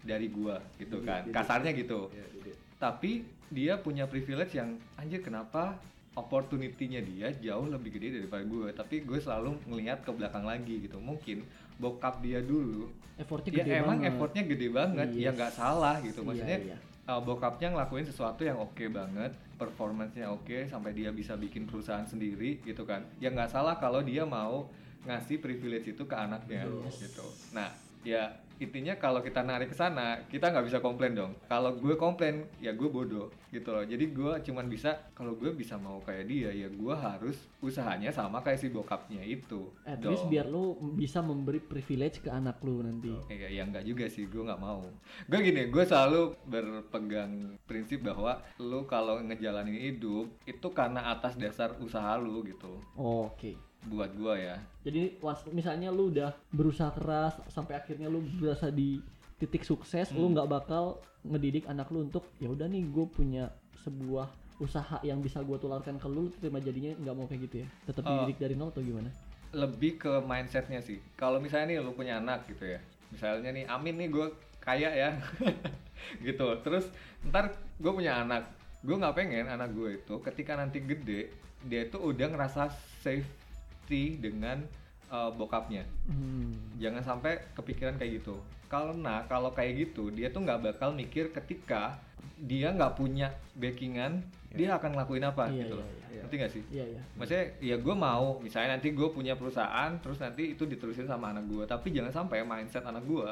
dari 0.00 0.26
gua 0.28 0.56
gitu 0.76 0.98
Iya, 0.98 1.06
kan 1.06 1.22
iya. 1.22 1.32
kasarnya 1.34 1.72
gitu 1.74 2.08
Ya, 2.10 2.24
tapi 2.78 3.10
dia 3.48 3.76
punya 3.76 4.06
privilege 4.06 4.54
yang 4.54 4.70
anjir 4.94 5.20
kenapa 5.20 5.76
opportunity-nya 6.14 7.00
dia 7.00 7.28
jauh 7.34 7.66
lebih 7.66 7.92
gede 7.92 8.18
daripada 8.18 8.42
gue 8.44 8.68
tapi 8.72 9.02
gue 9.02 9.18
selalu 9.18 9.54
ngelihat 9.64 10.00
ke 10.00 10.10
belakang 10.10 10.42
lagi 10.42 10.80
gitu 10.80 10.98
mungkin 10.98 11.44
bokap 11.76 12.18
dia 12.18 12.40
dulu 12.40 12.88
Effortnya 13.16 13.50
ya 13.52 13.56
gede 13.60 13.72
emang 13.76 13.98
banget. 13.98 14.10
effortnya 14.10 14.42
gede 14.44 14.68
banget 14.70 15.08
ya 15.12 15.22
Yes. 15.24 15.34
nggak 15.34 15.52
salah 15.52 15.96
gitu 16.00 16.20
Iya, 16.20 16.26
maksudnya 16.26 16.58
iya. 16.64 16.76
Uh, 17.08 17.20
bokapnya 17.24 17.72
ngelakuin 17.72 18.04
sesuatu 18.04 18.44
yang 18.44 18.60
oke 18.60 18.84
banget, 18.92 19.32
performance-nya 19.56 20.28
oke 20.28 20.68
sampai 20.68 20.92
dia 20.92 21.08
bisa 21.10 21.34
bikin 21.34 21.64
perusahaan 21.64 22.04
sendiri 22.04 22.60
gitu 22.62 22.84
kan. 22.84 23.02
Ya 23.18 23.32
nggak 23.32 23.50
salah 23.50 23.80
kalau 23.80 24.04
dia 24.04 24.28
mau 24.28 24.68
ngasih 25.08 25.40
privilege 25.40 25.96
itu 25.96 26.04
ke 26.04 26.14
anaknya 26.14 26.68
Yes. 26.68 27.08
gitu. 27.08 27.24
Nah, 27.56 27.72
ya 28.04 28.48
intinya 28.58 28.98
kalau 28.98 29.22
kita 29.22 29.46
narik 29.46 29.70
ke 29.70 29.76
sana, 29.78 30.18
kita 30.26 30.50
nggak 30.50 30.66
bisa 30.66 30.78
komplain 30.82 31.14
dong. 31.14 31.32
Kalau 31.46 31.78
gue 31.78 31.94
komplain, 31.94 32.42
ya 32.58 32.74
gue 32.74 32.90
bodoh 32.90 33.30
gitu 33.54 33.70
loh. 33.70 33.86
Jadi 33.86 34.10
gue 34.12 34.32
cuman 34.44 34.66
bisa 34.66 34.98
kalau 35.14 35.38
gue 35.38 35.54
bisa 35.54 35.78
mau 35.78 36.02
kayak 36.02 36.26
dia, 36.26 36.50
ya 36.50 36.68
gue 36.68 36.94
harus 36.94 37.38
usahanya 37.62 38.10
sama 38.10 38.42
kayak 38.42 38.58
si 38.58 38.68
bokapnya 38.68 39.22
itu. 39.22 39.70
At 39.86 40.02
dong. 40.02 40.12
least 40.12 40.26
biar 40.26 40.50
lu 40.50 40.74
bisa 40.98 41.22
memberi 41.22 41.62
privilege 41.62 42.20
ke 42.20 42.28
anak 42.28 42.58
lu 42.66 42.82
nanti. 42.82 43.14
Ya, 43.30 43.48
ya 43.48 43.62
enggak 43.62 43.86
juga 43.86 44.10
sih, 44.10 44.26
gue 44.26 44.42
nggak 44.42 44.60
mau. 44.60 44.82
Gue 45.30 45.38
gini, 45.40 45.70
gue 45.70 45.84
selalu 45.86 46.34
berpegang 46.50 47.56
prinsip 47.64 48.02
bahwa 48.02 48.42
lu 48.58 48.84
kalau 48.90 49.22
ngejalanin 49.22 49.78
hidup 49.78 50.26
itu 50.44 50.66
karena 50.74 51.14
atas 51.14 51.38
dasar 51.38 51.78
usaha 51.78 52.18
lu 52.18 52.42
gitu. 52.42 52.82
Oke. 52.98 53.67
Buat 53.84 54.10
gue 54.12 54.34
ya. 54.36 54.56
Jadi 54.82 55.22
misalnya 55.50 55.88
lu 55.88 56.10
udah 56.10 56.34
berusaha 56.50 56.90
keras 56.90 57.38
sampai 57.46 57.78
akhirnya 57.78 58.06
lu 58.06 58.20
berasa 58.36 58.68
di 58.68 58.98
titik 59.38 59.62
sukses, 59.62 60.10
lu 60.10 60.26
Hmm. 60.26 60.34
nggak 60.34 60.48
bakal 60.50 60.84
ngedidik 61.22 61.64
anak 61.66 61.86
lu 61.88 62.02
untuk 62.02 62.26
ya 62.36 62.50
udah 62.50 62.66
nih 62.66 62.82
gue 62.84 63.06
punya 63.06 63.54
sebuah 63.78 64.26
usaha 64.58 64.98
yang 65.00 65.22
bisa 65.22 65.38
gue 65.38 65.54
tularkan 65.54 65.94
ke 65.96 66.06
lu, 66.06 66.26
lu 66.26 66.30
terima 66.34 66.58
jadinya 66.58 66.90
nggak 66.92 67.14
mau 67.14 67.26
kayak 67.26 67.42
gitu 67.46 67.56
ya. 67.62 67.68
Tetap 67.86 68.02
Oh. 68.02 68.10
dididik 68.18 68.38
dari 68.38 68.54
nol 68.54 68.74
atau 68.74 68.82
gimana? 68.82 69.10
Lebih 69.54 69.96
ke 69.96 70.12
mindsetnya 70.20 70.82
sih. 70.82 70.98
Kalau 71.14 71.38
misalnya 71.38 71.70
nih 71.70 71.78
lu 71.78 71.94
punya 71.94 72.18
anak 72.18 72.44
gitu 72.46 72.66
ya. 72.66 72.82
Misalnya 73.08 73.48
nih, 73.48 73.64
Amin 73.64 73.94
nih 73.96 74.10
gue 74.10 74.26
kaya 74.58 74.90
ya. 74.90 75.10
gitu. 76.26 76.46
Terus 76.60 76.90
ntar 77.24 77.48
gue 77.78 77.92
punya 77.94 78.20
anak. 78.20 78.50
Gue 78.82 78.94
nggak 78.94 79.14
pengen 79.14 79.46
anak 79.46 79.70
gue 79.72 79.96
itu 79.96 80.14
ketika 80.20 80.54
nanti 80.54 80.78
gede 80.78 81.30
dia 81.60 81.80
itu 81.82 81.96
udah 81.96 82.26
ngerasa 82.28 82.70
safety 83.88 84.20
dengan 84.20 84.60
uh, 85.08 85.32
bokapnya. 85.32 85.88
Hmm. 86.04 86.52
jangan 86.76 87.00
sampai 87.00 87.40
kepikiran 87.56 87.96
kayak 87.96 88.20
gitu. 88.20 88.36
Karena 88.68 89.24
kalau 89.24 89.48
kayak 89.56 89.88
gitu 89.88 90.12
dia 90.12 90.28
tuh 90.28 90.44
nggak 90.44 90.60
bakal 90.60 90.92
mikir 90.92 91.32
ketika 91.32 91.96
dia 92.36 92.68
nggak 92.70 93.00
punya 93.00 93.32
backingan 93.56 94.20
dia 94.52 94.76
akan 94.76 94.94
ngelakuin 94.96 95.24
apa 95.24 95.48
Iya, 95.48 95.64
gitu 95.64 95.74
loh. 95.80 95.88
iya. 96.12 96.20
ngerti 96.22 96.34
nggak 96.36 96.52
sih? 96.52 96.62
Iya 96.68 96.84
iya. 96.84 97.00
maksudnya 97.16 97.44
ya 97.64 97.76
gue 97.80 97.94
mau. 97.96 98.36
Misalnya 98.44 98.76
nanti 98.76 98.92
gue 98.92 99.08
punya 99.08 99.32
perusahaan 99.40 99.90
terus 100.04 100.20
nanti 100.20 100.52
itu 100.52 100.68
diterusin 100.68 101.08
sama 101.08 101.32
anak 101.32 101.48
gue 101.48 101.64
tapi 101.64 101.88
jangan 101.88 102.12
sampai 102.12 102.44
mindset 102.44 102.84
anak 102.84 103.08
gue 103.08 103.28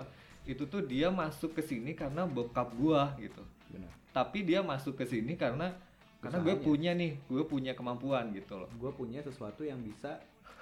itu 0.49 0.64
tuh 0.64 0.81
dia 0.88 1.12
masuk 1.12 1.53
ke 1.53 1.62
sini 1.62 1.92
karena 1.92 2.25
bokap 2.25 2.73
gue 2.73 3.29
gitu. 3.29 3.45
Benar. 3.77 3.92
Tapi 4.16 4.38
dia 4.40 4.64
masuk 4.64 4.97
ke 4.97 5.05
sini 5.05 5.37
karena 5.37 5.77
karena 6.25 6.40
gue 6.40 6.57
punya 6.64 6.97
nih 6.97 7.21
gue 7.29 7.45
punya 7.45 7.77
kemampuan 7.77 8.33
gitu 8.33 8.57
loh. 8.57 8.71
Gue 8.81 8.90
punya 8.97 9.21
sesuatu 9.21 9.62
yang 9.62 9.85
bisa 9.85 10.16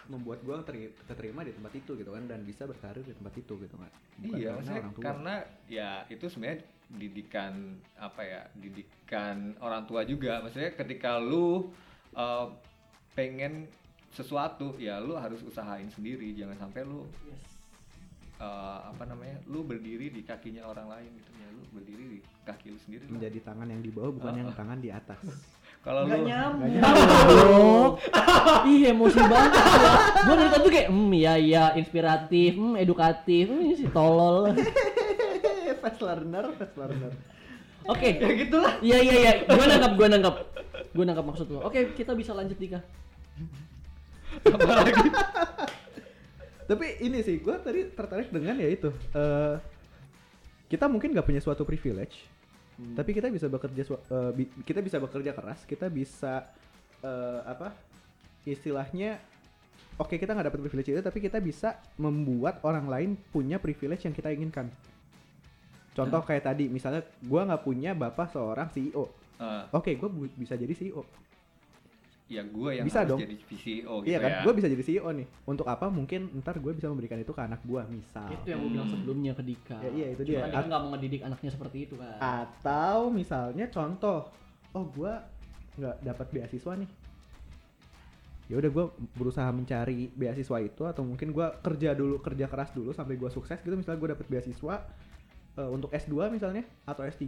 membuat 0.06 0.40
gue 0.40 0.54
teri- 0.62 0.92
keterima 1.02 1.40
di 1.40 1.50
tempat 1.50 1.72
itu 1.72 1.92
gitu 1.92 2.08
kan 2.08 2.24
dan 2.24 2.40
bisa 2.40 2.64
berkarir 2.64 3.00
di 3.00 3.12
tempat 3.12 3.34
itu 3.34 3.54
gitu 3.56 3.74
kan 3.74 3.90
Bukan 4.16 4.36
iya 4.36 4.50
karena 4.50 4.56
maksudnya 4.56 4.78
orang 4.78 4.92
tua. 4.92 5.02
karena 5.02 5.34
ya 5.66 5.88
itu 6.06 6.24
sebenarnya 6.26 6.58
didikan 6.86 7.52
apa 7.96 8.20
ya 8.22 8.40
didikan 8.54 9.36
orang 9.58 9.82
tua 9.84 10.04
juga 10.04 10.38
maksudnya 10.38 10.72
ketika 10.72 11.16
lu 11.16 11.72
uh, 12.12 12.46
pengen 13.12 13.64
sesuatu 14.10 14.76
ya 14.76 14.98
lu 14.98 15.14
harus 15.14 15.40
usahain 15.40 15.88
sendiri 15.88 16.32
jangan 16.32 16.58
sampai 16.60 16.82
lu 16.82 17.02
Yes. 17.24 17.42
uh, 18.38 18.90
apa 18.90 19.04
namanya 19.04 19.40
lu 19.44 19.62
berdiri 19.62 20.08
di 20.08 20.22
kakinya 20.22 20.62
orang 20.64 20.86
lain 20.88 21.10
gitu 21.14 21.30
ya 21.34 21.48
lu 21.48 21.62
berdiri 21.72 22.04
di 22.08 22.18
kaki 22.42 22.66
lu 22.68 22.78
sendiri 22.78 23.04
lah. 23.04 23.12
menjadi 23.12 23.38
tangan 23.42 23.66
yang 23.68 23.80
di 23.80 23.90
bawah 23.90 24.12
bukan 24.12 24.32
Oh, 24.32 24.38
yang 24.38 24.50
tangan 24.52 24.78
di 24.78 24.90
atas 24.90 25.22
kalau 25.84 26.08
Nggak 26.08 26.18
lu 26.18 26.26
nyambung. 26.32 27.92
Ih 28.72 28.82
emosi 28.88 29.20
banget. 29.20 29.52
Gue 30.24 30.34
dari 30.40 30.50
tadi 30.50 30.68
kayak, 30.72 30.88
hmm 30.88 31.10
iya 31.12 31.34
iya 31.36 31.64
inspiratif, 31.76 32.56
hmm 32.56 32.80
edukatif, 32.80 33.44
hmm 33.52 33.64
ini 33.68 33.74
si 33.76 33.86
tolol. 33.92 34.48
fast 35.84 36.00
learner 36.00 36.48
fast 36.56 36.72
learner 36.80 37.12
Oke. 37.84 38.16
ya 38.16 38.32
gitulah 38.32 38.72
Iya 38.80 38.98
iya 39.04 39.14
iya. 39.20 39.32
Gue 39.44 39.66
nangkap, 39.68 39.92
gue 40.00 40.08
nangkap. 40.08 40.34
Gue 40.96 41.04
nangkap 41.04 41.26
maksud 41.28 41.46
lo. 41.52 41.60
Oke, 41.68 41.92
kita 41.92 42.16
bisa 42.16 42.32
lanjut 42.32 42.56
Dika. 42.56 42.80
tapi 46.64 46.86
ini 47.04 47.20
sih 47.20 47.38
gue 47.44 47.54
tadi 47.60 47.92
tertarik 47.92 48.32
dengan 48.32 48.56
ya 48.56 48.66
itu 48.72 48.88
eh, 49.14 49.54
kita 50.66 50.88
mungkin 50.88 51.12
nggak 51.12 51.28
punya 51.28 51.38
suatu 51.44 51.62
privilege 51.62 52.18
Hmm. 52.74 52.98
tapi 52.98 53.14
kita 53.14 53.30
bisa 53.30 53.46
bekerja 53.46 53.82
eh, 53.86 54.32
bi- 54.34 54.50
kita 54.66 54.82
bisa 54.82 54.98
bekerja 54.98 55.30
keras 55.30 55.62
kita 55.62 55.86
bisa 55.86 56.42
eh, 57.06 57.40
apa 57.46 57.70
istilahnya 58.42 59.22
oke 59.94 60.18
kita 60.18 60.34
nggak 60.34 60.50
dapat 60.50 60.60
privilege 60.66 60.90
itu 60.90 60.98
tapi 60.98 61.22
kita 61.22 61.38
bisa 61.38 61.78
membuat 62.02 62.58
orang 62.66 62.90
lain 62.90 63.10
punya 63.30 63.62
privilege 63.62 64.04
yang 64.04 64.14
kita 64.14 64.34
inginkan. 64.34 64.66
Contoh 65.94 66.26
kayak 66.26 66.50
tadi 66.50 66.66
misalnya 66.66 67.06
gua 67.22 67.46
nggak 67.46 67.62
punya 67.62 67.94
bapak 67.94 68.34
seorang 68.34 68.66
CEO 68.74 69.06
Uh, 69.34 69.66
oke 69.74 69.90
gue 69.98 70.10
bisa 70.38 70.54
jadi 70.54 70.70
CEO 70.70 71.02
ya 72.24 72.40
gue 72.40 72.70
yang 72.72 72.86
Bisa 72.88 73.04
harus 73.04 73.10
dong. 73.12 73.20
jadi 73.20 73.36
VCO 73.36 73.94
gitu 74.00 74.08
iya 74.08 74.18
kan 74.18 74.30
ya 74.32 74.38
gue 74.42 74.52
bisa 74.56 74.66
jadi 74.72 74.80
CEO 74.80 75.08
nih 75.12 75.26
untuk 75.44 75.66
apa 75.68 75.92
mungkin 75.92 76.32
ntar 76.40 76.56
gue 76.56 76.72
bisa 76.72 76.88
memberikan 76.88 77.20
itu 77.20 77.30
ke 77.30 77.42
anak 77.44 77.60
gue 77.60 77.82
misal 77.92 78.24
Itu 78.32 78.46
yang 78.48 78.64
gue 78.64 78.70
bilang 78.72 78.88
sebelumnya 78.88 79.32
ke 79.36 79.42
Dika. 79.44 79.76
Ya, 79.84 79.90
iya, 79.92 80.06
itu 80.16 80.22
Cuma 80.32 80.48
dia. 80.48 80.48
Dika 80.48 80.60
nggak 80.64 80.80
mau 80.80 80.90
ngedidik 80.96 81.20
anaknya 81.20 81.50
seperti 81.52 81.76
itu 81.84 81.94
kan. 82.00 82.16
atau 82.16 83.12
misalnya 83.12 83.68
contoh 83.68 84.32
oh 84.72 84.84
gua 84.90 85.20
nggak 85.76 85.96
dapat 86.00 86.26
beasiswa 86.32 86.72
nih 86.74 86.90
ya 88.44 88.60
udah 88.60 88.70
gue 88.70 88.84
berusaha 89.16 89.48
mencari 89.48 90.12
beasiswa 90.12 90.58
itu 90.60 90.82
atau 90.84 91.00
mungkin 91.00 91.28
gua 91.28 91.56
kerja 91.60 91.92
dulu 91.92 92.20
kerja 92.20 92.44
keras 92.44 92.72
dulu 92.72 92.92
sampai 92.92 93.16
gua 93.16 93.28
sukses 93.28 93.56
gitu 93.58 93.72
misalnya 93.72 93.96
gue 93.96 94.10
dapet 94.12 94.26
beasiswa 94.28 94.84
eh, 95.54 95.70
untuk 95.70 95.90
S2 95.94 96.30
misalnya 96.30 96.62
atau 96.84 97.06
S3 97.06 97.24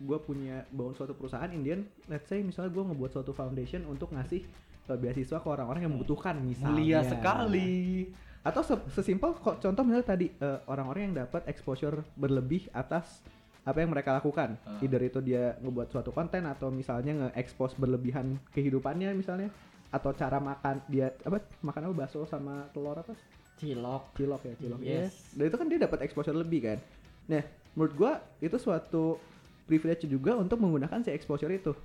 gue 0.00 0.18
punya 0.24 0.64
bangun 0.72 0.96
suatu 0.96 1.12
perusahaan 1.12 1.48
Indian 1.52 1.84
let's 2.08 2.28
say 2.28 2.40
misalnya 2.40 2.72
gue 2.72 2.84
ngebuat 2.92 3.10
suatu 3.12 3.32
foundation 3.36 3.84
untuk 3.84 4.12
ngasih 4.16 4.42
eh, 4.88 4.98
beasiswa 4.98 5.38
ke 5.40 5.48
orang-orang 5.48 5.84
yang 5.84 5.92
membutuhkan 5.92 6.40
misalnya. 6.40 6.72
Mulia 6.72 7.00
sekali. 7.04 8.08
Atau 8.46 8.62
se- 8.62 8.86
sesimpel 8.94 9.34
kok 9.36 9.58
contoh 9.58 9.82
misalnya 9.82 10.06
tadi 10.06 10.26
eh, 10.30 10.58
orang-orang 10.70 11.12
yang 11.12 11.16
dapat 11.26 11.44
exposure 11.50 12.00
berlebih 12.14 12.70
atas 12.72 13.20
apa 13.66 13.82
yang 13.82 13.90
mereka 13.90 14.14
lakukan. 14.14 14.54
Ah. 14.62 14.78
either 14.78 15.02
itu 15.02 15.18
dia 15.18 15.58
ngebuat 15.58 15.90
suatu 15.90 16.14
konten 16.14 16.46
atau 16.46 16.70
misalnya 16.70 17.26
nge-expose 17.26 17.74
berlebihan 17.74 18.38
kehidupannya 18.54 19.10
misalnya 19.10 19.50
atau 19.90 20.14
cara 20.14 20.38
makan 20.38 20.86
dia 20.86 21.10
apa 21.26 21.42
makan 21.66 21.90
apa 21.90 21.94
bakso 22.06 22.22
sama 22.30 22.70
telur 22.70 22.94
apa? 22.94 23.10
Cilok. 23.58 24.14
cilok 24.14 24.42
ya 24.46 24.54
cilok. 24.54 24.80
Yes. 24.86 25.34
ya 25.34 25.42
dan 25.42 25.44
itu 25.50 25.56
kan 25.58 25.66
dia 25.66 25.78
dapat 25.82 25.98
exposure 26.06 26.38
lebih 26.38 26.60
kan. 26.62 26.78
Nah 27.26 27.42
menurut 27.76 27.94
gua 27.94 28.12
itu 28.40 28.56
suatu 28.56 29.20
privilege 29.68 30.08
juga 30.08 30.34
untuk 30.34 30.58
menggunakan 30.58 31.04
si 31.04 31.12
exposure 31.12 31.52
itu. 31.52 31.76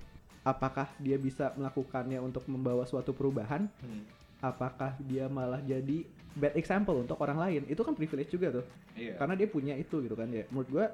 Apakah 0.42 0.90
dia 0.98 1.14
bisa 1.20 1.54
melakukannya 1.54 2.18
untuk 2.18 2.42
membawa 2.50 2.82
suatu 2.82 3.14
perubahan? 3.14 3.70
Hmm, 3.78 4.02
apakah 4.42 4.98
dia 5.06 5.30
malah 5.30 5.62
jadi 5.62 6.02
bad 6.34 6.58
example 6.58 6.98
untuk 6.98 7.20
orang 7.22 7.38
lain? 7.38 7.62
Itu 7.70 7.86
kan 7.86 7.94
privilege 7.94 8.34
juga 8.34 8.58
tuh. 8.58 8.66
Iya. 8.98 9.14
Karena 9.20 9.38
dia 9.38 9.46
punya 9.46 9.74
itu 9.78 10.02
gitu 10.02 10.18
kan 10.18 10.26
ya. 10.32 10.42
Menurut 10.50 10.68
gua 10.72 10.86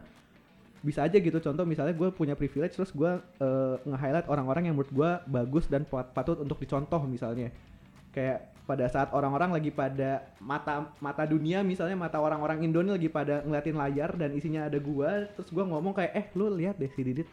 bisa 0.84 1.06
aja 1.06 1.16
gitu. 1.16 1.38
Contoh 1.40 1.64
misalnya 1.64 1.94
gue 1.96 2.10
punya 2.14 2.38
privilege 2.38 2.76
terus 2.76 2.92
gua 2.92 3.22
eh, 3.40 3.76
nge-highlight 3.88 4.28
orang-orang 4.28 4.68
yang 4.68 4.74
menurut 4.76 4.92
gua 4.92 5.10
bagus 5.24 5.64
dan 5.70 5.88
pat- 5.88 6.12
patut 6.12 6.38
untuk 6.42 6.60
dicontoh 6.60 7.00
misalnya. 7.08 7.48
Kayak 8.12 8.57
pada 8.68 8.84
saat 8.92 9.08
orang-orang 9.16 9.56
lagi 9.56 9.72
pada 9.72 10.28
mata 10.44 10.92
mata 11.00 11.24
dunia 11.24 11.64
misalnya 11.64 11.96
mata 11.96 12.20
orang-orang 12.20 12.68
Indo 12.68 12.84
nih 12.84 13.00
lagi 13.00 13.08
pada 13.08 13.40
ngeliatin 13.40 13.80
layar 13.80 14.12
dan 14.20 14.36
isinya 14.36 14.68
ada 14.68 14.76
gua 14.76 15.24
terus 15.32 15.48
gua 15.48 15.64
ngomong 15.64 15.96
kayak 15.96 16.12
eh 16.12 16.26
lu 16.36 16.52
lihat 16.52 16.76
deh 16.76 16.92
si 16.92 17.00
Didit. 17.00 17.24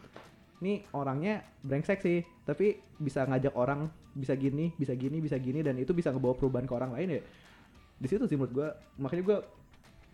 Nih 0.64 0.88
orangnya 0.96 1.44
brengsek 1.60 2.00
sih 2.00 2.24
tapi 2.48 2.80
bisa 2.96 3.28
ngajak 3.28 3.52
orang 3.52 3.84
bisa 4.16 4.32
gini 4.32 4.72
bisa 4.80 4.96
gini 4.96 5.20
bisa 5.20 5.36
gini 5.36 5.60
dan 5.60 5.76
itu 5.76 5.92
bisa 5.92 6.08
ngebawa 6.08 6.32
perubahan 6.32 6.64
ke 6.64 6.72
orang 6.72 6.96
lain 6.96 7.20
ya. 7.20 7.22
Di 8.00 8.08
situ 8.08 8.24
sih 8.24 8.40
menurut 8.40 8.56
gua 8.56 8.68
makanya 8.96 9.22
gua 9.28 9.38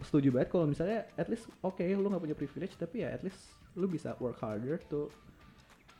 setuju 0.02 0.34
banget 0.34 0.50
kalau 0.50 0.66
misalnya 0.66 1.06
at 1.14 1.30
least 1.30 1.46
oke 1.62 1.78
lu 1.78 2.10
nggak 2.10 2.22
punya 2.26 2.34
privilege 2.34 2.74
tapi 2.74 3.06
ya 3.06 3.14
at 3.14 3.22
least 3.22 3.54
lu 3.78 3.86
bisa 3.86 4.18
work 4.18 4.42
harder 4.42 4.82
tuh 4.90 5.06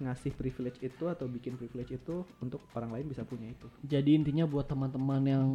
ngasih 0.05 0.35
privilege 0.35 0.79
itu 0.83 1.05
atau 1.07 1.31
bikin 1.31 1.55
privilege 1.55 1.95
itu 1.97 2.27
untuk 2.43 2.63
orang 2.75 2.99
lain 2.99 3.07
bisa 3.11 3.23
punya 3.23 3.51
itu 3.51 3.67
Jadi 3.87 4.19
intinya 4.19 4.45
buat 4.45 4.67
teman-teman 4.67 5.23
yang 5.25 5.47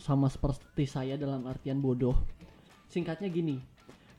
sama 0.00 0.26
seperti 0.26 0.88
saya 0.88 1.20
dalam 1.20 1.44
artian 1.44 1.78
bodoh. 1.78 2.16
Singkatnya 2.88 3.28
gini, 3.28 3.60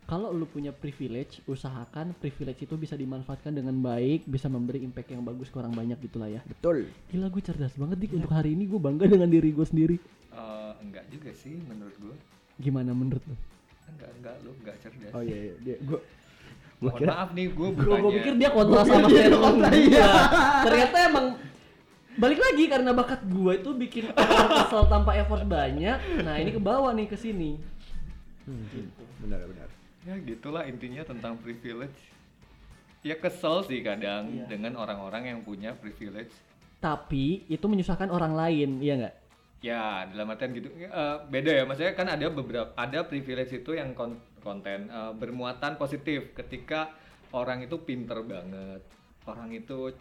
kalau 0.05 0.29
lu 0.33 0.45
punya 0.45 0.69
privilege, 0.73 1.41
usahakan 1.49 2.13
privilege 2.17 2.65
itu 2.65 2.75
bisa 2.77 2.93
dimanfaatkan 2.93 3.53
dengan 3.53 3.73
baik, 3.81 4.25
bisa 4.29 4.49
memberi 4.49 4.81
impact 4.85 5.13
yang 5.13 5.25
bagus 5.25 5.49
ke 5.49 5.57
orang 5.57 5.73
banyak 5.73 5.97
gitulah 6.03 6.29
ya. 6.29 6.41
betul 6.45 6.89
Gila 7.09 7.29
gue 7.29 7.41
cerdas 7.41 7.73
banget 7.77 7.97
dik 8.05 8.21
untuk 8.21 8.33
hari 8.33 8.53
ini 8.53 8.69
gue 8.69 8.81
bangga 8.81 9.05
dengan 9.09 9.29
diri 9.29 9.49
gue 9.49 9.65
sendiri. 9.65 9.97
Eh, 10.33 10.73
enggak 10.81 11.05
juga 11.13 11.29
sih 11.33 11.57
menurut 11.69 11.95
gue 12.01 12.15
Gimana 12.61 12.93
menurut 12.93 13.21
lu? 13.25 13.33
enggak 13.93 14.09
enggak 14.19 14.35
lu 14.41 14.51
enggak 14.63 14.75
cerdas 14.81 15.11
oh 15.13 15.21
iya 15.23 15.37
iya 15.37 15.53
dia 15.61 15.75
gua 15.85 15.99
mohon 16.83 16.99
kira 16.99 17.11
maaf 17.13 17.29
nih 17.31 17.47
gue 17.47 17.67
Bro, 17.69 17.71
gue 17.71 17.85
bukannya 17.87 18.11
pikir 18.17 18.33
dia 18.35 18.49
kontra 18.49 18.81
sama 18.83 19.07
statement 19.07 19.55
gue. 19.57 20.03
Ternyata 20.63 20.97
emang 21.05 21.25
balik 22.13 22.39
lagi 22.39 22.63
karena 22.67 22.91
bakat 22.91 23.21
gue 23.23 23.51
itu 23.55 23.69
bikin 23.73 24.03
kesel 24.11 24.83
tanpa 24.85 25.11
effort 25.15 25.43
banyak. 25.43 25.97
Nah 26.19 26.35
ini 26.35 26.51
ke 26.51 26.59
bawah 26.59 26.91
nih 26.91 27.07
ke 27.07 27.15
sini. 27.15 27.57
Hmm, 28.43 28.91
benar 29.23 29.39
benar 29.47 29.67
ya 30.03 30.19
gitulah 30.19 30.67
intinya 30.67 30.99
tentang 31.01 31.39
privilege 31.39 31.95
ya 32.99 33.15
kesel 33.15 33.63
sih 33.63 33.79
kadang 33.79 34.27
Iya. 34.27 34.51
dengan 34.51 34.75
orang-orang 34.75 35.31
yang 35.31 35.39
punya 35.41 35.71
privilege 35.73 36.35
Tapi 36.83 37.47
itu 37.47 37.63
menyusahkan 37.63 38.11
orang 38.11 38.35
lain, 38.35 38.83
iya 38.83 38.93
nggak? 38.99 39.15
ya 39.63 40.03
dalam 40.11 40.27
artian 40.27 40.51
gitu 40.51 40.67
eh, 40.75 40.91
beda 41.31 41.51
ya 41.55 41.63
maksudnya 41.63 41.95
kan 41.95 42.03
ada 42.11 42.27
beberapa 42.27 42.67
ada 42.75 42.99
privilege 43.07 43.55
itu 43.55 43.71
yang 43.71 43.95
kon- 43.95 44.19
konten 44.43 44.85
eh, 44.85 45.13
bermuatan 45.15 45.73
positif 45.75 46.35
ketika 46.35 46.91
orang 47.31 47.63
itu 47.63 47.79
pinter 47.79 48.19
banget. 48.21 48.83
Orang 49.23 49.49
itu 49.49 49.95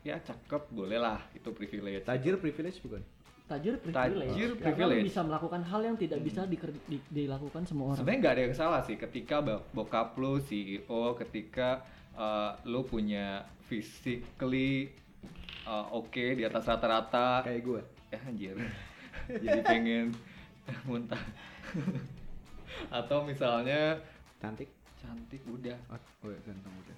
ya 0.00 0.16
cakep 0.16 0.70
boleh 0.70 0.96
lah 0.96 1.18
itu 1.34 1.50
privilege. 1.50 2.06
Tajir 2.06 2.38
privilege 2.38 2.78
bukan? 2.80 3.02
Tajir 3.44 3.74
privilege. 3.76 4.30
Tajir 4.30 4.50
Karena 4.54 4.62
privilege. 4.62 5.02
lu 5.02 5.08
bisa 5.08 5.22
melakukan 5.22 5.62
hal 5.64 5.80
yang 5.82 5.96
tidak 5.96 6.20
bisa 6.20 6.44
diker- 6.44 6.84
di- 6.86 7.02
dilakukan 7.10 7.64
semua 7.64 7.90
orang. 7.90 7.98
sebenarnya 7.98 8.20
nggak 8.22 8.34
ada 8.34 8.42
yang 8.44 8.54
salah 8.54 8.80
sih 8.80 8.94
ketika 8.94 9.40
bokap 9.68 10.14
lu 10.14 10.38
CEO 10.38 11.16
ketika 11.18 11.82
eh, 12.14 12.50
lu 12.64 12.84
punya 12.84 13.42
physically 13.66 14.92
eh, 15.64 15.86
oke 15.90 16.24
di 16.32 16.44
atas 16.44 16.64
rata-rata. 16.64 17.42
Kayak 17.42 17.60
gue 17.62 17.80
ya 18.08 18.18
anjir. 18.24 18.56
Jadi 19.44 19.60
pengen 19.60 20.06
muntah 20.84 21.20
atau 22.88 23.22
misalnya 23.22 23.98
cantik 24.38 24.68
cantik 24.96 25.42
udah 25.44 25.76
oh, 25.88 25.98
oh 26.22 26.28
iya, 26.28 26.40
ganteng 26.42 26.74
udah 26.74 26.96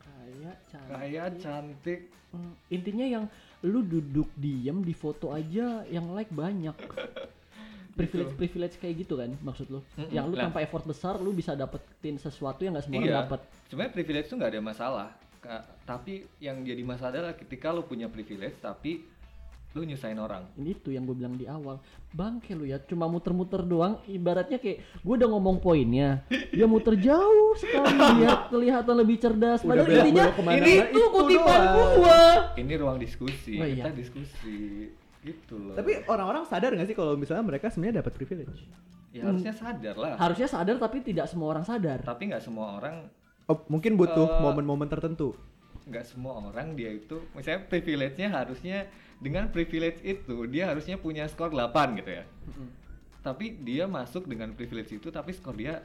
Kayak 0.00 0.56
cantik. 0.66 0.90
kayak 0.90 1.28
cantik 1.38 2.00
Hmm, 2.34 2.50
intinya 2.66 3.06
yang 3.06 3.24
lu 3.62 3.78
duduk 3.80 4.26
diem 4.34 4.82
di 4.82 4.90
foto 4.90 5.30
aja 5.30 5.86
yang 5.86 6.10
like 6.10 6.26
banyak. 6.28 6.74
privilege 7.94 8.34
privilege 8.34 8.74
kayak 8.76 9.06
gitu 9.06 9.14
kan 9.14 9.30
maksud 9.38 9.70
lu? 9.70 9.78
Mm-mm. 9.94 10.10
Yang 10.10 10.24
lu 10.24 10.34
Lah. 10.34 10.42
tanpa 10.44 10.58
effort 10.58 10.82
besar 10.82 11.14
lu 11.16 11.30
bisa 11.30 11.54
dapetin 11.54 12.18
sesuatu 12.18 12.66
yang 12.66 12.74
nggak 12.74 12.84
semua 12.84 12.98
orang 12.98 13.06
iya 13.06 13.18
dapet. 13.22 13.40
sebenarnya 13.64 13.92
privilege 13.94 14.26
itu 14.26 14.34
nggak 14.34 14.50
ada 14.50 14.62
masalah 14.64 15.08
Ka- 15.38 15.62
tapi 15.86 16.12
yang 16.38 16.58
jadi 16.60 16.82
masalah 16.82 17.10
adalah 17.14 17.32
ketika 17.34 17.70
lu 17.70 17.86
punya 17.86 18.10
privilege 18.10 18.58
tapi 18.58 19.06
lu 19.74 19.82
nyusahin 19.82 20.16
orang. 20.16 20.46
Ini 20.54 20.70
itu 20.72 20.88
yang 20.88 21.02
gue 21.02 21.12
bilang 21.12 21.34
di 21.34 21.44
awal. 21.44 21.82
Bangke 22.08 22.54
lu 22.54 22.62
ya 22.62 22.78
Cuma 22.80 23.04
muter-muter 23.04 23.58
doang. 23.60 23.98
Ibaratnya 24.04 24.56
kayak 24.56 25.02
Gue 25.02 25.18
udah 25.18 25.26
ngomong 25.26 25.58
poinnya 25.58 26.22
Dia 26.30 26.62
muter 26.64 26.94
jauh 26.94 27.52
sekali 27.54 27.90
Biar 28.22 28.46
kelihatan 28.48 28.94
lebih 28.94 29.18
cerdas. 29.18 29.60
Udah 29.60 29.82
Padahal 29.82 29.98
intinya 30.00 30.24
Ini 30.54 30.72
itu 30.86 30.94
itu 30.94 31.06
kutipan 31.10 31.60
gua. 31.74 32.18
Ini 32.54 32.72
ruang 32.78 32.96
diskusi 32.96 33.58
Oh, 33.58 33.66
iya. 33.66 33.82
kita 33.82 33.90
diskusi. 33.92 34.56
Gitu 35.20 35.54
loh. 35.56 35.74
Tapi 35.74 36.06
orang-orang 36.06 36.46
sadar 36.46 36.70
gak 36.70 36.86
sih 36.86 36.94
kalau 36.94 37.18
misalnya 37.18 37.42
mereka 37.42 37.66
sebenarnya 37.66 37.98
dapat 37.98 38.12
privilege? 38.14 38.62
ya 39.10 39.22
harusnya 39.24 39.50
sadar 39.50 39.94
lah. 39.94 40.14
Harusnya 40.16 40.46
sadar 40.46 40.74
tapi 40.76 40.98
tidak 40.98 41.26
semua 41.26 41.50
orang 41.50 41.62
sadar. 41.62 41.98
Tapi 41.98 42.30
nggak 42.30 42.42
semua 42.42 42.78
orang 42.78 43.06
Oh, 43.44 43.58
mungkin 43.68 43.94
butuh 43.94 44.26
Eh, 44.28 44.40
momen-momen 44.40 44.86
tertentu. 44.86 45.34
nggak 45.84 46.02
semua 46.02 46.40
orang 46.40 46.72
dia 46.72 46.88
itu 46.88 47.20
misalnya 47.30 47.60
privilege-nya 47.62 48.32
harusnya 48.32 48.88
dengan 49.22 49.50
privilege 49.50 50.02
itu 50.02 50.46
dia 50.50 50.70
harusnya 50.70 50.98
punya 50.98 51.26
skor 51.30 51.54
8 51.54 51.98
gitu 52.00 52.10
ya. 52.10 52.24
Tapi 53.24 53.56
dia 53.64 53.88
masuk 53.88 54.28
dengan 54.28 54.52
privilege 54.52 54.96
itu 54.96 55.08
tapi 55.08 55.32
skor 55.32 55.56
dia 55.56 55.82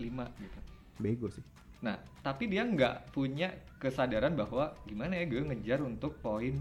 5 0.00 0.04
gitu. 0.42 0.58
Bego 0.98 1.30
sih. 1.30 1.44
nah 1.78 1.94
tapi 2.26 2.50
dia 2.50 2.66
nggak 2.66 3.14
punya 3.14 3.54
kesadaran 3.78 4.34
bahwa 4.34 4.74
gimana 4.82 5.14
ya 5.14 5.30
gue 5.30 5.46
ngejar 5.46 5.78
untuk 5.86 6.18
poin 6.18 6.58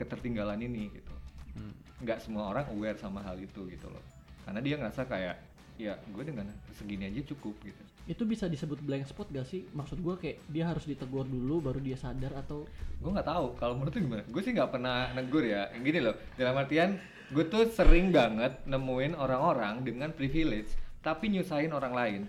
ketertinggalan 0.00 0.64
ini 0.64 0.88
gitu. 0.96 1.14
Hmm. 1.60 1.76
nggak 2.00 2.24
semua 2.24 2.48
orang 2.48 2.64
aware 2.72 2.96
sama 2.96 3.20
hal 3.20 3.36
itu 3.36 3.68
gitu 3.68 3.84
loh. 3.92 4.04
Karena 4.48 4.64
dia 4.64 4.80
ngerasa 4.80 5.04
kayak 5.04 5.36
ya 5.76 5.96
gue 6.08 6.24
dengan 6.24 6.48
segini 6.72 7.12
aja 7.12 7.20
cukup 7.32 7.52
gitu 7.64 7.89
Itu 8.08 8.24
bisa 8.24 8.48
disebut 8.48 8.80
blank 8.80 9.08
spot 9.08 9.28
gak 9.32 9.46
sih? 9.48 9.68
Maksud 9.76 10.00
gue 10.00 10.14
kayak 10.16 10.38
Dia 10.48 10.72
harus 10.72 10.84
ditegur 10.88 11.28
dulu 11.28 11.60
Baru 11.60 11.78
dia 11.78 11.96
sadar 11.96 12.32
atau 12.38 12.64
gue 13.00 13.10
nggak 13.10 13.28
tahu. 13.28 13.46
Kalau 13.60 13.74
menurut 13.76 13.92
lu 13.96 14.00
gimana? 14.08 14.22
Gue 14.28 14.42
sih 14.44 14.52
nggak 14.52 14.70
pernah 14.72 15.12
negur 15.16 15.44
ya. 15.44 15.68
Gini 15.76 16.00
loh 16.00 16.16
dalam 16.36 16.56
artian 16.56 17.00
gue 17.30 17.44
tuh 17.46 17.70
sering 17.70 18.10
banget 18.10 18.66
nemuin 18.66 19.14
orang-orang 19.14 19.86
dengan 19.86 20.10
privilege 20.10 20.74
tapi 21.00 21.32
nyusahin 21.32 21.72
orang 21.72 21.94
lain. 21.96 22.22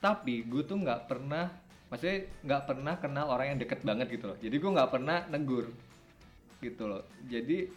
Tapi 0.00 0.48
gue 0.48 0.62
tuh 0.64 0.80
nggak 0.80 1.10
pernah 1.10 1.50
maksudnya 1.92 2.24
nggak 2.40 2.62
pernah 2.64 2.94
kenal 2.96 3.26
orang 3.28 3.54
yang 3.54 3.58
deket 3.60 3.84
banget 3.84 4.08
gitu 4.08 4.32
loh. 4.32 4.38
Jadi 4.40 4.56
gue 4.56 4.70
nggak 4.72 4.90
pernah 4.90 5.18
negur 5.28 5.68
gitu 6.64 6.88
loh. 6.88 7.04
Jadi 7.28 7.68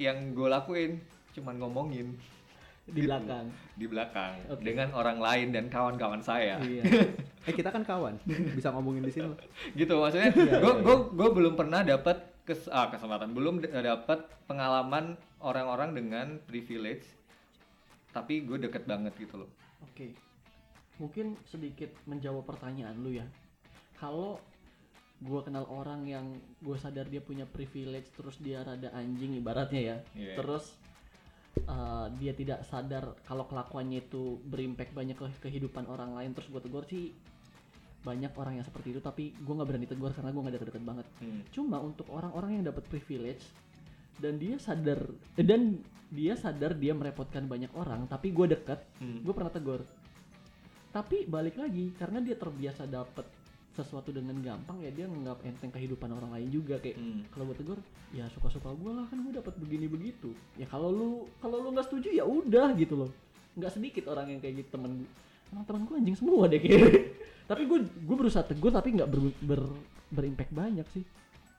yang 0.00 0.32
gue 0.32 0.48
lakuin 0.48 0.96
cuman 1.36 1.54
ngomongin 1.60 2.16
Di 2.88 3.06
belakang. 3.06 3.46
Di 3.78 3.86
belakang. 3.86 4.34
Oke. 4.50 4.62
dengan 4.66 4.90
orang 4.98 5.22
lain 5.22 5.54
dan 5.54 5.70
kawan-kawan 5.70 6.22
saya. 6.22 6.58
Iya. 6.62 6.82
Eh 7.42 7.50
kita 7.50 7.74
kan 7.74 7.82
kawan, 7.82 8.22
bisa 8.54 8.70
ngomongin 8.70 9.02
di 9.02 9.10
sini. 9.10 9.26
loh. 9.26 9.38
gitu 9.74 9.98
maksudnya 9.98 10.30
Iya, 10.30 10.62
gue 10.62 10.74
iya, 10.78 10.82
gue 10.86 10.96
gue 11.10 11.28
belum 11.34 11.58
pernah 11.58 11.82
dapat 11.82 12.22
kes 12.46 12.70
ah, 12.70 12.86
kesempatan. 12.86 13.34
Belum 13.34 13.58
dapat 13.58 14.30
pengalaman 14.46 15.18
orang-orang 15.42 15.90
dengan 15.90 16.38
privilege 16.46 17.02
tapi 18.14 18.46
gue 18.46 18.62
deket 18.62 18.86
banget 18.86 19.10
gitu 19.18 19.42
loh. 19.42 19.50
Oke. 19.82 20.14
Mungkin 21.02 21.34
sedikit 21.50 21.90
menjawab 22.06 22.46
pertanyaan 22.46 22.94
lu 23.02 23.10
ya. 23.10 23.26
Kalau 23.98 24.38
gue 25.22 25.40
kenal 25.42 25.66
orang 25.66 26.06
yang 26.06 26.26
gue 26.62 26.76
sadar 26.78 27.10
dia 27.10 27.22
punya 27.22 27.46
privilege 27.46 28.10
terus 28.14 28.38
dia 28.38 28.62
rada 28.62 28.90
anjing 28.94 29.34
ibaratnya 29.38 29.82
ya. 29.82 29.96
Iya. 30.14 30.34
terus 30.38 30.78
uh, 31.68 32.06
dia 32.16 32.32
tidak 32.32 32.64
sadar 32.66 33.16
kalau 33.24 33.44
kelakuannya 33.46 34.02
itu 34.02 34.40
berimpact 34.44 34.92
banyak 34.92 35.16
ke 35.16 35.26
kehidupan 35.42 35.84
orang 35.86 36.16
lain 36.16 36.32
terus 36.32 36.48
gue 36.48 36.60
tegur 36.60 36.84
sih 36.88 37.12
banyak 38.02 38.34
orang 38.34 38.58
yang 38.58 38.66
seperti 38.66 38.98
itu 38.98 39.00
tapi 39.00 39.30
gue 39.30 39.54
nggak 39.54 39.68
berani 39.68 39.86
tegur 39.86 40.10
karena 40.10 40.34
gue 40.34 40.42
nggak 40.42 40.54
deket-deket 40.58 40.84
banget 40.84 41.06
Hmm. 41.22 41.40
cuma 41.54 41.78
untuk 41.78 42.10
orang-orang 42.10 42.58
yang 42.58 42.64
dapat 42.66 42.82
privilege 42.90 43.46
dan 44.18 44.42
dia 44.42 44.58
sadar 44.58 45.06
eh, 45.38 45.46
dan 45.46 45.78
dia 46.12 46.34
sadar 46.34 46.74
dia 46.76 46.92
merepotkan 46.92 47.46
banyak 47.46 47.70
orang 47.78 48.10
tapi 48.10 48.34
gue 48.34 48.46
dekat 48.50 48.82
Hmm. 48.98 49.22
gue 49.22 49.32
pernah 49.32 49.54
tegur 49.54 49.80
tapi 50.92 51.24
balik 51.24 51.56
lagi 51.56 51.94
karena 51.96 52.20
dia 52.20 52.36
terbiasa 52.36 52.84
dapat 52.84 53.24
sesuatu 53.72 54.08
dengan 54.08 54.36
gampang 54.38 54.78
ya 54.78 54.88
dia 54.88 55.04
nganggap 55.04 55.40
enteng 55.42 55.68
kehidupan 55.68 56.08
orang 56.08 56.30
lain 56.30 56.48
juga 56.48 56.76
kayak 56.76 56.94
Hmm. 56.94 57.24
kalau 57.28 57.44
gue 57.46 57.56
tegur 57.56 57.78
ya 58.10 58.28
suka-suka 58.28 58.68
gue 58.70 58.92
lah 58.92 59.06
kan 59.06 59.18
gue 59.18 59.32
dapat 59.32 59.54
begini 59.56 59.86
begitu 59.86 60.28
ya 60.54 60.64
kalau 60.64 60.88
lu 60.88 61.08
kalau 61.38 61.58
lu 61.58 61.72
nggak 61.72 61.86
setuju 61.86 62.12
ya 62.12 62.22
udah 62.22 62.72
gitu 62.74 62.94
loh. 62.96 63.10
Nggak 63.52 63.72
sedikit 63.72 64.04
orang 64.06 64.28
yang 64.28 64.40
kayak 64.40 64.60
gitu 64.60 64.68
temen 64.70 64.92
gue 64.98 65.10
emang 65.50 65.64
temen 65.64 65.82
gue 65.82 65.96
anjing 65.96 66.16
semua 66.16 66.44
deh 66.46 66.56
kayak. 66.56 66.80
Tapi 67.50 67.62
gue 67.64 67.78
gue 67.82 68.16
berusaha 68.18 68.40
tegur 68.42 68.70
tapi 68.70 68.92
nggak 68.92 69.08
ber, 69.08 69.20
ber, 69.42 69.62
berimpact 70.08 70.52
banyak 70.52 70.84
sih. 70.90 71.04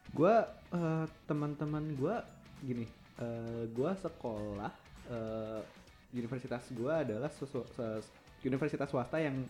Gua 0.10 0.46
eh, 0.70 1.06
teman-teman 1.24 1.82
gua 1.94 2.22
gini, 2.60 2.86
eh, 3.18 3.66
gua 3.70 3.94
sekolah 3.94 4.70
eh, 5.08 5.62
universitas 6.12 6.62
gua 6.72 7.02
adalah 7.02 7.30
sesu- 7.30 7.66
ses- 7.68 8.14
universitas 8.42 8.86
swasta 8.86 9.18
yang 9.18 9.42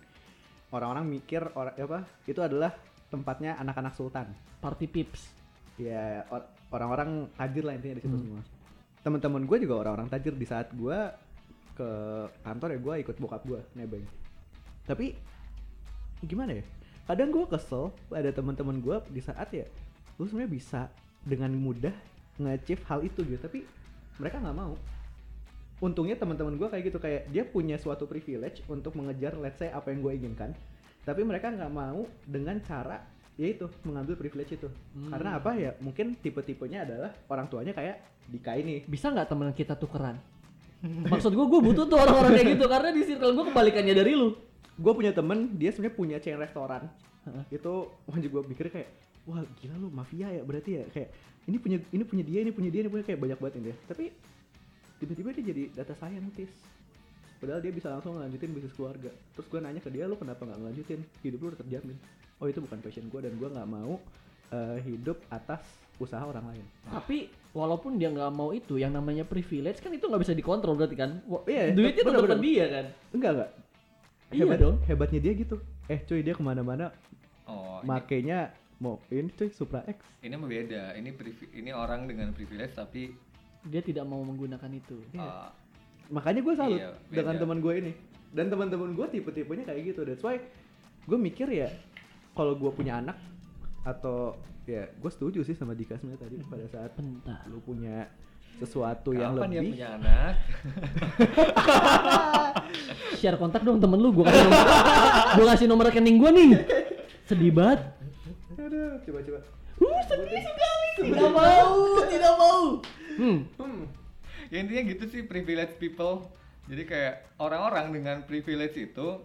orang-orang 0.74 1.06
mikir 1.06 1.42
orang 1.54 1.78
apa 1.78 2.00
itu 2.26 2.42
adalah 2.42 2.74
tempatnya 3.08 3.56
anak-anak 3.62 3.94
sultan. 3.94 4.28
party 4.58 4.88
pips 4.88 5.22
Ya 5.76 6.24
or- 6.30 6.48
orang-orang 6.70 7.28
tajir 7.34 7.66
lah 7.66 7.74
intinya 7.74 7.98
di 7.98 8.04
situ 8.06 8.14
Hmm. 8.14 8.24
semua. 8.24 8.42
Teman-teman 9.04 9.44
gue 9.44 9.58
juga 9.66 9.76
orang-orang 9.82 10.08
tajir 10.10 10.34
di 10.34 10.46
saat 10.46 10.70
gua 10.74 11.12
ke 11.74 11.90
kantor 12.46 12.78
ya 12.78 12.80
gua 12.80 12.96
ikut 13.02 13.16
bokap 13.18 13.42
gua 13.44 13.60
nebeng. 13.74 14.06
Tapi 14.86 15.18
gimana 16.24 16.62
ya? 16.62 16.64
Kadang 17.10 17.34
gua 17.34 17.46
kesel 17.50 17.90
ada 18.14 18.30
teman-teman 18.32 18.78
gua 18.80 19.02
di 19.10 19.20
saat 19.20 19.50
ya 19.52 19.66
lu 20.22 20.30
sebenarnya 20.30 20.52
bisa 20.54 20.82
dengan 21.26 21.50
mudah 21.58 21.94
nge-achieve 22.38 22.86
hal 22.86 23.02
itu 23.02 23.26
gitu, 23.26 23.42
tapi 23.42 23.66
mereka 24.22 24.38
nggak 24.40 24.58
mau. 24.58 24.78
Untungnya 25.82 26.20
teman-teman 26.20 26.58
gua 26.60 26.70
kayak 26.70 26.94
gitu 26.94 27.00
kayak 27.02 27.30
dia 27.34 27.44
punya 27.48 27.76
suatu 27.82 28.06
privilege 28.06 28.62
untuk 28.70 28.94
mengejar 28.94 29.34
let's 29.40 29.58
say 29.60 29.74
apa 29.74 29.90
yang 29.90 30.00
gue 30.06 30.14
inginkan, 30.16 30.52
tapi 31.04 31.26
mereka 31.26 31.50
nggak 31.50 31.72
mau 31.74 32.08
dengan 32.24 32.60
cara 32.62 33.02
yaitu 33.34 33.66
mengambil 33.82 34.14
privilege 34.14 34.56
itu. 34.56 34.70
Hmm. 34.70 35.10
Karena 35.10 35.42
apa 35.42 35.58
ya? 35.58 35.74
Mungkin 35.82 36.16
tipe-tipenya 36.22 36.86
adalah 36.86 37.12
orang 37.28 37.50
tuanya 37.50 37.74
kayak 37.74 38.14
Dika 38.24 38.56
ini. 38.56 38.88
bisa 38.88 39.12
nggak 39.12 39.28
teman 39.28 39.52
kita 39.52 39.76
tukeran 39.76 40.16
maksud 41.12 41.32
gue 41.32 41.46
gue 41.48 41.62
butuh 41.64 41.86
tuh 41.88 41.96
orang-orang 41.96 42.32
kayak 42.40 42.50
gitu 42.60 42.66
karena 42.68 42.90
di 42.92 43.02
circle 43.08 43.34
gue 43.36 43.46
kebalikannya 43.52 43.96
dari 43.96 44.14
lu 44.16 44.36
Gue 44.74 44.90
punya 44.98 45.14
temen 45.14 45.54
dia 45.54 45.70
sebenarnya 45.70 45.94
punya 45.94 46.18
chain 46.18 46.34
restoran. 46.34 46.90
Itu 47.54 47.94
wah 48.10 48.18
juga 48.18 48.42
mikir 48.42 48.74
kayak 48.74 48.90
wah 49.30 49.46
gila 49.62 49.78
lu 49.78 49.94
mafia 49.94 50.34
ya 50.34 50.42
berarti 50.42 50.82
ya 50.82 50.84
kayak 50.90 51.14
ini 51.46 51.58
punya 51.62 51.78
ini 51.94 52.04
punya 52.04 52.24
dia 52.26 52.40
ini 52.42 52.52
punya 52.52 52.70
dia 52.74 52.82
ini 52.82 52.90
punya 52.90 53.06
kayak 53.06 53.20
banyak 53.22 53.38
banget 53.38 53.54
ini 53.62 53.66
dia 53.70 53.76
tapi 53.88 54.06
tiba-tiba 55.04 55.30
dia 55.32 55.44
jadi 55.46 55.64
data 55.74 55.94
scientist. 55.94 56.56
Padahal 57.36 57.60
dia 57.60 57.70
bisa 57.70 57.92
langsung 57.92 58.16
ngelanjutin 58.16 58.50
bisnis 58.50 58.72
keluarga. 58.72 59.12
Terus 59.34 59.46
gue 59.46 59.60
nanya 59.60 59.78
ke 59.78 59.90
dia 59.90 60.08
lu 60.08 60.16
kenapa 60.16 60.42
nggak 60.42 60.58
ngelanjutin? 60.58 61.04
Hidup 61.20 61.40
lu 61.40 61.48
udah 61.50 61.60
terjamin. 61.60 61.98
Oh 62.40 62.48
itu 62.48 62.58
bukan 62.58 62.80
passion 62.80 63.06
gue 63.06 63.20
dan 63.20 63.34
gue 63.34 63.50
nggak 63.50 63.68
mau 63.68 64.00
eh, 64.50 64.80
hidup 64.82 65.20
atas 65.28 65.60
usaha 65.98 66.22
orang 66.22 66.46
lain. 66.48 66.66
Tapi 66.86 67.28
walaupun 67.52 67.96
dia 67.96 68.08
nggak 68.10 68.32
mau 68.32 68.50
itu 68.50 68.76
yang 68.76 68.92
namanya 68.92 69.24
privilege 69.24 69.78
kan 69.78 69.92
itu 69.92 70.04
nggak 70.04 70.22
bisa 70.22 70.32
dikontrol 70.32 70.74
berarti 70.74 70.96
kan? 70.96 71.20
Wa- 71.26 71.44
Iya, 71.44 71.72
duitnya 71.72 72.04
tetap 72.06 72.24
bener. 72.26 72.40
dia 72.40 72.66
kan? 72.66 72.86
Enggak 73.12 73.32
enggak. 73.34 73.52
Iya 74.30 74.44
Hebat- 74.48 74.62
dong. 74.62 74.76
hebatnya 74.84 75.20
dia 75.20 75.34
gitu. 75.36 75.56
Eh 75.86 76.00
cuy 76.02 76.22
dia 76.22 76.34
ke 76.34 76.42
mana-mana. 76.42 76.96
Oh 77.44 77.84
ini, 77.84 77.88
makainya 77.88 78.40
mau 78.80 79.04
ini 79.08 79.28
cuy 79.30 79.52
Supra 79.52 79.84
X. 79.84 80.00
Ini 80.22 80.34
mah 80.34 80.48
beda. 80.48 80.96
Ini 80.96 81.10
privi- 81.12 81.52
ini 81.54 81.70
orang 81.70 82.08
dengan 82.08 82.32
privilege 82.32 82.72
tapi 82.72 83.12
dia 83.64 83.80
tidak 83.80 84.04
mau 84.04 84.20
menggunakan 84.22 84.70
itu. 84.70 84.98
Iya. 85.12 85.24
uh, 85.24 85.48
makanya 86.10 86.40
gue 86.42 86.54
salut 86.54 86.78
Iya, 86.78 86.90
beda. 87.08 87.16
dengan 87.16 87.36
teman 87.40 87.58
gue 87.60 87.74
ini. 87.80 87.92
Dan 88.34 88.46
teman-teman 88.50 88.90
gue 88.92 89.06
tipe-tipenya 89.10 89.64
kayak 89.64 89.82
gitu. 89.94 90.02
That's 90.04 90.20
why 90.20 90.36
gue 91.04 91.18
mikir 91.18 91.48
ya 91.48 91.68
kalau 92.34 92.56
gue 92.56 92.70
punya 92.72 92.98
anak 92.98 93.18
atau 93.84 94.34
ya 94.64 94.88
gue 94.90 95.10
setuju 95.12 95.44
sih 95.44 95.54
sama 95.54 95.74
Dika 95.74 95.96
sebenarnya 95.96 96.22
tadi 96.24 96.36
pada 96.42 96.66
saat 96.66 96.90
bentar. 96.96 97.44
lu 97.46 97.60
punya 97.60 98.08
sesuatu 98.56 99.12
yang 99.12 99.36
kapan 99.36 99.50
dia 99.50 99.60
lebih. 99.60 99.72
punya 99.76 99.88
anak? 99.98 100.34
Share 103.20 103.36
kontak 103.36 103.62
dong 103.62 103.78
temen 103.78 103.98
lu 103.98 104.10
gue 104.12 104.24
kasih 104.24 104.42
nomor 104.44 104.66
gue 105.34 105.46
kasih 105.46 105.66
nomor 105.68 105.84
rekening 105.88 106.16
gue 106.18 106.30
nih. 106.32 106.50
Sedih 107.24 107.52
banget. 107.52 107.80
Aduh 108.56 108.98
coba-coba. 109.04 109.40
Uh 109.78 110.00
sedih 110.06 110.42
sekali. 110.42 110.88
Tidak 111.12 111.30
mau 111.30 111.72
tidak 112.08 112.34
mau 112.36 112.58
hmm. 113.18 113.40
Hmm. 113.60 113.84
ya 114.50 114.58
intinya 114.62 114.84
gitu 114.90 115.04
sih 115.10 115.22
privilege 115.26 115.78
people. 115.78 116.28
Jadi 116.64 116.84
kayak 116.88 117.36
orang-orang 117.44 117.92
dengan 117.92 118.18
privilege 118.24 118.80
itu 118.80 119.20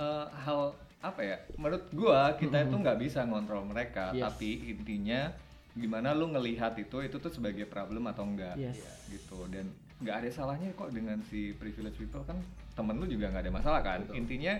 eh, 0.00 0.26
hal 0.44 0.72
apa 1.00 1.20
ya 1.24 1.36
menurut 1.56 1.88
gua 1.96 2.36
kita 2.36 2.68
itu 2.68 2.76
nggak 2.76 2.98
bisa 3.00 3.24
ngontrol 3.24 3.64
mereka. 3.64 4.12
Yes. 4.12 4.28
tapi 4.28 4.68
intinya 4.72 5.32
gimana 5.72 6.12
lu 6.12 6.28
ngelihat 6.28 6.76
itu 6.76 7.00
itu 7.00 7.16
tuh 7.16 7.32
sebagai 7.32 7.64
problem 7.68 8.08
atau 8.08 8.24
enggak? 8.24 8.56
Yes. 8.56 8.80
gitu. 9.08 9.48
Dan 9.48 9.72
nggak 10.00 10.16
ada 10.24 10.28
salahnya 10.32 10.72
kok 10.72 10.92
dengan 10.92 11.20
si 11.28 11.52
privilege 11.56 11.96
people. 12.00 12.24
Kan 12.24 12.40
temen 12.76 12.96
lu 12.96 13.06
juga 13.08 13.28
nggak 13.32 13.44
ada 13.48 13.52
masalah 13.52 13.80
kan? 13.84 14.00
Betul. 14.04 14.16
intinya 14.24 14.54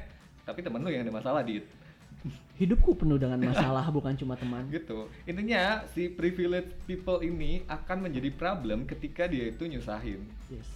tapi 0.45 0.61
temen 0.65 0.81
lu 0.81 0.91
yang 0.91 1.05
ada 1.05 1.15
masalah 1.15 1.41
di 1.45 1.61
hidupku 2.61 2.93
penuh 2.93 3.17
dengan 3.17 3.41
masalah 3.41 3.89
bukan 3.89 4.13
cuma 4.21 4.37
teman. 4.37 4.69
Gitu. 4.69 5.09
Intinya 5.25 5.89
si 5.97 6.13
privilege 6.13 6.77
people 6.85 7.25
ini 7.25 7.65
akan 7.65 8.05
menjadi 8.05 8.29
problem 8.37 8.85
ketika 8.85 9.25
dia 9.25 9.49
itu 9.49 9.65
nyusahin. 9.65 10.21
Yes. 10.53 10.69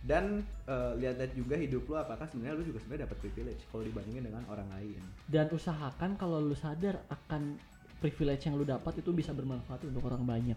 Dan 0.00 0.48
eh, 0.64 0.92
lihat-lihat 0.96 1.36
juga 1.36 1.60
hidup 1.60 1.84
lu 1.84 2.00
apakah 2.00 2.24
sebenarnya 2.24 2.56
lu 2.56 2.64
juga 2.64 2.80
sebenarnya 2.80 3.04
dapat 3.04 3.18
privilege 3.20 3.60
kalau 3.68 3.84
dibandingin 3.84 4.24
dengan 4.32 4.48
orang 4.48 4.64
lain? 4.72 5.00
Dan 5.28 5.52
usahakan 5.52 6.16
kalau 6.16 6.40
lu 6.40 6.56
sadar 6.56 7.04
akan 7.12 7.60
privilege 8.00 8.48
yang 8.48 8.56
lu 8.56 8.64
dapat 8.64 9.04
itu 9.04 9.12
bisa 9.12 9.36
bermanfaat 9.36 9.84
untuk 9.84 10.00
orang 10.08 10.24
banyak. 10.24 10.56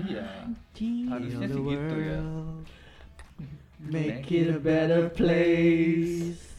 Iya. 0.00 0.48
Anjing. 0.48 1.12
Harusnya 1.12 1.46
sih 1.52 1.60
gitu 1.60 1.96
ya. 2.00 2.20
make 3.84 4.32
it 4.32 4.48
a 4.48 4.56
better 4.56 5.12
place 5.12 6.53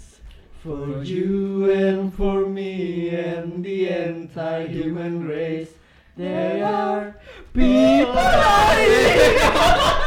for 0.65 1.03
you 1.03 1.71
and 1.71 2.11
for 2.11 2.47
me 2.47 3.09
and 3.09 3.63
the 3.63 3.87
entire 3.87 4.65
human 4.65 5.27
race 5.27 5.69
They 6.17 6.59
are 6.63 7.15
people 7.53 8.15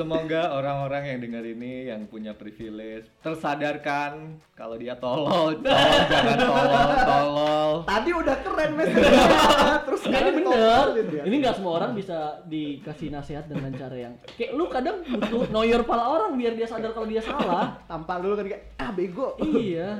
Semoga 0.00 0.42
orang-orang 0.56 1.02
yang 1.12 1.18
dengar 1.20 1.44
ini 1.44 1.72
yang 1.92 2.08
punya 2.08 2.32
privilege 2.32 3.04
tersadarkan 3.20 4.40
kalau 4.56 4.76
dia 4.80 4.96
tolol, 4.96 5.56
tolol 5.60 6.00
jangan 6.08 6.38
tolol, 6.40 6.90
tolol. 7.12 7.70
tadi 7.84 8.10
udah 8.16 8.36
keren 8.40 8.72
message-nya 8.76 9.28
terus 9.86 10.00
ini 10.00 10.06
sekarang 10.08 10.32
bener. 10.32 10.48
ditololin 10.48 11.06
ya. 11.12 11.22
ini 11.28 11.34
nggak 11.40 11.54
semua 11.56 11.72
orang 11.80 11.90
bisa 11.92 12.18
dikasih 12.48 13.08
nasihat 13.12 13.44
dengan 13.48 13.70
cara 13.76 13.96
yang 13.96 14.14
kayak 14.36 14.52
lu 14.56 14.64
kadang 14.72 15.04
butuh 15.04 15.44
know 15.52 15.64
your 15.64 15.84
pala 15.84 16.04
orang 16.16 16.36
biar 16.38 16.56
dia 16.56 16.68
sadar 16.68 16.94
kalau 16.94 17.08
dia 17.10 17.20
salah. 17.20 17.76
Tampal 17.90 18.22
dulu 18.22 18.34
kan 18.38 18.46
kayak 18.46 18.64
ah 18.78 18.90
bego. 18.94 19.36
Iya. 19.42 19.90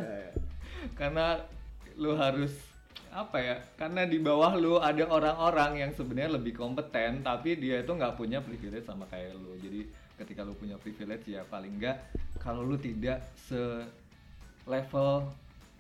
Karena 0.99 1.43
lu 1.99 2.17
harus 2.17 2.70
apa 3.11 3.37
ya? 3.39 3.57
Karena 3.75 4.07
di 4.07 4.17
bawah 4.17 4.55
lu 4.55 4.79
ada 4.79 5.03
orang-orang 5.07 5.83
yang 5.83 5.91
sebenarnya 5.91 6.39
lebih 6.39 6.55
kompeten 6.55 7.21
tapi 7.21 7.55
dia 7.55 7.83
itu 7.83 7.91
nggak 7.91 8.15
punya 8.15 8.39
privilege 8.39 8.87
sama 8.87 9.05
kayak 9.07 9.35
lu. 9.35 9.55
Jadi 9.59 9.87
ketika 10.15 10.43
lu 10.43 10.53
punya 10.53 10.77
privilege 10.77 11.27
ya 11.27 11.43
paling 11.45 11.77
nggak 11.77 11.97
kalau 12.39 12.63
lu 12.63 12.77
tidak 12.77 13.21
se 13.35 13.59
level 14.65 15.27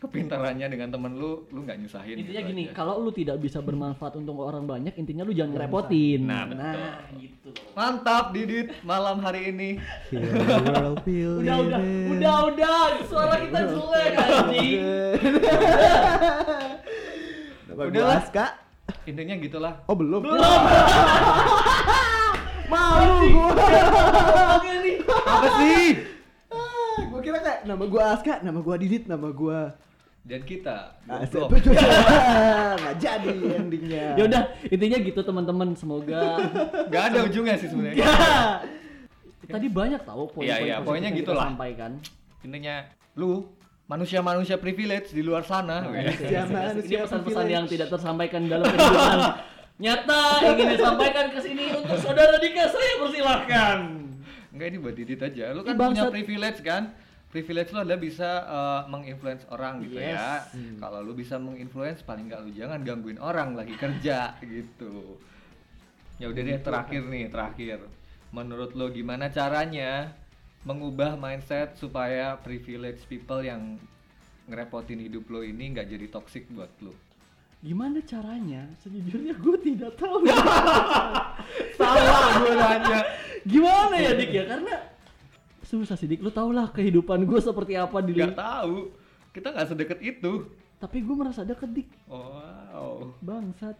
kepintarannya 0.01 0.64
dengan 0.64 0.89
temen 0.89 1.12
lu, 1.12 1.45
lu 1.53 1.61
nggak 1.61 1.76
nyusahin. 1.76 2.16
intinya 2.16 2.41
gitu 2.41 2.49
gini 2.49 2.62
aja. 2.66 2.72
kalau 2.72 2.97
lu 2.97 3.12
tidak 3.12 3.37
bisa 3.37 3.61
bermanfaat 3.61 4.16
untuk 4.16 4.33
orang 4.41 4.64
banyak 4.64 4.97
intinya 4.97 5.28
lu 5.28 5.37
jangan 5.37 5.61
ngerepotin 5.61 6.24
Nah, 6.24 6.49
betul. 6.49 6.89
gitu 7.20 7.51
Mantap 7.76 8.33
Didit 8.33 8.72
malam 8.81 9.20
hari 9.20 9.53
ini. 9.53 9.76
Udah 10.09 11.53
udah 11.61 11.81
udah 12.16 12.37
udah 12.49 12.81
suara 13.05 13.45
kita 13.45 13.61
jelek 13.68 14.12
anjing 14.16 14.81
Udah 17.70 17.86
Udahlah. 17.86 18.22
kak 18.28 18.52
Intinya 19.04 19.34
gitulah. 19.36 19.74
oh 19.84 19.94
belum 19.94 20.20
belum 20.20 20.34
malu 22.68 23.30
nih 24.76 24.96
Apa 25.06 25.48
sih? 25.56 25.86
gua 27.02 27.20
kira 27.20 27.38
kayak 27.38 27.60
nama 27.64 27.84
gua 27.84 28.02
Aska 28.12 28.34
nama 28.40 28.58
gua 28.58 28.74
Didit 28.76 29.04
nama 29.06 29.28
gua 29.28 29.74
Dan 30.20 30.42
kita 30.42 31.00
goblok. 31.02 31.48
nggak 32.76 32.94
jadi 32.96 33.34
endingnya 33.56 34.06
ya 34.14 34.22
udah 34.22 34.42
intinya 34.66 34.98
gitu 35.00 35.20
teman-teman 35.20 35.72
semoga 35.72 36.36
Gak 36.92 37.02
ada 37.10 37.24
ujungnya 37.24 37.56
sih 37.56 37.66
sebenarnya. 37.66 38.04
ya 38.04 38.12
tadi 39.48 39.66
banyak 39.66 40.00
tahu 40.00 40.28
poin-poin 40.28 40.44
Iya, 40.44 40.56
iya, 40.56 40.74
positif 40.74 40.84
pokoknya 40.84 41.06
yang 41.06 41.16
kita 41.16 41.24
gitulah. 41.24 41.44
sampaikan 41.46 41.90
Intinya 42.40 42.74
lu 43.14 43.48
manusia-manusia 43.91 44.55
privilege 44.62 45.11
di 45.11 45.26
luar 45.26 45.43
sana. 45.43 45.82
Ya. 45.91 46.14
ya. 46.14 46.43
ini 46.78 46.95
pesan-pesan 46.95 47.18
privilege. 47.26 47.51
yang 47.51 47.64
tidak 47.66 47.88
tersampaikan 47.91 48.47
dalam 48.47 48.70
kehidupan 48.70 49.18
nyata 49.80 50.22
ingin 50.45 50.66
disampaikan 50.76 51.26
ke 51.32 51.41
sini 51.41 51.64
untuk 51.72 51.97
saudara 52.05 52.36
Dika 52.36 52.68
saya 52.68 52.93
persilahkan 53.01 53.78
Enggak 54.53 54.66
ini 54.74 54.78
buat 54.82 54.95
Didit 54.99 55.20
aja. 55.22 55.55
Lu 55.55 55.62
kan 55.62 55.78
Ih, 55.78 55.80
punya 55.80 56.05
privilege 56.11 56.61
kan? 56.61 56.91
Privilege 57.30 57.70
lu 57.70 57.78
adalah 57.86 58.03
bisa 58.03 58.30
uh, 58.45 58.82
menginfluence 58.91 59.47
orang 59.47 59.78
gitu 59.86 60.03
Yes. 60.03 60.18
ya. 60.18 60.30
Hmm. 60.51 60.76
Kalau 60.82 61.01
lu 61.07 61.14
bisa 61.14 61.38
menginfluence 61.38 62.03
paling 62.03 62.26
nggak 62.26 62.43
lu 62.43 62.51
jangan 62.51 62.82
gangguin 62.82 63.22
orang 63.22 63.55
lagi 63.55 63.78
kerja 63.78 64.34
gitu. 64.43 65.16
Ya 66.18 66.28
udah 66.28 66.43
deh 66.43 66.59
terakhir 66.61 67.03
nih, 67.07 67.30
terakhir. 67.30 67.78
Menurut 68.34 68.74
lu 68.74 68.91
gimana 68.91 69.30
caranya 69.30 70.12
mengubah 70.62 71.14
mindset 71.14 71.74
supaya 71.74 72.36
privilege 72.36 73.00
people 73.04 73.40
yang 73.40 73.80
ngerepotin 74.44 75.00
hidup 75.00 75.24
lo 75.26 75.40
ini 75.40 75.70
nggak 75.70 75.88
jadi 75.88 76.06
toxic 76.08 76.44
buat 76.48 76.68
lo? 76.80 76.92
gimana 77.61 78.00
caranya 78.00 78.64
sejujurnya 78.78 79.36
gue 79.36 79.56
tidak 79.62 79.92
tahu 79.94 80.24
Salah 81.76 82.24
gue 82.34 82.52
nanya. 82.54 83.00
gimana 83.42 83.96
ya 83.96 84.12
Dik 84.14 84.32
ya 84.32 84.44
karena 84.46 84.74
susah 85.62 85.92
sih 85.92 86.08
Dik 86.08 86.20
lu 86.20 86.30
tau 86.30 86.48
lah 86.48 86.68
kehidupan 86.68 87.20
gue 87.22 87.36
seperti 87.38 87.76
apa 87.76 88.00
di 88.00 88.16
Gak 88.16 88.32
tahu. 88.32 88.88
Kita 89.30 89.52
nggak 89.52 89.68
sedekat 89.68 90.00
itu. 90.00 90.48
tapi 90.76 90.98
gue 90.98 91.12
merasa 91.12 91.44
deket 91.44 91.68
Dik 91.70 91.88
Wow. 92.08 93.12
bangsat 93.20 93.76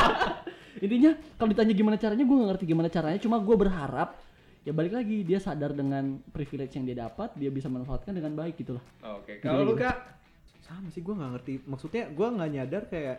intinya 0.84 1.10
kalau 1.34 1.48
ditanya 1.48 1.72
gimana 1.72 1.96
caranya 1.96 2.20
gue 2.20 2.36
nggak 2.36 2.50
ngerti 2.52 2.64
gimana 2.66 2.88
caranya 2.88 3.16
cuma 3.16 3.36
gue 3.38 3.56
berharap 3.56 4.12
ya 4.60 4.70
balik 4.70 4.92
lagi. 4.92 5.22
Dia 5.22 5.38
sadar 5.38 5.72
dengan 5.72 6.18
privilege 6.26 6.74
yang 6.74 6.84
dia 6.84 6.96
dapat 7.00 7.32
dia 7.34 7.48
bisa 7.48 7.66
manfaatkan 7.66 8.12
dengan 8.12 8.34
baik 8.34 8.56
gitu 8.56 8.74
lah. 8.74 8.84
Oke, 9.16 9.38
kalau 9.38 9.64
lu 9.64 9.74
kak? 9.74 10.20
sama 10.60 10.86
sih 10.88 11.00
gua 11.00 11.16
nggak 11.16 11.30
ngerti. 11.34 11.54
Maksudnya 11.64 12.04
gua 12.10 12.28
nggak 12.30 12.50
nyadar 12.52 12.82
kayak 12.86 13.18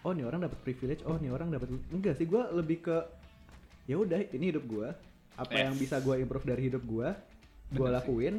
oh 0.00 0.10
nih 0.10 0.24
orang 0.24 0.40
dapat 0.40 0.58
privilege 0.60 1.02
oh 1.02 1.14
nih 1.14 1.28
orang 1.28 1.48
dapat 1.50 1.68
enggak 1.90 2.14
sih. 2.14 2.24
Gua 2.24 2.48
lebih 2.50 2.80
ke 2.80 2.96
ya 3.84 3.96
udah 3.96 4.16
ini 4.30 4.48
hidup 4.48 4.64
gua. 4.64 4.96
Apa 5.34 5.52
Yes. 5.52 5.62
yang 5.62 5.74
bisa 5.76 5.96
gua 6.00 6.16
improve 6.16 6.46
dari 6.46 6.62
hidup 6.64 6.80
gua 6.82 7.12
gua 7.68 7.76
Bener 7.84 7.92
sih. 7.92 7.96
lakuin. 8.00 8.36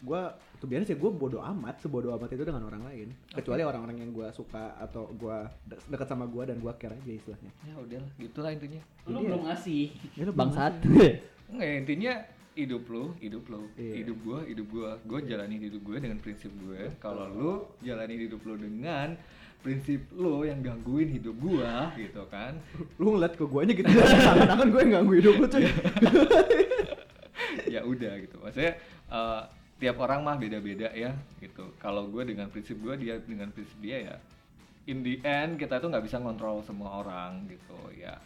Gua 0.00 0.32
tuh 0.54 0.64
biasa 0.64 0.84
sih 0.86 0.96
gua 0.96 1.12
bodoh 1.12 1.44
amat 1.44 1.76
sebodoh 1.78 2.12
amat 2.14 2.28
itu 2.30 2.40
dengan 2.42 2.62
orang 2.62 2.82
lain. 2.82 3.08
Kecuali 3.28 3.60
orang-orang 3.60 3.96
yang 3.98 4.10
gua 4.10 4.28
suka 4.30 4.76
atau 4.78 5.12
gua 5.12 5.44
de- 5.62 5.80
dekat 5.86 6.06
sama 6.06 6.24
gua 6.24 6.44
dan 6.44 6.56
gua 6.58 6.72
care 6.74 6.92
aja 6.94 7.12
istilahnya. 7.12 7.52
Ya 7.62 7.74
udahlah, 7.74 8.10
gitulah 8.16 8.50
intinya. 8.50 8.80
lu 9.04 9.12
Iya. 9.14 9.26
belum 9.26 9.42
ngasih. 9.44 9.84
Ya, 10.14 10.22
lu 10.24 10.32
bangsat 10.32 10.72
Enggak, 11.50 11.66
ya, 11.66 11.74
intinya 11.76 12.14
hidup 12.54 12.82
lu, 12.86 13.04
hidup 13.18 13.44
lu, 13.50 13.66
Iya. 13.74 13.92
hidup 14.04 14.18
gua, 14.22 14.38
hidup 14.46 14.66
gua. 14.70 14.90
Gua 15.02 15.18
jalanin 15.20 15.60
hidup 15.60 15.82
gua 15.82 15.98
dengan 15.98 16.18
prinsip 16.22 16.54
gue. 16.54 16.94
Kalau 17.02 17.26
lu 17.28 17.52
jalanin 17.82 18.30
hidup 18.30 18.40
lu 18.46 18.54
dengan 18.54 19.18
prinsip 19.58 20.04
lu 20.12 20.44
yang 20.44 20.60
gangguin 20.60 21.08
hidup 21.08 21.34
gua 21.40 21.88
gitu 21.96 22.20
kan. 22.30 22.54
lu 23.00 23.16
ngeliat 23.16 23.32
ke 23.34 23.44
guanya 23.48 23.72
gitu 23.72 23.88
tangan 24.44 24.68
gue 24.68 24.80
yang 24.84 24.92
ganggu 25.00 25.12
hidup 25.16 25.34
lu 25.40 25.46
cuy 25.48 25.64
ya 27.74 27.80
udah 27.82 28.12
gitu. 28.20 28.36
Maksudnya 28.44 28.72
eh, 29.08 29.40
tiap 29.80 29.96
orang 29.98 30.20
mah 30.22 30.36
beda-beda 30.36 30.92
ya 30.94 31.16
gitu. 31.40 31.72
Kalau 31.80 32.06
gue 32.12 32.22
dengan 32.28 32.46
prinsip 32.52 32.76
gue, 32.78 32.94
dia 33.00 33.16
dengan 33.24 33.48
prinsip 33.50 33.74
dia 33.80 33.98
ya. 34.12 34.16
In 34.84 35.00
the 35.00 35.16
end 35.24 35.56
kita 35.56 35.80
tuh 35.80 35.88
nggak 35.88 36.04
bisa 36.04 36.20
ngontrol 36.20 36.60
semua 36.62 37.00
orang 37.00 37.48
gitu 37.48 37.74
ya. 37.96 38.20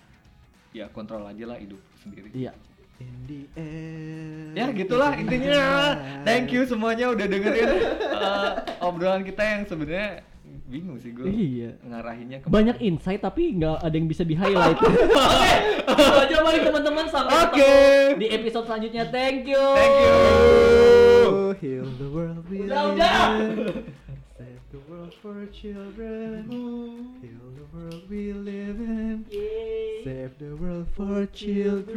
Ya 0.74 0.90
kontrol 0.90 1.22
aja 1.24 1.48
lah 1.48 1.56
hidup 1.56 1.80
sendiri. 2.02 2.28
iya 2.34 2.52
In 2.98 3.14
the 3.30 3.40
end. 3.54 4.58
Ya 4.58 4.66
gitulah 4.74 5.14
intinya. 5.14 5.62
Thank 6.26 6.50
you 6.50 6.66
semuanya 6.66 7.14
udah 7.14 7.26
dengerin 7.30 7.70
uh, 8.10 8.50
obrolan 8.82 9.22
kita 9.22 9.42
yang 9.42 9.62
sebenarnya 9.70 10.26
bingung 10.68 11.00
sih 11.00 11.16
gue 11.16 11.24
iya 11.32 11.80
ngarahinnya 11.80 12.44
ke 12.44 12.52
banyak 12.52 12.76
insight 12.84 13.24
tapi 13.24 13.56
nggak 13.56 13.80
ada 13.80 13.94
yang 13.96 14.04
bisa 14.04 14.20
di 14.20 14.36
highlight 14.36 14.76
oke 14.84 15.48
itu 15.96 16.16
aja 16.28 16.36
mari 16.44 16.60
teman-teman 16.60 17.08
sampai 17.08 17.32
Oke. 17.40 17.56
ketemu 17.56 18.20
di 18.20 18.26
episode 18.36 18.64
selanjutnya 18.68 19.04
thank 19.08 19.48
you 19.48 19.64
Thank 19.72 19.96
you. 19.96 20.16
Heal 21.58 21.88
the 21.96 22.08
world 22.12 22.44
Udah, 22.52 22.82
udah. 22.92 24.04
The 24.70 24.78
world 24.80 25.14
for 25.22 25.46
children. 25.46 26.44
Mm-hmm. 26.44 27.22
Heal 27.22 27.52
the 27.56 27.64
world 27.74 28.02
we 28.10 28.34
live 28.34 28.78
in. 28.78 29.24
Yay. 29.30 30.02
Save 30.04 30.38
the 30.38 30.56
world 30.56 30.88
for 30.94 31.24
children. 31.32 31.88